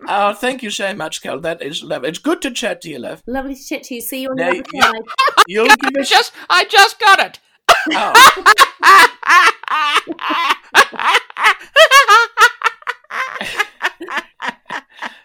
Oh, 0.08 0.32
thank 0.32 0.62
you 0.62 0.70
so 0.70 0.94
much, 0.94 1.22
Cal. 1.22 1.38
That 1.40 1.60
is 1.62 1.82
love. 1.82 2.04
It's 2.04 2.18
good 2.18 2.40
to 2.42 2.50
chat 2.50 2.80
to 2.82 2.88
you, 2.90 2.98
love. 2.98 3.22
Lovely 3.26 3.54
to 3.54 3.64
chat 3.64 3.82
to 3.84 3.94
you. 3.96 4.00
See 4.00 4.22
you 4.22 4.28
on 4.30 4.36
Now, 4.36 4.50
the 4.52 4.58
other 4.60 4.68
you- 4.72 4.82
side. 4.82 5.02
You'll 5.48 5.66
give 5.76 5.90
I 5.96 6.00
us. 6.00 6.08
just 6.08 6.32
I 6.48 6.64
just 6.66 6.98
got 7.00 7.18
it. 7.20 7.40
Oh, 7.92 8.12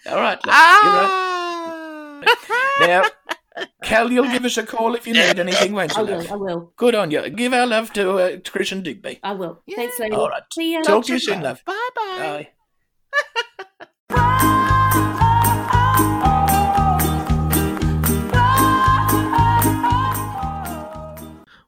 all 0.08 0.18
right, 0.18 0.40
love. 0.46 0.84
You're 0.84 0.94
right. 0.94 1.08
Ah. 1.70 2.22
Now, 2.82 3.04
Cal, 3.98 4.12
you'll 4.12 4.30
give 4.32 4.46
us 4.46 4.58
a 4.58 4.64
call 4.66 4.94
if 4.96 5.08
you 5.08 5.14
need 5.14 5.40
anything, 5.40 5.74
won't 5.74 5.98
I 5.98 6.02
will. 6.04 6.18
love? 6.18 6.32
I 6.32 6.36
will. 6.36 6.74
Good 6.78 6.94
on 6.96 7.10
you. 7.12 7.30
Give 7.30 7.54
our 7.54 7.66
love 7.66 7.92
to, 7.94 8.18
uh, 8.18 8.38
Chris 8.46 8.72
and 8.72 8.84
Digby. 8.84 9.20
I 9.24 9.34
will. 9.34 9.62
Thanks, 9.76 10.00
ladies. 10.00 10.18
All 10.18 10.30
right. 10.30 10.44
See 10.54 10.74
ya. 10.74 10.82
Talk 10.82 11.06
to 11.06 11.14
you 11.14 11.20
soon, 11.20 11.42
love. 11.42 11.64
Bye 11.66 11.90
bye. 11.96 12.18
Bye. 12.20 12.48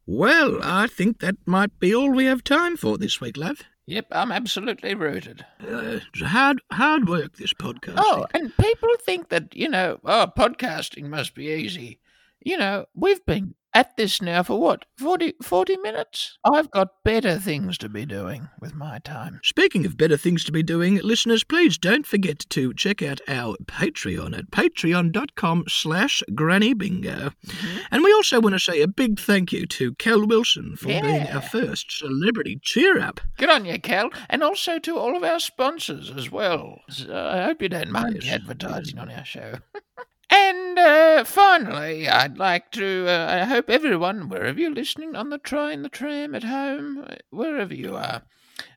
Well, 0.05 0.59
I 0.63 0.87
think 0.87 1.19
that 1.19 1.35
might 1.45 1.79
be 1.79 1.93
all 1.93 2.11
we 2.11 2.25
have 2.25 2.43
time 2.43 2.77
for 2.77 2.97
this 2.97 3.21
week, 3.21 3.37
love. 3.37 3.61
Yep, 3.85 4.07
I'm 4.11 4.31
absolutely 4.31 4.95
rooted. 4.95 5.45
Uh, 5.61 5.99
it's 6.13 6.21
hard, 6.21 6.61
hard 6.71 7.07
work, 7.07 7.37
this 7.37 7.53
podcast. 7.53 7.95
Oh, 7.97 8.25
and 8.33 8.55
people 8.57 8.89
think 9.03 9.29
that, 9.29 9.55
you 9.55 9.69
know, 9.69 9.99
oh, 10.03 10.31
podcasting 10.35 11.05
must 11.09 11.35
be 11.35 11.47
easy. 11.47 11.98
You 12.41 12.57
know, 12.57 12.85
we've 12.93 13.25
been 13.25 13.55
at 13.73 13.97
this 13.97 14.21
now 14.21 14.43
for 14.43 14.59
what, 14.59 14.85
40, 14.97 15.33
40 15.43 15.77
minutes? 15.77 16.37
I've 16.43 16.71
got 16.71 17.03
better 17.03 17.37
things 17.37 17.77
to 17.79 17.89
be 17.89 18.05
doing 18.05 18.49
with 18.59 18.73
my 18.73 18.99
time. 18.99 19.39
Speaking 19.43 19.85
of 19.85 19.97
better 19.97 20.17
things 20.17 20.43
to 20.45 20.51
be 20.51 20.63
doing, 20.63 20.99
listeners, 21.03 21.43
please 21.43 21.77
don't 21.77 22.05
forget 22.05 22.39
to 22.49 22.73
check 22.73 23.01
out 23.01 23.19
our 23.27 23.57
Patreon 23.65 24.37
at 24.37 24.51
patreon.com 24.51 25.65
slash 25.67 26.23
grannybingo. 26.31 27.33
Mm-hmm. 27.45 27.77
And 27.91 28.03
we 28.03 28.13
also 28.13 28.39
want 28.39 28.55
to 28.55 28.59
say 28.59 28.81
a 28.81 28.87
big 28.87 29.19
thank 29.19 29.51
you 29.51 29.65
to 29.67 29.93
Cal 29.95 30.25
Wilson 30.25 30.75
for 30.77 30.87
being 30.87 31.27
our 31.27 31.41
first 31.41 31.91
celebrity 31.91 32.59
cheer-up. 32.61 33.19
Good 33.37 33.49
on 33.49 33.65
you, 33.65 33.79
Cal, 33.79 34.09
and 34.29 34.43
also 34.43 34.79
to 34.79 34.97
all 34.97 35.15
of 35.15 35.23
our 35.23 35.39
sponsors 35.39 36.09
as 36.09 36.31
well. 36.31 36.79
So 36.89 37.13
I 37.13 37.43
hope 37.43 37.61
you 37.61 37.69
don't 37.69 37.91
mind 37.91 38.19
me 38.19 38.29
advertising 38.29 38.97
on 38.97 39.11
our 39.11 39.25
show. 39.25 39.55
and 40.29 40.79
uh, 40.79 41.23
finally, 41.23 42.07
I'd 42.07 42.37
like 42.37 42.71
to. 42.71 43.05
Uh, 43.07 43.27
I 43.41 43.45
hope 43.45 43.69
everyone, 43.69 44.29
wherever 44.29 44.59
you're 44.59 44.71
listening, 44.71 45.15
on 45.15 45.29
the 45.29 45.37
train, 45.37 45.81
the 45.81 45.89
tram, 45.89 46.35
at 46.35 46.43
home, 46.43 47.05
wherever 47.31 47.73
you 47.73 47.95
are, 47.95 48.21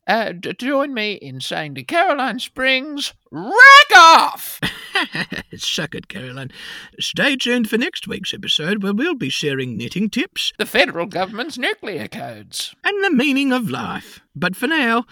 uh, 0.07 0.32
d- 0.32 0.55
join 0.59 0.94
me 0.94 1.12
in 1.14 1.40
saying 1.40 1.74
to 1.76 1.82
Caroline 1.84 2.38
Springs, 2.38 3.14
rack 3.30 3.96
off! 3.96 4.61
Suck 5.57 5.94
it, 5.94 6.09
Caroline. 6.09 6.50
Stay 6.98 7.36
tuned 7.36 7.68
for 7.68 7.78
next 7.78 8.07
week's 8.09 8.32
episode 8.34 8.82
where 8.82 8.94
we'll 8.94 9.14
be 9.14 9.28
sharing 9.30 9.76
knitting 9.76 10.09
tips 10.11 10.53
The 10.59 10.66
federal 10.66 11.07
government's 11.07 11.59
nuclear 11.59 12.09
codes. 12.09 12.74
and 12.84 13.05
the 13.05 13.11
meaning 13.11 13.53
of 13.53 13.70
life. 13.70 14.20
But 14.34 14.57
for 14.57 14.66
now, 14.66 15.05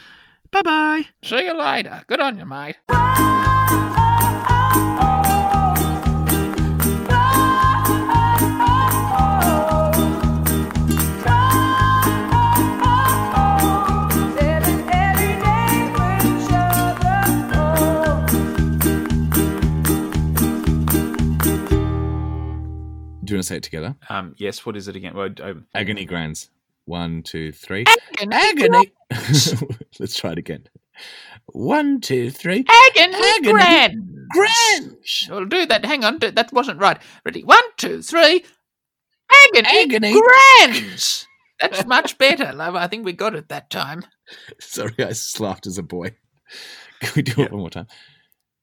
bye 0.50 0.62
bye. 0.62 1.02
See 1.22 1.44
you 1.44 1.56
later. 1.56 2.02
Good 2.06 2.20
on 2.20 2.38
you, 2.38 2.46
mate. 2.46 2.76
Do 23.30 23.34
you 23.34 23.38
want 23.38 23.44
to 23.44 23.48
say 23.50 23.56
it 23.58 23.62
together? 23.62 23.94
Um, 24.08 24.34
yes, 24.38 24.66
what 24.66 24.76
is 24.76 24.88
it 24.88 24.96
again? 24.96 25.14
Well, 25.14 25.28
I, 25.40 25.54
Agony 25.72 26.04
Grans. 26.04 26.50
One, 26.86 27.22
two, 27.22 27.52
three. 27.52 27.84
Agony. 28.18 28.34
Agony. 28.34 28.92
Let's 30.00 30.16
try 30.18 30.32
it 30.32 30.38
again. 30.38 30.64
One, 31.52 32.00
two, 32.00 32.32
three. 32.32 32.64
Agony, 32.68 33.14
Agony 33.14 33.52
grand. 33.52 34.26
Grange. 34.30 35.28
We'll 35.30 35.44
do 35.44 35.64
that. 35.66 35.84
Hang 35.84 36.02
on. 36.02 36.18
d- 36.18 36.30
That 36.30 36.52
wasn't 36.52 36.80
right. 36.80 36.98
Ready? 37.24 37.44
One, 37.44 37.62
two, 37.76 38.02
three. 38.02 38.44
Agony, 39.54 39.68
Agony. 39.80 40.20
Grans. 40.20 41.24
That's 41.60 41.86
much 41.86 42.18
better, 42.18 42.52
love. 42.52 42.74
I 42.74 42.88
think 42.88 43.04
we 43.04 43.12
got 43.12 43.36
it 43.36 43.48
that 43.50 43.70
time. 43.70 44.02
Sorry, 44.60 44.92
I 44.98 45.04
just 45.10 45.38
laughed 45.38 45.68
as 45.68 45.78
a 45.78 45.84
boy. 45.84 46.16
Can 47.00 47.12
we 47.14 47.22
do 47.22 47.42
it 47.42 47.52
one 47.52 47.60
more 47.60 47.70
time? 47.70 47.86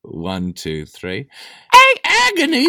One, 0.02 0.52
two, 0.52 0.86
three. 0.86 1.30
Ag- 1.74 2.02
Agony. 2.04 2.68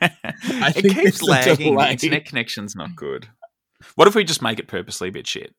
I 0.00 0.72
it 0.74 0.82
think 0.82 0.94
keeps 0.94 1.08
it's 1.08 1.18
the 1.18 1.26
lagging. 1.26 1.78
Internet 1.78 2.24
connection's 2.26 2.74
not 2.74 2.96
good. 2.96 3.28
What 3.96 4.08
if 4.08 4.14
we 4.14 4.24
just 4.24 4.42
make 4.42 4.58
it 4.58 4.68
purposely 4.68 5.08
a 5.08 5.12
bit 5.12 5.26
shit? 5.26 5.54